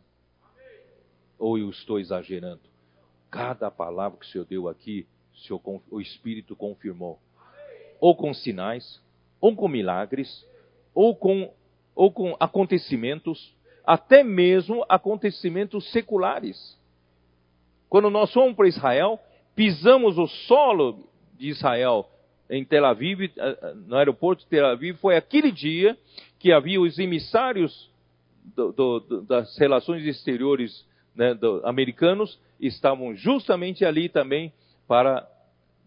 Ou 1.38 1.58
eu 1.58 1.70
estou 1.70 2.00
exagerando? 2.00 2.62
Cada 3.30 3.70
palavra 3.70 4.18
que 4.18 4.26
o 4.26 4.30
Senhor 4.30 4.46
deu 4.46 4.70
aqui, 4.70 5.06
o, 5.34 5.38
Senhor, 5.40 5.82
o 5.92 6.00
Espírito 6.00 6.56
confirmou. 6.56 7.20
Ou 8.00 8.16
com 8.16 8.34
sinais, 8.34 9.02
ou 9.42 9.54
com 9.54 9.68
milagres, 9.68 10.48
ou 10.96 11.14
com, 11.18 11.54
ou 11.94 12.10
com 12.10 12.34
acontecimentos, 12.40 13.54
até 13.86 14.24
mesmo 14.24 14.86
acontecimentos 14.88 15.92
seculares. 15.92 16.80
Quando 17.90 18.10
nós 18.10 18.32
fomos 18.32 18.56
para 18.56 18.70
Israel, 18.70 19.20
pisamos 19.54 20.18
o 20.18 20.28
solo 20.28 21.10
de 21.38 21.50
Israel 21.50 22.10
em 22.50 22.66
Tel 22.66 22.86
Aviv, 22.86 23.22
eh, 23.24 23.32
eh, 23.38 23.74
no 23.88 23.96
aeroporto 23.96 24.44
de 24.44 24.50
Tel 24.50 24.66
Aviv, 24.66 24.98
foi 24.98 25.16
aquele 25.16 25.52
dia 25.52 25.98
que 26.40 26.52
havia 26.52 26.82
os 26.82 26.98
emissários 26.98 27.90
do, 28.56 28.72
do, 28.72 29.22
das 29.22 29.58
relações 29.58 30.06
exteriores 30.06 30.86
né, 31.16 31.34
do, 31.34 31.62
americanos, 31.66 32.40
estavam 32.60 33.16
justamente 33.16 33.86
ali 33.86 34.10
também 34.10 34.52
para 34.88 35.28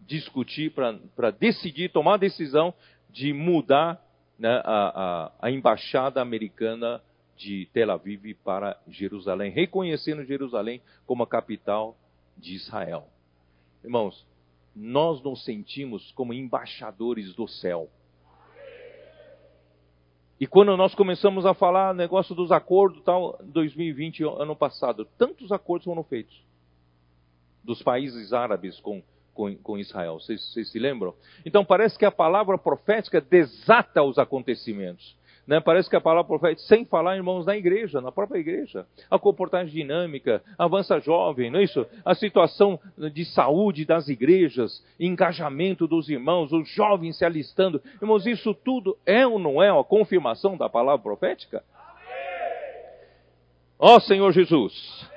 discutir, 0.07 0.71
para, 0.71 0.93
para 1.15 1.31
decidir, 1.31 1.89
tomar 1.89 2.15
a 2.15 2.17
decisão 2.17 2.73
de 3.09 3.33
mudar 3.33 4.01
né, 4.39 4.61
a, 4.63 5.31
a, 5.41 5.47
a 5.47 5.51
embaixada 5.51 6.21
americana 6.21 7.01
de 7.35 7.67
Tel 7.73 7.91
Aviv 7.91 8.35
para 8.43 8.77
Jerusalém, 8.87 9.51
reconhecendo 9.51 10.23
Jerusalém 10.23 10.81
como 11.05 11.23
a 11.23 11.27
capital 11.27 11.97
de 12.37 12.55
Israel. 12.55 13.07
Irmãos, 13.83 14.25
nós 14.75 15.21
nos 15.21 15.43
sentimos 15.43 16.11
como 16.11 16.33
embaixadores 16.33 17.33
do 17.35 17.47
céu. 17.47 17.89
E 20.39 20.47
quando 20.47 20.75
nós 20.75 20.93
começamos 20.95 21.45
a 21.45 21.53
falar 21.53 21.93
negócio 21.93 22.35
dos 22.35 22.51
acordos, 22.51 23.01
tal, 23.03 23.39
2020, 23.43 24.23
ano 24.23 24.55
passado, 24.55 25.05
tantos 25.17 25.51
acordos 25.51 25.85
foram 25.85 26.03
feitos 26.03 26.43
dos 27.63 27.81
países 27.81 28.33
árabes 28.33 28.79
com, 28.81 29.01
com, 29.33 29.55
com 29.55 29.77
Israel. 29.77 30.19
Vocês, 30.19 30.43
vocês 30.51 30.69
se 30.69 30.79
lembram? 30.79 31.13
Então 31.45 31.63
parece 31.63 31.97
que 31.97 32.05
a 32.05 32.11
palavra 32.11 32.57
profética 32.57 33.21
desata 33.21 34.03
os 34.03 34.17
acontecimentos. 34.17 35.15
Né? 35.45 35.59
Parece 35.59 35.89
que 35.89 35.95
a 35.95 36.01
palavra 36.01 36.23
profética, 36.23 36.67
sem 36.67 36.85
falar, 36.85 37.17
irmãos, 37.17 37.45
na 37.45 37.55
igreja, 37.55 37.99
na 37.99 38.11
própria 38.11 38.39
igreja. 38.39 38.85
A 39.09 39.19
comportagem 39.19 39.73
dinâmica, 39.73 40.41
avança 40.57 40.99
jovem, 40.99 41.51
não 41.51 41.59
é 41.59 41.63
isso? 41.63 41.85
A 42.05 42.15
situação 42.15 42.79
de 42.97 43.25
saúde 43.25 43.85
das 43.85 44.07
igrejas, 44.07 44.83
engajamento 44.99 45.85
dos 45.85 46.09
irmãos, 46.09 46.53
os 46.53 46.69
jovens 46.69 47.17
se 47.17 47.25
alistando. 47.25 47.81
Irmãos, 48.01 48.25
isso 48.25 48.53
tudo 48.53 48.97
é 49.05 49.27
ou 49.27 49.37
não 49.37 49.61
é 49.61 49.69
a 49.69 49.83
confirmação 49.83 50.55
da 50.55 50.69
palavra 50.69 51.03
profética? 51.03 51.63
Ó 53.77 53.97
oh, 53.97 53.99
Senhor 53.99 54.31
Jesus! 54.31 55.11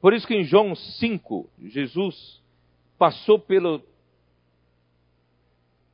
Por 0.00 0.12
isso 0.12 0.26
que 0.26 0.34
em 0.34 0.44
João 0.44 0.74
5, 0.74 1.48
Jesus 1.60 2.42
passou 2.98 3.38
pelo 3.38 3.82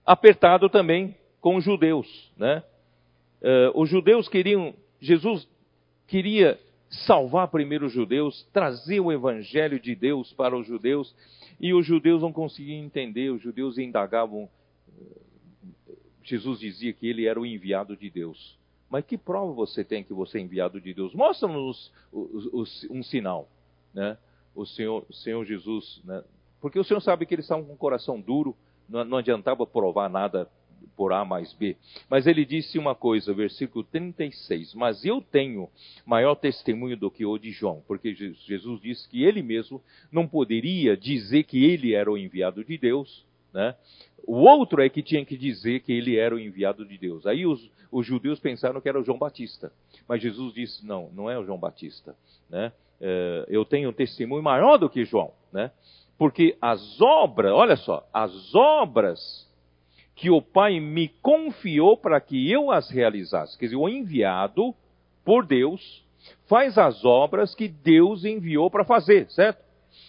apertado 0.05 0.69
também 0.71 1.15
com 1.41 1.57
os 1.57 1.65
judeus, 1.65 2.33
né? 2.37 2.63
Uh, 3.43 3.81
os 3.81 3.89
judeus 3.89 4.29
queriam, 4.29 4.75
Jesus 5.01 5.49
queria 6.07 6.59
salvar 6.91 7.49
primeiro 7.49 7.87
os 7.87 7.93
judeus, 7.93 8.47
trazer 8.53 9.01
o 9.01 9.13
evangelho 9.13 9.79
de 9.79 9.95
Deus 9.95 10.33
para 10.33 10.57
os 10.57 10.67
judeus, 10.67 11.15
e 11.61 11.75
os 11.75 11.87
judeus 11.87 12.23
não 12.23 12.33
conseguiam 12.33 12.85
entender, 12.85 13.31
os 13.31 13.43
judeus 13.43 13.79
indagavam. 13.79 14.49
Jesus 16.23 16.61
dizia 16.61 16.93
que 16.93 17.07
ele 17.07 17.27
era 17.27 17.41
o 17.41 17.47
enviado 17.47 17.97
de 17.97 18.11
Deus. 18.11 18.59
Mas 18.91 19.05
que 19.05 19.19
prova 19.19 19.53
você 19.53 19.85
tem 19.85 20.03
que 20.03 20.13
você 20.13 20.39
é 20.39 20.41
enviado 20.41 20.81
de 20.81 20.95
Deus? 20.95 21.15
Mostra-nos 21.15 21.93
um 22.91 23.03
sinal, 23.03 23.49
né? 23.93 24.17
O 24.55 24.65
Senhor, 24.65 25.05
o 25.09 25.13
Senhor 25.13 25.45
Jesus, 25.45 26.01
né? 26.05 26.25
Porque 26.61 26.79
o 26.79 26.85
Senhor 26.85 27.01
sabe 27.01 27.27
que 27.27 27.35
eles 27.35 27.45
estavam 27.45 27.65
com 27.65 27.75
o 27.75 27.77
coração 27.77 28.21
duro, 28.21 28.57
não, 28.89 29.05
não 29.05 29.19
adiantava 29.19 29.67
provar 29.67 30.09
nada 30.09 30.51
por 30.97 31.13
A 31.13 31.25
mais 31.25 31.53
B. 31.53 31.77
Mas 32.11 32.27
ele 32.27 32.45
disse 32.45 32.79
uma 32.79 32.95
coisa, 32.95 33.33
versículo 33.33 33.85
36. 33.85 34.75
Mas 34.75 35.05
eu 35.05 35.21
tenho 35.21 35.69
maior 36.05 36.35
testemunho 36.35 36.97
do 36.97 37.11
que 37.11 37.25
o 37.25 37.39
de 37.39 37.51
João, 37.51 37.83
porque 37.87 38.15
Jesus 38.15 38.81
disse 38.81 39.09
que 39.09 39.23
ele 39.23 39.43
mesmo 39.43 39.83
não 40.11 40.27
poderia 40.27 40.97
dizer 40.97 41.45
que 41.45 41.65
ele 41.65 41.95
era 41.95 42.11
o 42.11 42.19
enviado 42.19 42.65
de 42.65 42.77
Deus, 42.77 43.27
né? 43.53 43.75
O 44.27 44.37
outro 44.41 44.83
é 44.83 44.89
que 44.91 45.03
tinha 45.03 45.25
que 45.25 45.39
dizer 45.39 45.81
que 45.81 45.93
ele 45.93 46.17
era 46.17 46.35
o 46.35 46.39
enviado 46.39 46.85
de 46.85 46.99
Deus. 46.99 47.27
Aí 47.27 47.47
os, 47.47 47.71
os 47.91 48.05
judeus 48.05 48.39
pensaram 48.39 48.81
que 48.81 48.89
era 48.89 49.01
o 49.01 49.05
João 49.05 49.19
Batista. 49.19 49.73
Mas 50.07 50.21
Jesus 50.21 50.53
disse: 50.53 50.87
não, 50.87 51.11
não 51.15 51.31
é 51.31 51.39
o 51.39 51.45
João 51.45 51.59
Batista. 51.59 52.15
Né? 52.51 52.71
É, 53.01 53.47
eu 53.49 53.65
tenho 53.65 53.89
um 53.89 53.93
testemunho 53.93 54.43
maior 54.43 54.77
do 54.77 54.91
que 54.91 55.05
João. 55.05 55.33
Né? 55.51 55.71
Porque 56.19 56.59
as 56.61 57.01
obras, 57.01 57.53
olha 57.53 57.77
só, 57.77 58.07
as 58.13 58.55
obras 58.55 59.48
que 60.19 60.31
o 60.31 60.43
Pai 60.43 60.81
me 60.81 61.07
confiou 61.23 61.97
para 61.97 62.21
que 62.21 62.51
eu 62.51 62.73
as 62.73 62.91
realizasse. 62.91 63.57
Quer 63.57 63.67
dizer, 63.67 63.77
o 63.77 63.89
enviado 63.89 64.75
por 65.25 65.47
Deus 65.47 66.05
faz 66.49 66.77
as 66.77 67.05
obras 67.05 67.55
que 67.55 67.69
Deus 67.69 68.25
enviou 68.25 68.69
para 68.69 68.85
fazer, 68.85 69.31
certo? 69.31 69.63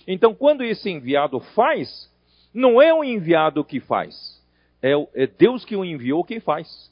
Então, 0.08 0.34
quando 0.34 0.64
esse 0.64 0.90
enviado 0.90 1.40
faz, 1.40 2.12
não 2.52 2.82
é 2.82 2.92
o 2.92 3.04
enviado 3.04 3.64
que 3.64 3.80
faz, 3.80 4.44
é, 4.82 4.94
é 5.14 5.28
Deus 5.28 5.64
que 5.64 5.76
o 5.76 5.86
enviou 5.86 6.24
quem 6.24 6.40
faz. 6.40 6.92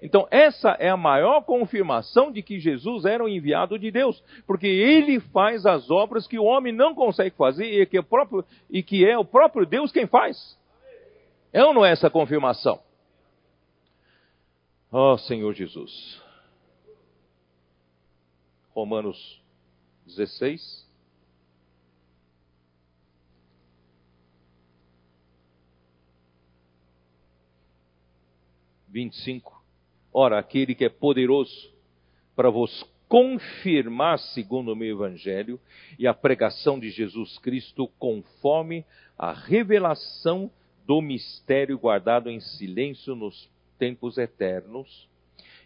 Então, 0.00 0.28
essa 0.30 0.76
é 0.78 0.88
a 0.88 0.96
maior 0.96 1.40
confirmação 1.40 2.30
de 2.30 2.40
que 2.40 2.60
Jesus 2.60 3.04
era 3.04 3.24
o 3.24 3.28
enviado 3.28 3.76
de 3.76 3.90
Deus, 3.90 4.22
porque 4.46 4.68
ele 4.68 5.18
faz 5.18 5.66
as 5.66 5.90
obras 5.90 6.28
que 6.28 6.38
o 6.38 6.44
homem 6.44 6.72
não 6.72 6.94
consegue 6.94 7.34
fazer 7.34 7.82
e 7.82 7.84
que, 7.84 7.98
é 7.98 8.02
próprio, 8.02 8.44
e 8.70 8.80
que 8.80 9.04
é 9.04 9.18
o 9.18 9.24
próprio 9.24 9.66
Deus 9.66 9.90
quem 9.90 10.06
faz. 10.06 10.56
É 11.54 11.64
ou 11.64 11.72
não 11.72 11.86
é 11.86 11.92
essa 11.92 12.10
confirmação? 12.10 12.82
Oh, 14.90 15.16
Senhor 15.16 15.54
Jesus. 15.54 16.20
Romanos 18.70 19.40
16. 20.04 20.84
Vinte 28.88 29.14
e 29.14 29.22
cinco. 29.22 29.64
Ora, 30.12 30.40
aquele 30.40 30.74
que 30.74 30.84
é 30.84 30.88
poderoso 30.88 31.72
para 32.34 32.50
vos 32.50 32.82
confirmar 33.08 34.18
segundo 34.18 34.72
o 34.72 34.76
meu 34.76 34.96
evangelho 34.96 35.60
e 36.00 36.08
a 36.08 36.14
pregação 36.14 36.80
de 36.80 36.90
Jesus 36.90 37.38
Cristo 37.38 37.86
conforme 37.96 38.84
a 39.16 39.32
revelação 39.32 40.50
do 40.86 41.00
mistério 41.00 41.78
guardado 41.78 42.30
em 42.30 42.40
silêncio 42.40 43.14
nos 43.14 43.48
tempos 43.78 44.18
eternos, 44.18 45.08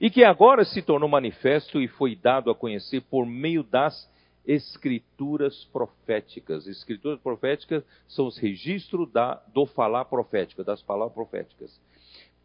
e 0.00 0.10
que 0.10 0.24
agora 0.24 0.64
se 0.64 0.80
tornou 0.80 1.08
manifesto 1.08 1.80
e 1.80 1.88
foi 1.88 2.14
dado 2.14 2.50
a 2.50 2.54
conhecer 2.54 3.00
por 3.02 3.26
meio 3.26 3.62
das 3.62 4.08
escrituras 4.46 5.64
proféticas. 5.72 6.66
Escrituras 6.66 7.20
proféticas 7.20 7.84
são 8.08 8.26
os 8.26 8.38
registros 8.38 9.10
da, 9.12 9.34
do 9.52 9.66
falar 9.66 10.06
profético, 10.06 10.64
das 10.64 10.80
palavras 10.80 11.14
proféticas. 11.14 11.78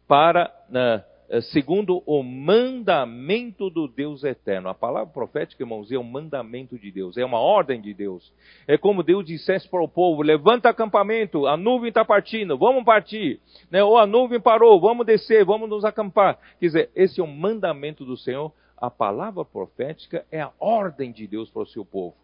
Para, 0.06 0.52
uh, 0.68 1.13
segundo 1.50 2.02
o 2.06 2.22
mandamento 2.22 3.70
do 3.70 3.88
Deus 3.88 4.24
eterno. 4.24 4.68
A 4.68 4.74
palavra 4.74 5.12
profética, 5.12 5.62
irmãos, 5.62 5.90
é 5.90 5.98
um 5.98 6.04
mandamento 6.04 6.78
de 6.78 6.90
Deus, 6.90 7.16
é 7.16 7.24
uma 7.24 7.38
ordem 7.38 7.80
de 7.80 7.94
Deus. 7.94 8.32
É 8.66 8.76
como 8.76 9.02
Deus 9.02 9.24
dissesse 9.24 9.68
para 9.68 9.82
o 9.82 9.88
povo: 9.88 10.22
levanta 10.22 10.68
acampamento, 10.68 11.46
a 11.46 11.56
nuvem 11.56 11.88
está 11.88 12.04
partindo, 12.04 12.58
vamos 12.58 12.84
partir. 12.84 13.40
Né? 13.70 13.82
Ou 13.82 13.98
a 13.98 14.06
nuvem 14.06 14.40
parou, 14.40 14.80
vamos 14.80 15.06
descer, 15.06 15.44
vamos 15.44 15.68
nos 15.68 15.84
acampar. 15.84 16.38
Quer 16.60 16.66
dizer, 16.66 16.90
esse 16.94 17.20
é 17.20 17.24
um 17.24 17.34
mandamento 17.34 18.04
do 18.04 18.16
Senhor. 18.16 18.52
A 18.76 18.90
palavra 18.90 19.44
profética 19.44 20.26
é 20.30 20.40
a 20.40 20.52
ordem 20.58 21.10
de 21.10 21.26
Deus 21.26 21.48
para 21.48 21.62
o 21.62 21.66
seu 21.66 21.84
povo. 21.84 22.14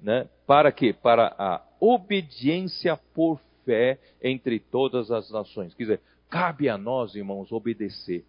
Né? 0.00 0.26
Para 0.46 0.72
quê? 0.72 0.92
Para 0.92 1.34
a 1.38 1.60
obediência 1.78 2.98
por 3.14 3.38
fé 3.64 3.98
entre 4.22 4.58
todas 4.58 5.10
as 5.10 5.30
nações. 5.30 5.74
Quer 5.74 5.82
dizer, 5.82 6.00
Cabe 6.32 6.66
a 6.66 6.78
nós, 6.78 7.14
irmãos, 7.14 7.52
obedecer. 7.52 8.24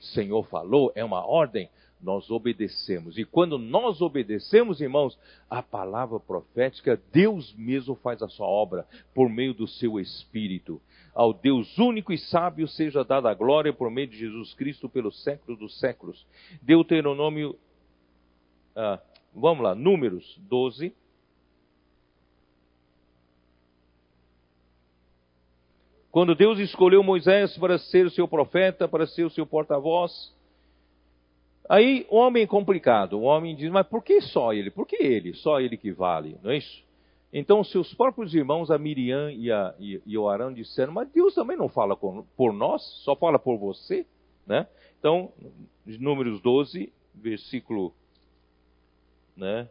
O 0.00 0.02
Senhor 0.02 0.46
falou, 0.46 0.90
é 0.94 1.04
uma 1.04 1.22
ordem, 1.26 1.68
nós 2.00 2.30
obedecemos. 2.30 3.18
E 3.18 3.24
quando 3.26 3.58
nós 3.58 4.00
obedecemos, 4.00 4.80
irmãos, 4.80 5.18
a 5.50 5.62
palavra 5.62 6.18
profética, 6.18 6.98
Deus 7.12 7.54
mesmo 7.54 7.94
faz 7.96 8.22
a 8.22 8.28
sua 8.28 8.46
obra 8.46 8.86
por 9.14 9.28
meio 9.28 9.52
do 9.52 9.68
seu 9.68 10.00
Espírito. 10.00 10.80
Ao 11.14 11.34
Deus 11.34 11.76
único 11.76 12.14
e 12.14 12.18
sábio 12.18 12.66
seja 12.66 13.04
dada 13.04 13.28
a 13.30 13.34
glória 13.34 13.74
por 13.74 13.90
meio 13.90 14.08
de 14.08 14.16
Jesus 14.16 14.54
Cristo 14.54 14.88
pelos 14.88 15.22
séculos 15.22 15.60
dos 15.60 15.78
séculos. 15.78 16.26
Deuteronômio, 16.62 17.58
ah, 18.74 18.98
vamos 19.34 19.62
lá, 19.62 19.74
Números 19.74 20.40
12, 20.48 20.94
Quando 26.12 26.36
Deus 26.36 26.60
escolheu 26.60 27.02
Moisés 27.02 27.58
para 27.58 27.76
ser 27.78 28.06
o 28.06 28.10
seu 28.10 28.28
profeta, 28.28 28.86
para 28.86 29.06
ser 29.06 29.24
o 29.24 29.30
seu 29.30 29.44
porta-voz, 29.44 30.32
Aí 31.68 32.06
o 32.10 32.16
homem 32.16 32.42
é 32.42 32.46
complicado, 32.46 33.14
o 33.14 33.22
homem 33.22 33.54
diz, 33.54 33.70
mas 33.70 33.86
por 33.86 34.02
que 34.02 34.20
só 34.20 34.52
ele? 34.52 34.70
Por 34.70 34.86
que 34.86 34.96
ele? 34.96 35.32
Só 35.34 35.60
ele 35.60 35.76
que 35.76 35.92
vale, 35.92 36.36
não 36.42 36.50
é 36.50 36.58
isso? 36.58 36.84
Então 37.32 37.64
seus 37.64 37.94
próprios 37.94 38.34
irmãos, 38.34 38.70
a 38.70 38.76
Miriam 38.76 39.32
e, 39.32 39.50
a, 39.50 39.74
e, 39.78 40.02
e 40.04 40.18
o 40.18 40.28
Arão, 40.28 40.52
disseram, 40.52 40.92
mas 40.92 41.08
Deus 41.10 41.34
também 41.34 41.56
não 41.56 41.68
fala 41.68 41.96
com, 41.96 42.24
por 42.36 42.52
nós, 42.52 42.82
só 43.04 43.16
fala 43.16 43.38
por 43.38 43.56
você, 43.56 44.04
né? 44.46 44.66
Então, 44.98 45.32
Números 45.86 46.42
12, 46.42 46.92
versículo, 47.14 47.94
né? 49.36 49.68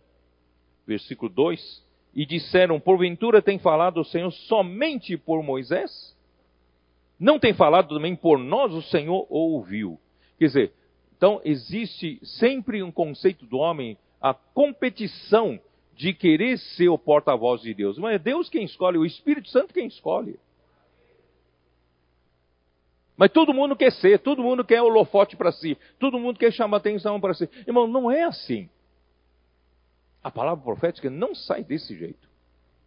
Versículo 0.87 1.31
2, 1.31 1.85
e 2.15 2.25
disseram, 2.25 2.79
porventura 2.79 3.41
tem 3.41 3.59
falado 3.59 4.01
o 4.01 4.05
Senhor 4.05 4.31
somente 4.31 5.15
por 5.17 5.43
Moisés? 5.43 6.17
Não 7.21 7.37
tem 7.37 7.53
falado 7.53 7.93
também 7.93 8.15
por 8.15 8.39
nós, 8.39 8.73
o 8.73 8.81
Senhor 8.81 9.27
ouviu. 9.29 9.99
Quer 10.39 10.47
dizer, 10.47 10.73
então 11.15 11.39
existe 11.45 12.19
sempre 12.23 12.81
um 12.81 12.91
conceito 12.91 13.45
do 13.45 13.59
homem, 13.59 13.95
a 14.19 14.33
competição 14.33 15.59
de 15.95 16.15
querer 16.15 16.57
ser 16.57 16.89
o 16.89 16.97
porta-voz 16.97 17.61
de 17.61 17.75
Deus. 17.75 17.99
Mas 17.99 18.15
é 18.15 18.17
Deus 18.17 18.49
quem 18.49 18.63
escolhe, 18.63 18.97
o 18.97 19.05
Espírito 19.05 19.49
Santo 19.49 19.71
quem 19.71 19.85
escolhe. 19.85 20.39
Mas 23.15 23.31
todo 23.31 23.53
mundo 23.53 23.75
quer 23.75 23.91
ser, 23.91 24.17
todo 24.17 24.41
mundo 24.41 24.65
quer 24.65 24.81
holofote 24.81 25.35
para 25.37 25.51
si, 25.51 25.77
todo 25.99 26.17
mundo 26.17 26.39
quer 26.39 26.51
chamar 26.51 26.77
atenção 26.77 27.21
para 27.21 27.35
si. 27.35 27.47
Irmão, 27.67 27.85
não 27.85 28.09
é 28.09 28.23
assim. 28.23 28.67
A 30.23 30.31
palavra 30.31 30.63
profética 30.63 31.07
não 31.07 31.35
sai 31.35 31.63
desse 31.63 31.95
jeito. 31.95 32.27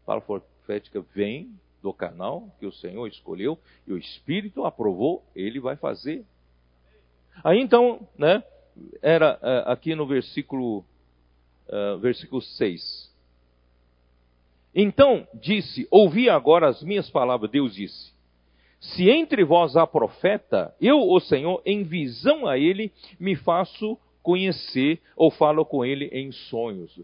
A 0.02 0.06
palavra 0.06 0.26
profética 0.26 1.00
vem 1.14 1.56
do 1.84 1.92
canal 1.92 2.48
que 2.58 2.64
o 2.64 2.72
Senhor 2.72 3.06
escolheu 3.06 3.58
e 3.86 3.92
o 3.92 3.98
Espírito 3.98 4.64
aprovou, 4.64 5.22
ele 5.36 5.60
vai 5.60 5.76
fazer. 5.76 6.24
Aí 7.44 7.60
então, 7.60 8.08
né, 8.16 8.42
era 9.02 9.34
uh, 9.34 9.70
aqui 9.70 9.94
no 9.94 10.06
versículo, 10.06 10.78
uh, 11.68 11.98
versículo 12.00 12.40
6. 12.40 13.12
Então 14.74 15.28
disse: 15.34 15.86
Ouvi 15.90 16.30
agora 16.30 16.68
as 16.68 16.82
minhas 16.82 17.10
palavras. 17.10 17.50
Deus 17.50 17.74
disse: 17.74 18.14
Se 18.80 19.10
entre 19.10 19.44
vós 19.44 19.76
há 19.76 19.86
profeta, 19.86 20.74
eu, 20.80 20.98
o 20.98 21.20
Senhor, 21.20 21.60
em 21.66 21.84
visão 21.84 22.46
a 22.46 22.56
ele, 22.56 22.90
me 23.20 23.36
faço 23.36 23.98
conhecer 24.22 25.02
ou 25.14 25.30
falo 25.30 25.66
com 25.66 25.84
ele 25.84 26.06
em 26.06 26.32
sonhos. 26.32 26.98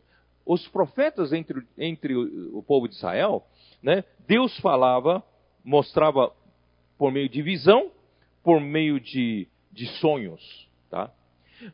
Os 0.46 0.66
profetas 0.68 1.34
entre, 1.34 1.62
entre 1.76 2.16
o 2.16 2.62
povo 2.66 2.88
de 2.88 2.94
Israel 2.94 3.44
né? 3.82 4.04
Deus 4.26 4.56
falava, 4.60 5.22
mostrava 5.64 6.32
por 6.98 7.10
meio 7.10 7.28
de 7.28 7.42
visão, 7.42 7.90
por 8.42 8.60
meio 8.60 9.00
de, 9.00 9.48
de 9.72 9.86
sonhos. 9.98 10.68
Tá? 10.90 11.10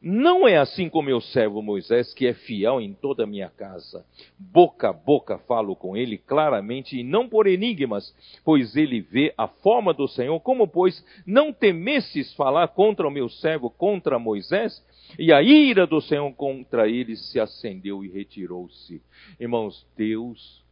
Não 0.03 0.47
é 0.47 0.57
assim 0.57 0.89
com 0.89 1.01
meu 1.01 1.21
servo 1.21 1.63
Moisés, 1.63 2.13
que 2.13 2.27
é 2.27 2.35
fiel 2.35 2.81
em 2.81 2.93
toda 2.93 3.25
a 3.25 3.27
minha 3.27 3.49
casa. 3.49 4.05
Boca 4.39 4.89
a 4.89 4.93
boca 4.93 5.39
falo 5.39 5.77
com 5.77 5.97
ele 5.97 6.19
claramente, 6.19 6.99
e 6.99 7.05
não 7.05 7.29
por 7.29 7.47
enigmas, 7.47 8.15
pois 8.45 8.77
ele 8.77 9.01
vê 9.01 9.33
a 9.37 9.47
forma 9.47 9.93
do 9.95 10.09
Senhor. 10.09 10.39
Como, 10.41 10.67
pois, 10.67 11.05
não 11.25 11.53
temesses 11.53 12.33
falar 12.35 12.69
contra 12.69 13.07
o 13.07 13.11
meu 13.11 13.29
servo, 13.29 13.71
contra 13.71 14.19
Moisés? 14.19 14.85
E 15.19 15.33
a 15.33 15.41
ira 15.41 15.87
do 15.87 16.01
Senhor 16.01 16.33
contra 16.33 16.89
ele 16.89 17.17
se 17.17 17.39
acendeu 17.39 18.05
e 18.05 18.09
retirou-se. 18.09 19.01
Irmãos, 19.39 19.87
Deus, 19.97 20.65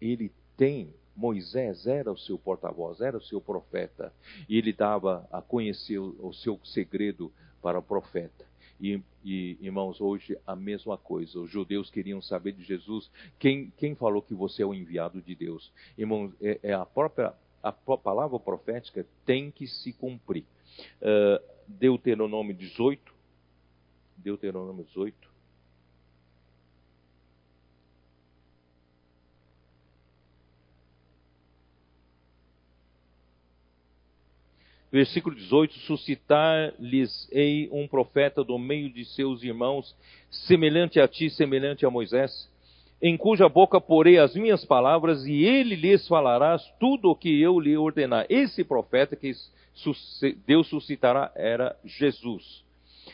ele 0.00 0.30
tem. 0.62 0.94
Moisés 1.16 1.88
era 1.88 2.10
o 2.12 2.16
seu 2.16 2.38
porta-voz, 2.38 3.00
era 3.00 3.18
o 3.18 3.20
seu 3.20 3.40
profeta, 3.40 4.12
e 4.48 4.56
ele 4.56 4.72
dava 4.72 5.28
a 5.32 5.42
conhecer 5.42 5.98
o, 5.98 6.32
seu 6.32 6.58
segredo 6.62 7.32
para 7.60 7.80
o 7.80 7.82
profeta. 7.82 8.46
E, 8.80 9.02
e, 9.24 9.58
irmãos, 9.60 10.00
hoje 10.00 10.38
a 10.46 10.54
mesma 10.54 10.96
coisa. 10.96 11.40
Os 11.40 11.50
judeus 11.50 11.90
queriam 11.90 12.22
saber 12.22 12.52
de 12.52 12.62
Jesus. 12.62 13.10
Quem, 13.40 13.72
quem 13.76 13.96
falou 13.96 14.22
que 14.22 14.34
você 14.34 14.62
é 14.62 14.66
o 14.66 14.72
enviado 14.72 15.20
de 15.20 15.34
Deus? 15.34 15.72
Irmãos, 15.98 16.32
é, 16.40 16.60
é 16.62 16.72
a 16.72 16.86
própria 16.86 17.34
a 17.60 17.72
palavra 17.72 18.38
profética 18.38 19.04
tem 19.26 19.50
que 19.50 19.66
se 19.66 19.92
cumprir. 19.92 20.44
Uh, 21.00 21.42
Deuteronômio 21.66 22.54
18. 22.54 23.12
Deuteronômio 24.16 24.84
18. 24.84 25.31
Versículo 34.92 35.34
18: 35.34 35.72
Suscitar-lhes-ei 35.80 37.66
um 37.72 37.88
profeta 37.88 38.44
do 38.44 38.58
meio 38.58 38.90
de 38.90 39.06
seus 39.06 39.42
irmãos, 39.42 39.96
semelhante 40.30 41.00
a 41.00 41.08
ti, 41.08 41.30
semelhante 41.30 41.86
a 41.86 41.90
Moisés, 41.90 42.46
em 43.00 43.16
cuja 43.16 43.48
boca 43.48 43.80
porei 43.80 44.18
as 44.18 44.34
minhas 44.36 44.66
palavras, 44.66 45.24
e 45.24 45.44
ele 45.44 45.74
lhes 45.76 46.06
falará 46.06 46.58
tudo 46.78 47.10
o 47.10 47.16
que 47.16 47.40
eu 47.40 47.58
lhe 47.58 47.74
ordenar. 47.74 48.26
Esse 48.28 48.62
profeta 48.62 49.16
que 49.16 49.32
Deus 50.46 50.68
suscitará 50.68 51.32
era 51.34 51.74
Jesus. 51.84 52.62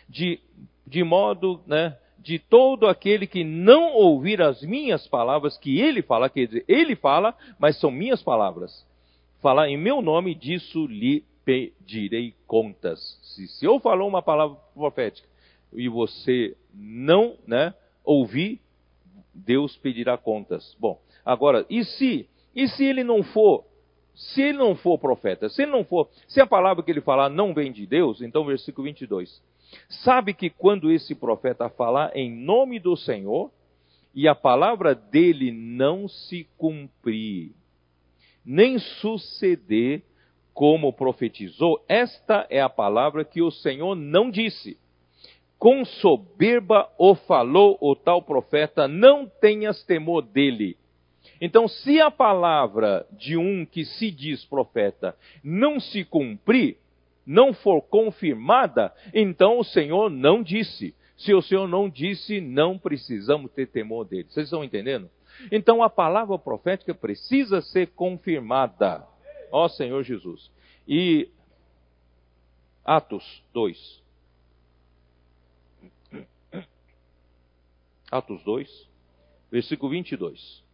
De, 0.09 0.41
de 0.85 1.05
modo, 1.05 1.61
né, 1.65 1.97
de 2.19 2.41
todo 2.41 2.89
aquele 2.89 3.27
que 3.27 3.45
não 3.45 3.93
ouvir 3.93 4.43
as 4.43 4.63
minhas 4.63 5.07
palavras, 5.07 5.57
que 5.57 5.81
ele 5.81 6.03
fala, 6.03 6.29
quer 6.29 6.47
dizer, 6.47 6.65
ele 6.67 6.97
fala, 6.97 7.35
mas 7.59 7.79
são 7.79 7.91
minhas 7.91 8.21
palavras. 8.21 8.85
Falar 9.41 9.69
em 9.69 9.77
meu 9.77 10.03
nome, 10.03 10.35
disso 10.35 10.85
lhe 10.87 11.25
pedirei 11.49 12.35
contas. 12.47 13.19
Se, 13.23 13.49
se 13.49 13.65
eu 13.65 13.81
falar 13.81 14.05
uma 14.05 14.21
palavra 14.21 14.59
profética 14.75 15.27
e 15.73 15.89
você 15.89 16.55
não 16.75 17.39
né, 17.47 17.73
ouvir, 18.05 18.61
Deus 19.33 19.75
pedirá 19.75 20.19
contas. 20.19 20.77
Bom, 20.79 21.01
agora, 21.25 21.65
e 21.71 21.83
se, 21.87 22.29
e 22.55 22.69
se 22.69 22.85
ele 22.85 23.03
não 23.03 23.23
for, 23.23 23.65
se 24.15 24.43
ele 24.43 24.59
não 24.59 24.77
for 24.77 24.99
profeta, 24.99 25.49
se 25.49 25.63
ele 25.63 25.71
não 25.71 25.85
for, 25.87 26.11
se 26.27 26.39
a 26.39 26.47
palavra 26.47 26.85
que 26.85 26.91
ele 26.91 27.01
falar 27.01 27.31
não 27.31 27.55
vem 27.55 27.73
de 27.73 27.87
Deus, 27.87 28.21
então 28.21 28.45
versículo 28.45 28.85
22. 28.85 29.43
Sabe 29.89 30.35
que 30.35 30.51
quando 30.51 30.93
esse 30.93 31.15
profeta 31.15 31.71
falar 31.71 32.15
em 32.15 32.31
nome 32.31 32.79
do 32.79 32.95
Senhor, 32.95 33.51
e 34.15 34.29
a 34.29 34.35
palavra 34.35 34.95
dele 34.95 35.51
não 35.51 36.09
se 36.09 36.47
cumprir, 36.59 37.53
nem 38.45 38.79
suceder 38.79 40.03
como 40.59 40.93
profetizou, 40.93 41.81
esta 41.89 42.45
é 42.51 42.61
a 42.61 42.69
palavra 42.69 43.25
que 43.25 43.41
o 43.41 43.49
Senhor 43.49 43.95
não 43.95 44.29
disse. 44.29 44.77
Com 45.57 45.85
soberba 45.85 46.91
o 46.99 47.15
falou 47.15 47.79
o 47.81 47.95
tal 47.95 48.21
profeta, 48.21 48.89
não 48.89 49.29
tenhas 49.41 49.85
temor 49.85 50.21
dele. 50.21 50.77
Então, 51.41 51.69
se 51.69 52.01
a 52.01 52.11
palavra 52.11 53.07
de 53.13 53.37
um 53.37 53.65
que 53.65 53.85
se 53.85 54.11
diz 54.11 54.45
profeta 54.47 55.15
não 55.45 55.79
se 55.79 56.05
cumprir, 56.05 56.77
não 57.25 57.53
for 57.53 57.81
confirmada, 57.81 58.93
então 59.15 59.61
o 59.61 59.65
Senhor 59.65 60.11
não 60.11 60.43
disse. 60.43 60.93
Se 61.17 61.33
o 61.33 61.41
Senhor 61.41 61.69
não 61.69 61.89
disse, 61.89 62.41
não 62.41 62.77
precisamos 62.77 63.53
ter 63.53 63.69
temor 63.69 64.07
dele. 64.07 64.27
Vocês 64.29 64.47
estão 64.47 64.65
entendendo? 64.65 65.09
Então 65.53 65.85
a 65.85 65.89
palavra 65.89 66.37
profética 66.37 66.93
precisa 66.93 67.61
ser 67.61 67.93
confirmada 67.95 69.07
ó 69.51 69.69
Senhor 69.69 70.03
Jesus. 70.03 70.51
E 70.87 71.29
Atos 72.85 73.43
2. 73.53 74.03
Atos 78.11 78.43
2, 78.43 78.89
versículo 79.51 79.93
22. 79.93 80.67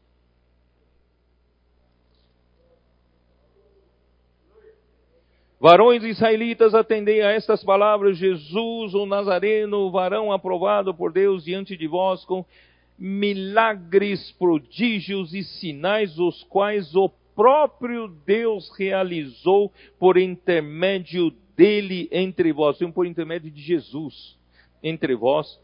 Varões 5.64 6.04
israelitas, 6.04 6.74
atendei 6.74 7.22
a 7.22 7.30
estas 7.32 7.64
palavras: 7.64 8.18
Jesus, 8.18 8.94
o 8.94 9.06
Nazareno, 9.06 9.90
varão 9.90 10.30
aprovado 10.30 10.94
por 10.94 11.10
Deus 11.10 11.44
diante 11.44 11.76
de 11.76 11.86
vós, 11.86 12.24
com 12.24 12.44
milagres, 12.98 14.30
prodígios 14.32 15.34
e 15.34 15.42
sinais, 15.42 16.18
os 16.18 16.44
quais 16.44 16.94
o 16.94 17.08
próprio 17.34 18.08
Deus 18.08 18.70
realizou 18.76 19.72
por 19.98 20.16
intermédio 20.16 21.30
dele 21.56 22.08
entre 22.10 22.52
vós, 22.52 22.78
por 22.94 23.06
intermédio 23.06 23.50
de 23.50 23.60
Jesus 23.60 24.36
entre 24.82 25.14
vós, 25.14 25.60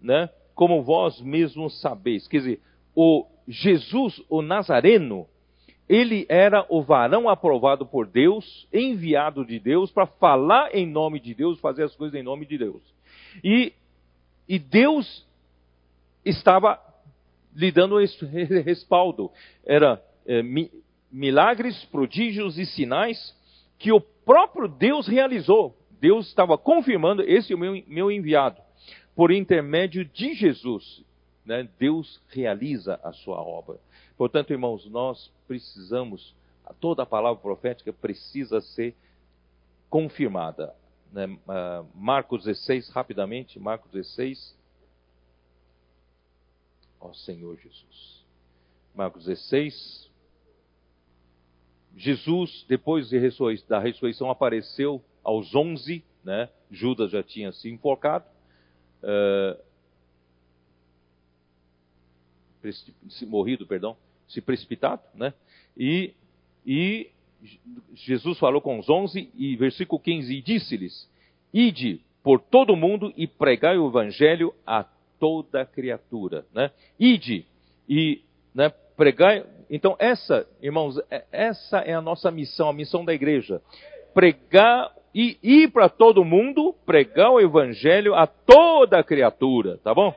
né? 0.00 0.30
Como 0.54 0.82
vós 0.82 1.20
mesmos 1.20 1.80
sabeis. 1.80 2.26
Quer 2.26 2.38
dizer, 2.38 2.60
o 2.94 3.26
Jesus, 3.46 4.22
o 4.28 4.40
Nazareno, 4.40 5.26
ele 5.88 6.24
era 6.28 6.64
o 6.70 6.82
varão 6.82 7.28
aprovado 7.28 7.84
por 7.84 8.06
Deus, 8.06 8.66
enviado 8.72 9.44
de 9.44 9.58
Deus 9.58 9.90
para 9.90 10.06
falar 10.06 10.74
em 10.74 10.86
nome 10.86 11.20
de 11.20 11.34
Deus, 11.34 11.60
fazer 11.60 11.84
as 11.84 11.94
coisas 11.94 12.18
em 12.18 12.22
nome 12.22 12.46
de 12.46 12.56
Deus. 12.56 12.82
E, 13.42 13.74
e 14.48 14.58
Deus 14.58 15.26
estava 16.24 16.80
lhe 17.54 17.70
dando 17.70 18.00
esse 18.00 18.24
respaldo. 18.64 19.30
Era 19.64 20.02
é, 20.26 20.42
milagres, 21.14 21.84
prodígios 21.86 22.58
e 22.58 22.66
sinais 22.66 23.32
que 23.78 23.92
o 23.92 24.00
próprio 24.00 24.66
Deus 24.66 25.06
realizou. 25.06 25.78
Deus 26.00 26.26
estava 26.26 26.58
confirmando 26.58 27.22
esse 27.22 27.52
é 27.52 27.56
o 27.56 27.58
meu, 27.58 27.82
meu 27.86 28.10
enviado. 28.10 28.60
por 29.14 29.30
intermédio 29.30 30.04
de 30.04 30.34
Jesus, 30.34 31.04
né, 31.46 31.68
Deus 31.78 32.20
realiza 32.30 32.98
a 33.04 33.12
sua 33.12 33.40
obra. 33.40 33.78
Portanto, 34.16 34.52
irmãos, 34.52 34.90
nós 34.90 35.30
precisamos, 35.46 36.34
toda 36.80 37.04
a 37.04 37.06
palavra 37.06 37.40
profética 37.40 37.92
precisa 37.92 38.60
ser 38.60 38.92
confirmada. 39.88 40.74
Né? 41.12 41.26
Uh, 41.26 41.86
Marcos 41.94 42.42
16, 42.42 42.88
rapidamente, 42.88 43.60
Marcos 43.60 43.92
16. 43.92 44.56
Ó 47.00 47.12
Senhor 47.12 47.56
Jesus. 47.56 48.24
Marcos 48.96 49.26
16. 49.26 50.03
Jesus, 51.96 52.64
depois 52.68 53.08
de 53.08 53.18
da 53.68 53.78
ressurreição, 53.78 54.30
apareceu 54.30 55.02
aos 55.22 55.54
11, 55.54 56.04
né? 56.24 56.48
Judas 56.70 57.10
já 57.10 57.22
tinha 57.22 57.52
se 57.52 57.70
enforcado. 57.70 58.24
Uh, 59.02 59.62
morrido, 63.26 63.66
perdão, 63.66 63.96
se 64.26 64.40
precipitado, 64.40 65.02
né? 65.14 65.34
E, 65.76 66.14
e 66.66 67.10
Jesus 67.94 68.38
falou 68.38 68.60
com 68.60 68.78
os 68.78 68.88
onze, 68.88 69.30
e 69.34 69.54
versículo 69.56 70.00
15, 70.00 70.34
e 70.34 70.40
disse-lhes, 70.40 71.08
ide 71.52 72.00
por 72.22 72.40
todo 72.40 72.72
o 72.72 72.76
mundo 72.76 73.12
e 73.16 73.26
pregai 73.26 73.76
o 73.76 73.88
evangelho 73.88 74.54
a 74.66 74.84
toda 75.20 75.66
criatura, 75.66 76.46
né? 76.54 76.70
Ide 76.98 77.46
e 77.88 78.22
né, 78.54 78.72
pregai. 78.96 79.44
Então 79.70 79.96
essa, 79.98 80.46
irmãos, 80.62 81.00
é, 81.10 81.24
essa 81.32 81.78
é 81.78 81.94
a 81.94 82.00
nossa 82.00 82.30
missão, 82.30 82.68
a 82.68 82.72
missão 82.72 83.04
da 83.04 83.14
igreja, 83.14 83.60
pregar 84.12 84.92
e 85.14 85.38
ir 85.42 85.70
para 85.70 85.88
todo 85.88 86.24
mundo, 86.24 86.74
pregar 86.84 87.30
o 87.30 87.40
evangelho 87.40 88.14
a 88.14 88.26
toda 88.26 89.02
criatura, 89.02 89.78
tá 89.82 89.94
bom? 89.94 90.14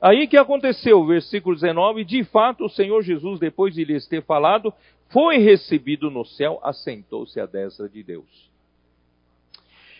Aí 0.00 0.26
que 0.26 0.36
aconteceu, 0.36 1.04
versículo 1.06 1.54
19, 1.54 2.04
de 2.04 2.24
fato 2.24 2.64
o 2.64 2.70
Senhor 2.70 3.02
Jesus, 3.02 3.38
depois 3.38 3.74
de 3.74 3.84
lhes 3.84 4.06
ter 4.08 4.22
falado, 4.22 4.72
foi 5.10 5.38
recebido 5.38 6.10
no 6.10 6.24
céu, 6.24 6.58
assentou-se 6.62 7.38
à 7.38 7.46
destra 7.46 7.88
de 7.88 8.02
Deus. 8.02 8.50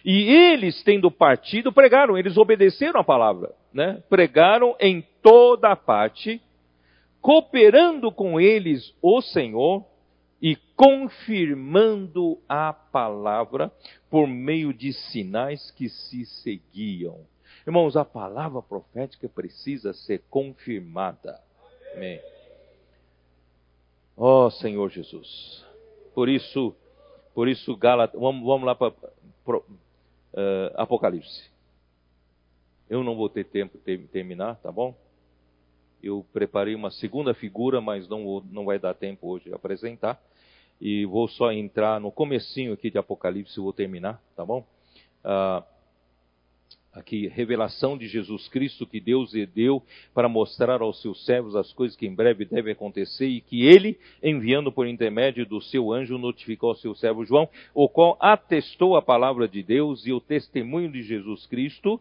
E 0.05 0.23
eles, 0.23 0.83
tendo 0.83 1.11
partido, 1.11 1.73
pregaram, 1.73 2.17
eles 2.17 2.39
obedeceram 2.39 3.01
a 3.01 3.05
palavra, 3.05 3.53
né? 3.73 4.03
Pregaram 4.09 4.75
em 4.81 5.05
toda 5.23 5.77
parte, 5.77 6.41
cooperando 7.21 8.11
com 8.11 8.41
eles 8.41 8.95
o 9.03 9.21
Senhor 9.21 9.85
e 10.41 10.57
confirmando 10.75 12.39
a 12.49 12.73
palavra 12.73 13.71
por 14.09 14.27
meio 14.27 14.73
de 14.73 14.93
sinais 14.93 15.71
que 15.73 15.89
se 15.89 16.25
seguiam. 16.25 17.27
Irmãos, 17.67 17.97
a 17.97 18.05
palavra 18.05 18.63
profética 18.63 19.29
precisa 19.29 19.93
ser 19.93 20.23
confirmada. 20.31 21.39
Amém. 21.95 22.21
Ó 24.17 24.47
oh, 24.47 24.51
Senhor 24.51 24.89
Jesus. 24.91 25.65
Por 26.15 26.29
isso, 26.29 26.75
por 27.35 27.49
isso, 27.49 27.77
Gálatas, 27.77 28.19
vamos, 28.19 28.45
vamos 28.45 28.67
lá 28.67 28.75
para 28.75 28.89
uh, 28.89 29.63
Apocalipse. 30.75 31.51
Eu 32.89 33.05
não 33.05 33.15
vou 33.15 33.29
ter 33.29 33.45
tempo 33.45 33.79
de 33.79 33.99
terminar, 34.09 34.57
tá 34.57 34.73
bom? 34.73 34.95
Eu 36.03 36.25
preparei 36.33 36.75
uma 36.75 36.91
segunda 36.91 37.35
figura, 37.35 37.81
mas 37.81 38.09
não, 38.09 38.43
não 38.51 38.65
vai 38.65 38.79
dar 38.79 38.95
tempo 38.95 39.29
hoje 39.29 39.47
de 39.47 39.55
apresentar. 39.55 40.21
E 40.81 41.05
vou 41.05 41.29
só 41.29 41.53
entrar 41.53 42.01
no 42.01 42.11
comecinho 42.11 42.73
aqui 42.73 42.91
de 42.91 42.99
Apocalipse 42.99 43.59
e 43.59 43.63
vou 43.63 43.73
terminar, 43.73 44.23
tá 44.35 44.45
bom? 44.45 44.65
Uh, 45.23 45.63
aqui, 46.93 47.29
revelação 47.29 47.97
de 47.97 48.09
Jesus 48.09 48.49
Cristo 48.49 48.87
que 48.87 48.99
Deus 48.99 49.33
lhe 49.33 49.47
deu 49.47 49.83
para 50.15 50.29
mostrar 50.29 50.81
aos 50.81 51.01
seus 51.01 51.25
servos 51.25 51.55
as 51.55 51.73
coisas 51.73 51.97
que 51.97 52.07
em 52.07 52.15
breve 52.15 52.45
devem 52.45 52.73
acontecer 52.73 53.27
e 53.27 53.41
que 53.41 53.63
ele, 53.65 53.99
enviando 54.23 54.73
por 54.73 54.87
intermédio 54.87 55.47
do 55.47 55.61
seu 55.61 55.93
anjo, 55.93 56.19
notificou 56.19 56.71
ao 56.71 56.77
seu 56.77 56.95
servo 56.95 57.25
João, 57.25 57.49
o 57.75 57.89
qual 57.89 58.17
atestou 58.19 58.97
a 58.97 59.03
palavra 59.03 59.47
de 59.47 59.63
Deus 59.63 60.07
e 60.07 60.13
o 60.13 60.21
testemunho 60.21 60.91
de 60.91 61.03
Jesus 61.03 61.47
Cristo 61.47 62.01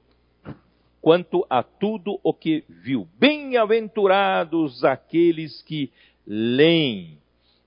quanto 1.01 1.45
a 1.49 1.63
tudo 1.63 2.19
o 2.23 2.34
que 2.34 2.63
viu. 2.67 3.07
Bem-aventurados 3.17 4.84
aqueles 4.84 5.61
que 5.61 5.91
leem 6.26 7.17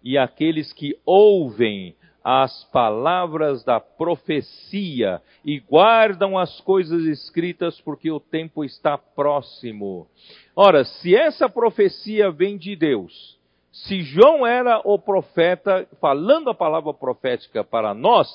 e 0.02 0.18
aqueles 0.18 0.72
que 0.72 0.98
ouvem 1.04 1.94
as 2.24 2.64
palavras 2.64 3.64
da 3.64 3.80
profecia 3.80 5.20
e 5.44 5.58
guardam 5.58 6.38
as 6.38 6.60
coisas 6.60 7.02
escritas 7.04 7.80
porque 7.80 8.10
o 8.10 8.20
tempo 8.20 8.64
está 8.64 8.96
próximo. 8.96 10.06
Ora, 10.54 10.84
se 10.84 11.16
essa 11.16 11.48
profecia 11.48 12.30
vem 12.30 12.56
de 12.56 12.76
Deus, 12.76 13.38
se 13.72 14.02
João 14.02 14.46
era 14.46 14.80
o 14.84 14.98
profeta 14.98 15.88
falando 16.00 16.50
a 16.50 16.54
palavra 16.54 16.94
profética 16.94 17.64
para 17.64 17.92
nós, 17.92 18.28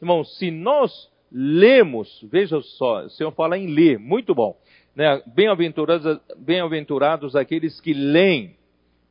irmãos, 0.00 0.36
se 0.36 0.50
nós 0.50 1.08
lemos, 1.30 2.24
veja 2.30 2.60
só, 2.60 3.04
o 3.04 3.10
Senhor 3.10 3.32
fala 3.32 3.58
em 3.58 3.66
ler, 3.66 3.98
muito 3.98 4.34
bom. 4.34 4.56
Né? 4.94 5.22
Bem-aventurados, 5.26 6.20
bem-aventurados 6.36 7.36
aqueles 7.36 7.80
que 7.80 7.92
leem. 7.92 8.56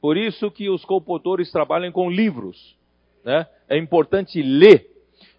Por 0.01 0.17
isso 0.17 0.51
que 0.51 0.69
os 0.69 0.83
compositores 0.85 1.51
trabalham 1.51 1.91
com 1.91 2.09
livros 2.09 2.77
né? 3.27 3.45
é 3.67 3.77
importante 3.77 4.41
ler. 4.41 4.89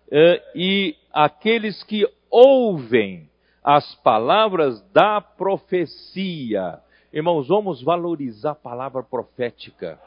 Uh, 0.08 0.40
e 0.54 0.96
aqueles 1.12 1.82
que 1.82 2.06
ouvem 2.30 3.28
as 3.64 3.94
palavras 3.96 4.80
da 4.92 5.20
profecia. 5.20 6.80
Irmãos, 7.12 7.48
vamos 7.48 7.82
valorizar 7.82 8.50
a 8.50 8.54
palavra 8.54 9.02
profética. 9.02 9.98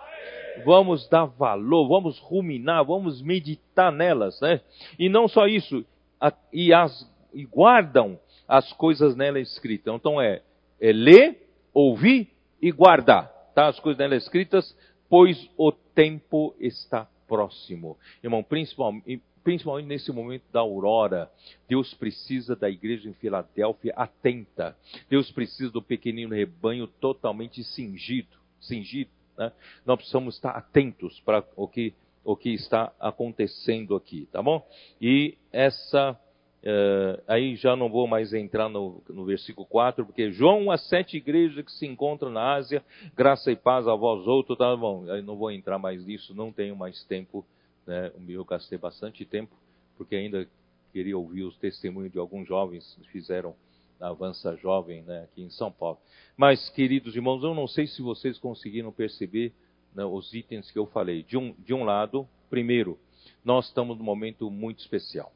Vamos 0.66 1.08
dar 1.10 1.26
valor, 1.26 1.88
vamos 1.88 2.20
ruminar, 2.20 2.86
vamos 2.86 3.22
meditar 3.22 3.92
nelas, 3.92 4.40
né? 4.42 4.62
E 5.00 5.10
não 5.10 5.28
só 5.28 5.48
isso, 5.48 5.86
a, 6.22 6.32
e, 6.54 6.72
as, 6.72 7.10
e 7.34 7.44
guardam 7.44 8.20
as 8.48 8.72
coisas 8.74 9.16
nela 9.16 9.40
escritas. 9.40 9.94
Então 9.94 10.22
é, 10.22 10.44
é 10.80 10.94
ler, 10.94 11.48
ouvir 11.74 12.30
e 12.62 12.72
guardar, 12.72 13.28
tá? 13.56 13.68
As 13.68 13.80
coisas 13.80 13.98
nela 13.98 14.16
escritas, 14.16 14.78
pois 15.10 15.50
o 15.58 15.72
tempo 15.72 16.56
está 16.60 17.08
próximo. 17.28 17.98
Irmão, 18.24 18.44
principalmente, 18.44 19.22
principalmente 19.44 19.88
nesse 19.88 20.12
momento 20.12 20.44
da 20.52 20.60
aurora, 20.60 21.32
Deus 21.68 21.94
precisa 21.96 22.56
da 22.56 22.70
igreja 22.70 23.10
em 23.10 23.14
Filadélfia 23.14 23.94
atenta. 23.96 24.78
Deus 25.10 25.32
precisa 25.32 25.72
do 25.72 25.82
pequenino 25.82 26.36
rebanho 26.36 26.86
totalmente 26.88 27.64
cingido. 27.64 28.38
cingido 28.60 29.10
né? 29.38 29.52
Nós 29.86 29.98
precisamos 29.98 30.36
estar 30.36 30.52
atentos 30.52 31.20
para 31.22 31.44
o 31.56 31.68
que, 31.68 31.94
o 32.24 32.36
que 32.36 32.54
está 32.54 32.94
acontecendo 33.00 33.96
aqui, 33.96 34.28
tá 34.32 34.42
bom? 34.42 34.66
E 35.02 35.38
essa. 35.52 36.20
Uh, 36.64 37.20
aí 37.28 37.56
já 37.56 37.76
não 37.76 37.90
vou 37.90 38.06
mais 38.06 38.36
entrar 38.36 38.70
no, 38.70 39.02
no, 39.10 39.26
versículo 39.26 39.66
4, 39.66 40.06
porque 40.06 40.32
João, 40.32 40.70
as 40.70 40.88
sete 40.90 41.18
igrejas 41.18 41.66
que 41.66 41.72
se 41.72 41.88
encontram 41.88 42.30
na 42.30 42.54
Ásia, 42.54 42.84
graça 43.16 43.52
e 43.52 43.56
paz 43.56 43.88
a 43.88 43.96
vós 43.96 44.28
outros, 44.28 44.60
tá 44.60 44.76
bom, 44.78 45.10
aí 45.10 45.24
não 45.24 45.36
vou 45.36 45.50
entrar 45.50 45.80
mais 45.80 46.06
nisso, 46.06 46.36
não 46.36 46.52
tenho 46.52 46.76
mais 46.76 47.04
tempo, 47.06 47.44
né, 47.88 48.12
eu 48.30 48.46
gastei 48.46 48.78
bastante 48.78 49.26
tempo, 49.26 49.56
porque 49.98 50.16
ainda 50.16 50.48
queria 50.94 51.18
ouvir 51.18 51.46
os 51.46 51.58
testemunhos 51.58 52.12
de 52.12 52.20
alguns 52.20 52.48
jovens 52.48 52.96
que 53.02 53.08
fizeram 53.10 53.56
a 54.00 54.10
Avança 54.10 54.56
Jovem 54.58 55.02
né, 55.04 55.24
aqui 55.24 55.42
em 55.42 55.50
São 55.50 55.72
Paulo. 55.72 55.98
Mas, 56.38 56.70
queridos 56.70 57.16
irmãos, 57.16 57.44
eu 57.44 57.54
não 57.54 57.68
sei 57.68 57.88
se 57.88 58.04
vocês 58.04 58.38
conseguiram 58.38 58.92
perceber 58.92 59.54
né, 59.94 60.04
os 60.06 60.34
itens 60.34 60.72
que 60.72 60.80
eu 60.80 60.86
falei. 60.88 61.24
De 61.24 61.38
um, 61.38 61.54
de 61.60 61.74
um 61.74 61.84
lado, 61.84 62.28
primeiro, 62.50 63.00
nós 63.44 63.68
estamos 63.68 63.98
num 63.98 64.04
momento 64.04 64.50
muito 64.50 64.80
especial 64.80 65.32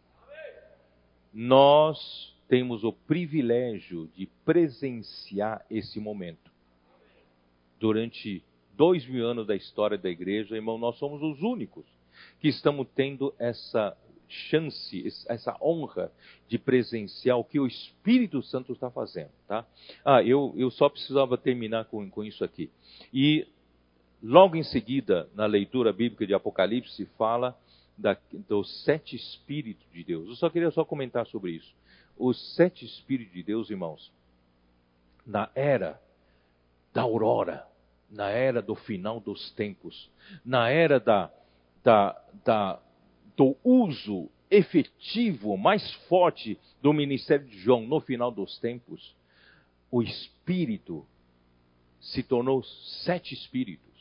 nós 1.36 2.34
temos 2.48 2.86
o 2.86 2.94
privilégio 2.94 4.10
de 4.16 4.26
presenciar 4.46 5.66
esse 5.70 6.00
momento. 6.00 6.50
Durante 7.78 8.42
dois 8.74 9.06
mil 9.06 9.28
anos 9.28 9.46
da 9.46 9.54
história 9.54 9.98
da 9.98 10.10
igreja, 10.10 10.56
irmão, 10.56 10.78
nós 10.78 10.98
somos 10.98 11.22
os 11.22 11.42
únicos 11.42 11.86
que 12.40 12.48
estamos 12.48 12.88
tendo 12.96 13.36
essa 13.38 13.98
chance, 14.30 15.06
essa 15.28 15.58
honra 15.62 16.10
de 16.48 16.58
presenciar 16.58 17.38
o 17.38 17.44
que 17.44 17.60
o 17.60 17.68
Espírito 17.68 18.42
Santo 18.42 18.72
está 18.72 18.90
fazendo, 18.90 19.32
tá? 19.46 19.68
Ah, 20.06 20.24
eu, 20.24 20.54
eu 20.56 20.72
só 20.72 20.88
precisava 20.88 21.38
terminar 21.38 21.86
com, 21.86 22.10
com 22.10 22.24
isso 22.24 22.46
aqui. 22.46 22.72
E 23.14 23.46
logo 24.26 24.56
em 24.56 24.64
seguida, 24.64 25.30
na 25.36 25.46
leitura 25.46 25.94
bíblica 25.94 26.26
de 26.26 26.34
Apocalipse, 26.34 27.06
fala 27.16 27.56
da, 27.96 28.18
dos 28.48 28.84
sete 28.84 29.16
Espíritos 29.16 29.86
de 29.94 30.04
Deus. 30.04 30.28
Eu 30.28 30.36
só 30.36 30.50
queria 30.50 30.72
só 30.72 30.84
comentar 30.84 31.28
sobre 31.28 31.52
isso. 31.52 31.76
Os 32.18 32.56
sete 32.56 32.86
Espíritos 32.86 33.34
de 33.36 33.44
Deus, 33.44 33.70
irmãos, 33.70 34.12
na 35.26 35.50
era 35.54 36.02
da 36.92 37.04
aurora, 37.04 37.68
na 38.10 38.30
era 38.30 38.64
do 38.64 38.74
final 38.74 39.20
dos 39.20 39.52
tempos, 39.52 40.10
na 40.44 40.70
era 40.70 41.00
da, 41.00 41.32
da, 41.84 42.20
da, 42.44 42.80
do 43.38 43.56
uso 43.64 44.28
efetivo, 44.50 45.56
mais 45.56 45.94
forte 46.08 46.58
do 46.82 46.92
ministério 46.94 47.46
de 47.46 47.60
João 47.60 47.86
no 47.86 48.00
final 48.00 48.32
dos 48.32 48.58
tempos, 48.58 49.16
o 49.92 50.02
espírito 50.02 51.06
se 52.00 52.24
tornou 52.24 52.64
sete 53.04 53.36
espíritos. 53.36 53.95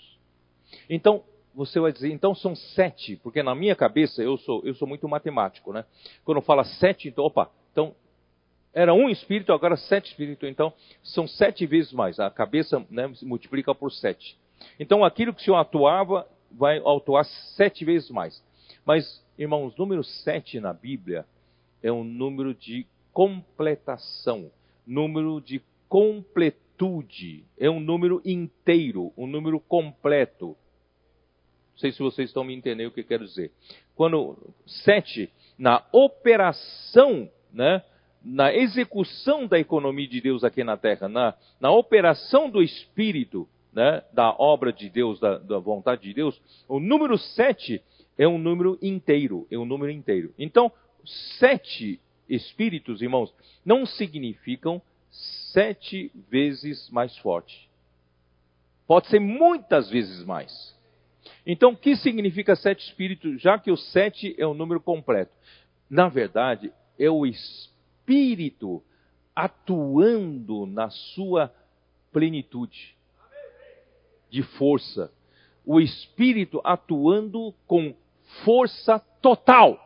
Então, 0.88 1.22
você 1.54 1.78
vai 1.78 1.92
dizer, 1.92 2.10
então 2.10 2.34
são 2.34 2.54
sete, 2.54 3.16
porque 3.16 3.42
na 3.42 3.54
minha 3.54 3.76
cabeça 3.76 4.22
eu 4.22 4.36
sou, 4.38 4.60
eu 4.64 4.74
sou 4.74 4.88
muito 4.88 5.08
matemático, 5.08 5.72
né? 5.72 5.84
Quando 6.24 6.40
fala 6.40 6.64
sete, 6.64 7.08
então, 7.08 7.24
opa, 7.24 7.50
então 7.70 7.94
era 8.72 8.92
um 8.92 9.08
espírito, 9.08 9.52
agora 9.52 9.76
sete 9.76 10.10
espíritos, 10.10 10.48
então 10.48 10.72
são 11.02 11.28
sete 11.28 11.64
vezes 11.64 11.92
mais. 11.92 12.18
A 12.18 12.28
cabeça 12.28 12.84
né, 12.90 13.08
se 13.14 13.24
multiplica 13.24 13.72
por 13.72 13.92
sete. 13.92 14.36
Então 14.80 15.04
aquilo 15.04 15.32
que 15.32 15.42
o 15.42 15.44
Senhor 15.44 15.58
atuava 15.58 16.26
vai 16.50 16.78
atuar 16.78 17.24
sete 17.56 17.84
vezes 17.84 18.10
mais. 18.10 18.42
Mas, 18.84 19.24
irmãos, 19.38 19.76
número 19.76 20.02
sete 20.02 20.58
na 20.58 20.72
Bíblia 20.72 21.24
é 21.82 21.92
um 21.92 22.02
número 22.02 22.52
de 22.52 22.84
completação, 23.12 24.50
número 24.84 25.40
de 25.40 25.62
completude, 25.88 27.44
é 27.56 27.70
um 27.70 27.78
número 27.78 28.20
inteiro, 28.24 29.12
um 29.16 29.26
número 29.26 29.60
completo. 29.60 30.56
Não 31.74 31.78
sei 31.80 31.92
se 31.92 31.98
vocês 31.98 32.30
estão 32.30 32.44
me 32.44 32.54
entendendo 32.54 32.88
o 32.88 32.90
que 32.92 33.00
eu 33.00 33.04
quero 33.04 33.26
dizer. 33.26 33.50
Quando 33.96 34.36
sete, 34.66 35.30
na 35.58 35.84
operação, 35.92 37.28
né, 37.52 37.82
na 38.24 38.54
execução 38.54 39.46
da 39.46 39.58
economia 39.58 40.08
de 40.08 40.20
Deus 40.20 40.44
aqui 40.44 40.64
na 40.64 40.76
terra, 40.76 41.08
na, 41.08 41.34
na 41.60 41.70
operação 41.70 42.48
do 42.48 42.62
Espírito, 42.62 43.48
né, 43.72 44.02
da 44.12 44.30
obra 44.38 44.72
de 44.72 44.88
Deus, 44.88 45.18
da, 45.18 45.38
da 45.38 45.58
vontade 45.58 46.02
de 46.02 46.14
Deus, 46.14 46.40
o 46.68 46.78
número 46.78 47.18
sete 47.18 47.82
é 48.16 48.26
um 48.26 48.38
número 48.38 48.78
inteiro, 48.80 49.46
é 49.50 49.58
um 49.58 49.64
número 49.64 49.90
inteiro. 49.90 50.32
Então, 50.38 50.70
sete 51.38 52.00
espíritos, 52.28 53.02
irmãos, 53.02 53.34
não 53.64 53.84
significam 53.84 54.80
sete 55.52 56.10
vezes 56.30 56.88
mais 56.90 57.16
forte. 57.18 57.68
Pode 58.86 59.08
ser 59.08 59.18
muitas 59.18 59.90
vezes 59.90 60.24
mais. 60.24 60.73
Então, 61.46 61.72
o 61.72 61.76
que 61.76 61.94
significa 61.96 62.56
sete 62.56 62.86
espíritos, 62.86 63.40
já 63.40 63.58
que 63.58 63.70
o 63.70 63.76
sete 63.76 64.34
é 64.38 64.46
o 64.46 64.54
número 64.54 64.80
completo? 64.80 65.32
Na 65.90 66.08
verdade, 66.08 66.72
é 66.98 67.10
o 67.10 67.26
espírito 67.26 68.82
atuando 69.34 70.66
na 70.66 70.88
sua 70.90 71.52
plenitude 72.12 72.96
de 74.30 74.42
força. 74.42 75.12
O 75.66 75.80
espírito 75.80 76.60
atuando 76.64 77.54
com 77.66 77.94
força 78.44 78.98
total. 79.20 79.80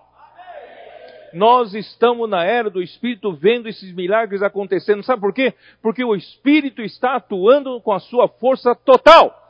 Nós 1.32 1.74
estamos 1.74 2.28
na 2.28 2.44
era 2.44 2.70
do 2.70 2.82
Espírito 2.82 3.32
vendo 3.32 3.68
esses 3.68 3.92
milagres 3.92 4.42
acontecendo. 4.42 5.02
Sabe 5.02 5.20
por 5.20 5.34
quê? 5.34 5.52
Porque 5.82 6.02
o 6.02 6.16
Espírito 6.16 6.80
está 6.82 7.16
atuando 7.16 7.80
com 7.82 7.92
a 7.92 8.00
sua 8.00 8.28
força 8.28 8.74
total. 8.74 9.47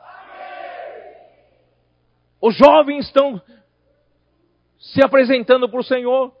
Os 2.41 2.55
jovens 2.55 3.05
estão 3.05 3.41
se 4.79 5.03
apresentando 5.03 5.67
para 5.67 5.79
o 5.79 5.83
Senhor. 5.83 6.31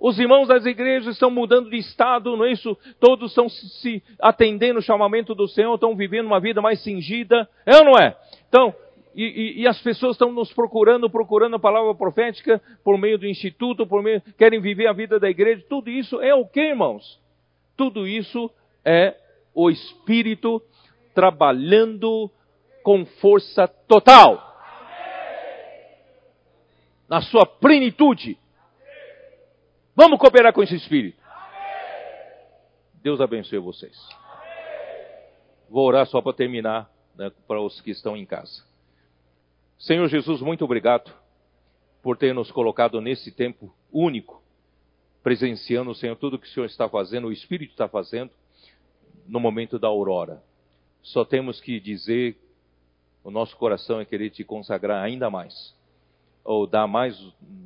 Os 0.00 0.18
irmãos 0.18 0.46
das 0.46 0.64
igrejas 0.64 1.14
estão 1.14 1.30
mudando 1.30 1.70
de 1.70 1.76
estado, 1.76 2.36
não 2.36 2.44
é 2.44 2.52
isso? 2.52 2.76
Todos 3.00 3.30
estão 3.30 3.48
se 3.48 4.02
atendendo 4.20 4.78
o 4.78 4.82
chamamento 4.82 5.34
do 5.34 5.48
Senhor, 5.48 5.74
estão 5.74 5.96
vivendo 5.96 6.26
uma 6.26 6.40
vida 6.40 6.60
mais 6.60 6.82
cingida. 6.82 7.48
É 7.66 7.76
ou 7.76 7.84
não 7.84 7.98
é? 7.98 8.16
Então, 8.48 8.74
e, 9.14 9.24
e, 9.24 9.62
e, 9.62 9.66
as 9.66 9.80
pessoas 9.80 10.12
estão 10.12 10.30
nos 10.30 10.52
procurando, 10.52 11.10
procurando 11.10 11.56
a 11.56 11.58
palavra 11.58 11.94
profética 11.94 12.60
por 12.84 12.96
meio 12.96 13.18
do 13.18 13.26
instituto, 13.26 13.86
por 13.86 14.02
meio, 14.02 14.22
querem 14.36 14.60
viver 14.60 14.86
a 14.86 14.92
vida 14.92 15.18
da 15.18 15.28
igreja. 15.28 15.64
Tudo 15.68 15.90
isso 15.90 16.20
é 16.20 16.32
o 16.34 16.46
que, 16.46 16.60
irmãos? 16.60 17.18
Tudo 17.76 18.06
isso 18.06 18.50
é 18.84 19.16
o 19.52 19.70
Espírito 19.70 20.62
trabalhando 21.12 22.30
com 22.84 23.04
força 23.04 23.66
total 23.66 24.47
na 27.08 27.22
sua 27.22 27.46
plenitude. 27.46 28.38
Vamos 29.96 30.18
cooperar 30.18 30.52
com 30.52 30.62
esse 30.62 30.76
Espírito. 30.76 31.20
Deus 33.02 33.20
abençoe 33.20 33.58
vocês. 33.58 33.96
Vou 35.70 35.86
orar 35.86 36.06
só 36.06 36.20
para 36.20 36.34
terminar, 36.34 36.90
né, 37.16 37.32
para 37.46 37.60
os 37.60 37.80
que 37.80 37.90
estão 37.90 38.16
em 38.16 38.26
casa. 38.26 38.62
Senhor 39.78 40.06
Jesus, 40.08 40.40
muito 40.40 40.64
obrigado 40.64 41.12
por 42.02 42.16
ter 42.16 42.34
nos 42.34 42.50
colocado 42.50 43.00
nesse 43.00 43.32
tempo 43.32 43.74
único, 43.92 44.42
presenciando, 45.22 45.94
Senhor, 45.94 46.16
tudo 46.16 46.38
que 46.38 46.46
o 46.46 46.50
Senhor 46.50 46.66
está 46.66 46.88
fazendo, 46.88 47.28
o 47.28 47.32
Espírito 47.32 47.70
está 47.70 47.88
fazendo, 47.88 48.30
no 49.26 49.40
momento 49.40 49.78
da 49.78 49.88
aurora. 49.88 50.42
Só 51.02 51.24
temos 51.24 51.60
que 51.60 51.78
dizer, 51.80 52.36
o 53.22 53.30
nosso 53.30 53.56
coração 53.56 54.00
é 54.00 54.04
querer 54.04 54.30
te 54.30 54.42
consagrar 54.42 55.02
ainda 55.02 55.30
mais 55.30 55.77
ou 56.48 56.66
dar 56.66 56.86
mais 56.86 57.14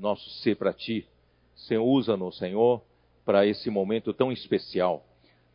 nosso 0.00 0.28
ser 0.40 0.56
para 0.56 0.72
ti. 0.72 1.06
Senhor, 1.54 1.84
usa-nos, 1.84 2.36
Senhor, 2.36 2.82
para 3.24 3.46
esse 3.46 3.70
momento 3.70 4.12
tão 4.12 4.32
especial, 4.32 5.06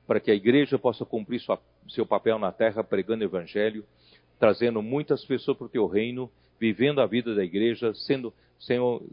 para 0.08 0.22
que 0.22 0.32
a 0.32 0.34
igreja 0.34 0.80
possa 0.80 1.04
cumprir 1.04 1.42
sua, 1.42 1.60
seu 1.90 2.06
papel 2.06 2.40
na 2.40 2.54
terra 2.54 2.86
pregando 2.86 3.26
o 3.26 3.28
evangelho, 3.28 3.84
trazendo 4.40 4.82
muitas 4.82 5.26
pessoas 5.26 5.58
para 5.58 5.66
o 5.66 5.70
teu 5.70 5.88
reino, 5.88 6.32
vivendo 6.58 7.02
a 7.02 7.06
vida 7.06 7.36
da 7.36 7.44
igreja, 7.44 7.94
sendo, 7.94 8.34
Senhor, 8.60 9.04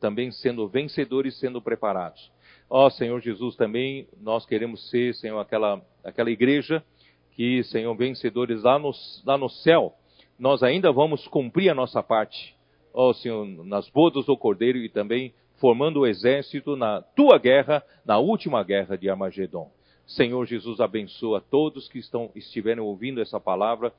também 0.00 0.32
sendo 0.32 0.66
vencedores, 0.66 1.38
sendo 1.38 1.60
preparados. 1.60 2.32
Ó 2.70 2.88
Senhor 2.88 3.20
Jesus, 3.20 3.56
também 3.56 4.08
nós 4.22 4.46
queremos 4.46 4.88
ser, 4.88 5.14
Senhor, 5.16 5.38
aquela, 5.38 5.84
aquela 6.02 6.30
igreja 6.30 6.82
que, 7.32 7.62
Senhor, 7.64 7.94
vencedores 7.94 8.62
lá 8.62 8.78
no, 8.78 8.90
lá 9.26 9.36
no 9.36 9.50
céu, 9.50 9.94
nós 10.38 10.62
ainda 10.62 10.90
vamos 10.90 11.28
cumprir 11.28 11.68
a 11.68 11.74
nossa 11.74 12.02
parte 12.02 12.53
ó 12.94 13.12
Senhor, 13.12 13.44
nas 13.66 13.88
bodas 13.90 14.26
do 14.26 14.36
Cordeiro 14.36 14.78
e 14.78 14.88
também 14.88 15.34
formando 15.56 16.00
o 16.00 16.06
exército 16.06 16.76
na 16.76 17.02
tua 17.02 17.38
guerra, 17.38 17.82
na 18.06 18.18
última 18.18 18.62
guerra 18.62 18.96
de 18.96 19.10
Armagedon. 19.10 19.70
Senhor 20.06 20.46
Jesus, 20.46 20.80
abençoa 20.80 21.40
todos 21.40 21.88
que 21.88 21.98
estão, 21.98 22.30
estiverem 22.34 22.82
ouvindo 22.82 23.20
essa 23.20 23.40
palavra, 23.40 23.92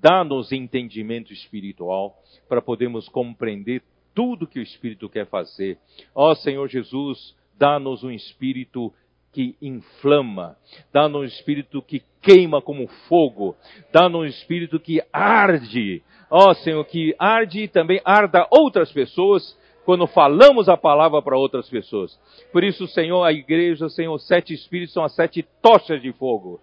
dá-nos 0.00 0.50
entendimento 0.50 1.32
espiritual 1.32 2.18
para 2.48 2.60
podermos 2.60 3.08
compreender 3.08 3.82
tudo 4.14 4.46
que 4.46 4.58
o 4.58 4.62
Espírito 4.62 5.08
quer 5.08 5.26
fazer. 5.26 5.78
Ó 6.14 6.34
Senhor 6.34 6.68
Jesus, 6.68 7.36
dá-nos 7.56 8.02
um 8.02 8.10
espírito 8.10 8.92
que 9.32 9.56
inflama, 9.62 10.56
dá-nos 10.92 11.22
um 11.22 11.24
espírito 11.24 11.80
que 11.80 12.02
queima 12.20 12.60
como 12.60 12.86
fogo, 13.08 13.56
dá-nos 13.92 14.20
um 14.20 14.24
espírito 14.26 14.78
que 14.78 15.02
arde, 15.12 16.02
ó 16.34 16.50
oh, 16.50 16.54
Senhor, 16.54 16.82
que 16.86 17.14
arde 17.18 17.64
e 17.64 17.68
também 17.68 18.00
arda 18.06 18.46
outras 18.50 18.90
pessoas 18.90 19.54
quando 19.84 20.06
falamos 20.06 20.66
a 20.66 20.78
palavra 20.78 21.20
para 21.20 21.36
outras 21.36 21.68
pessoas. 21.68 22.18
Por 22.50 22.64
isso, 22.64 22.86
Senhor, 22.86 23.22
a 23.22 23.30
igreja, 23.30 23.90
Senhor, 23.90 24.18
sete 24.18 24.54
espíritos 24.54 24.94
são 24.94 25.04
as 25.04 25.14
sete 25.14 25.46
tochas 25.60 26.00
de 26.00 26.10
fogo. 26.12 26.58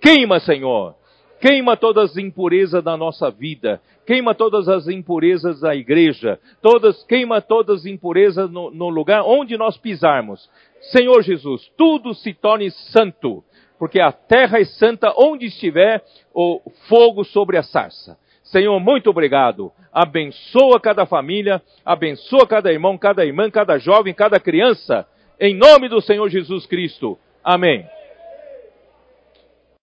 Queima, 0.00 0.40
Senhor. 0.40 0.94
Queima 1.38 1.76
todas 1.76 2.12
as 2.12 2.16
impurezas 2.16 2.82
da 2.82 2.96
nossa 2.96 3.30
vida. 3.30 3.82
Queima 4.06 4.34
todas 4.34 4.70
as 4.70 4.88
impurezas 4.88 5.60
da 5.60 5.76
igreja. 5.76 6.40
Todas, 6.62 7.02
queima 7.04 7.42
todas 7.42 7.80
as 7.80 7.86
impurezas 7.86 8.50
no, 8.50 8.70
no 8.70 8.88
lugar 8.88 9.22
onde 9.22 9.54
nós 9.58 9.76
pisarmos. 9.76 10.48
Senhor 10.92 11.22
Jesus, 11.22 11.70
tudo 11.76 12.14
se 12.14 12.32
torne 12.32 12.70
santo. 12.70 13.44
Porque 13.78 14.00
a 14.00 14.12
terra 14.12 14.60
é 14.60 14.64
santa 14.64 15.12
onde 15.14 15.46
estiver 15.46 16.02
o 16.32 16.60
fogo 16.88 17.22
sobre 17.22 17.58
a 17.58 17.62
sarça. 17.62 18.18
Senhor, 18.50 18.80
muito 18.80 19.08
obrigado. 19.10 19.72
Abençoa 19.92 20.80
cada 20.80 21.06
família, 21.06 21.62
abençoa 21.84 22.46
cada 22.46 22.72
irmão, 22.72 22.98
cada 22.98 23.24
irmã, 23.24 23.48
cada 23.48 23.78
jovem, 23.78 24.12
cada 24.12 24.40
criança. 24.40 25.06
Em 25.38 25.54
nome 25.54 25.88
do 25.88 26.00
Senhor 26.00 26.28
Jesus 26.28 26.66
Cristo. 26.66 27.16
Amém. 27.44 27.86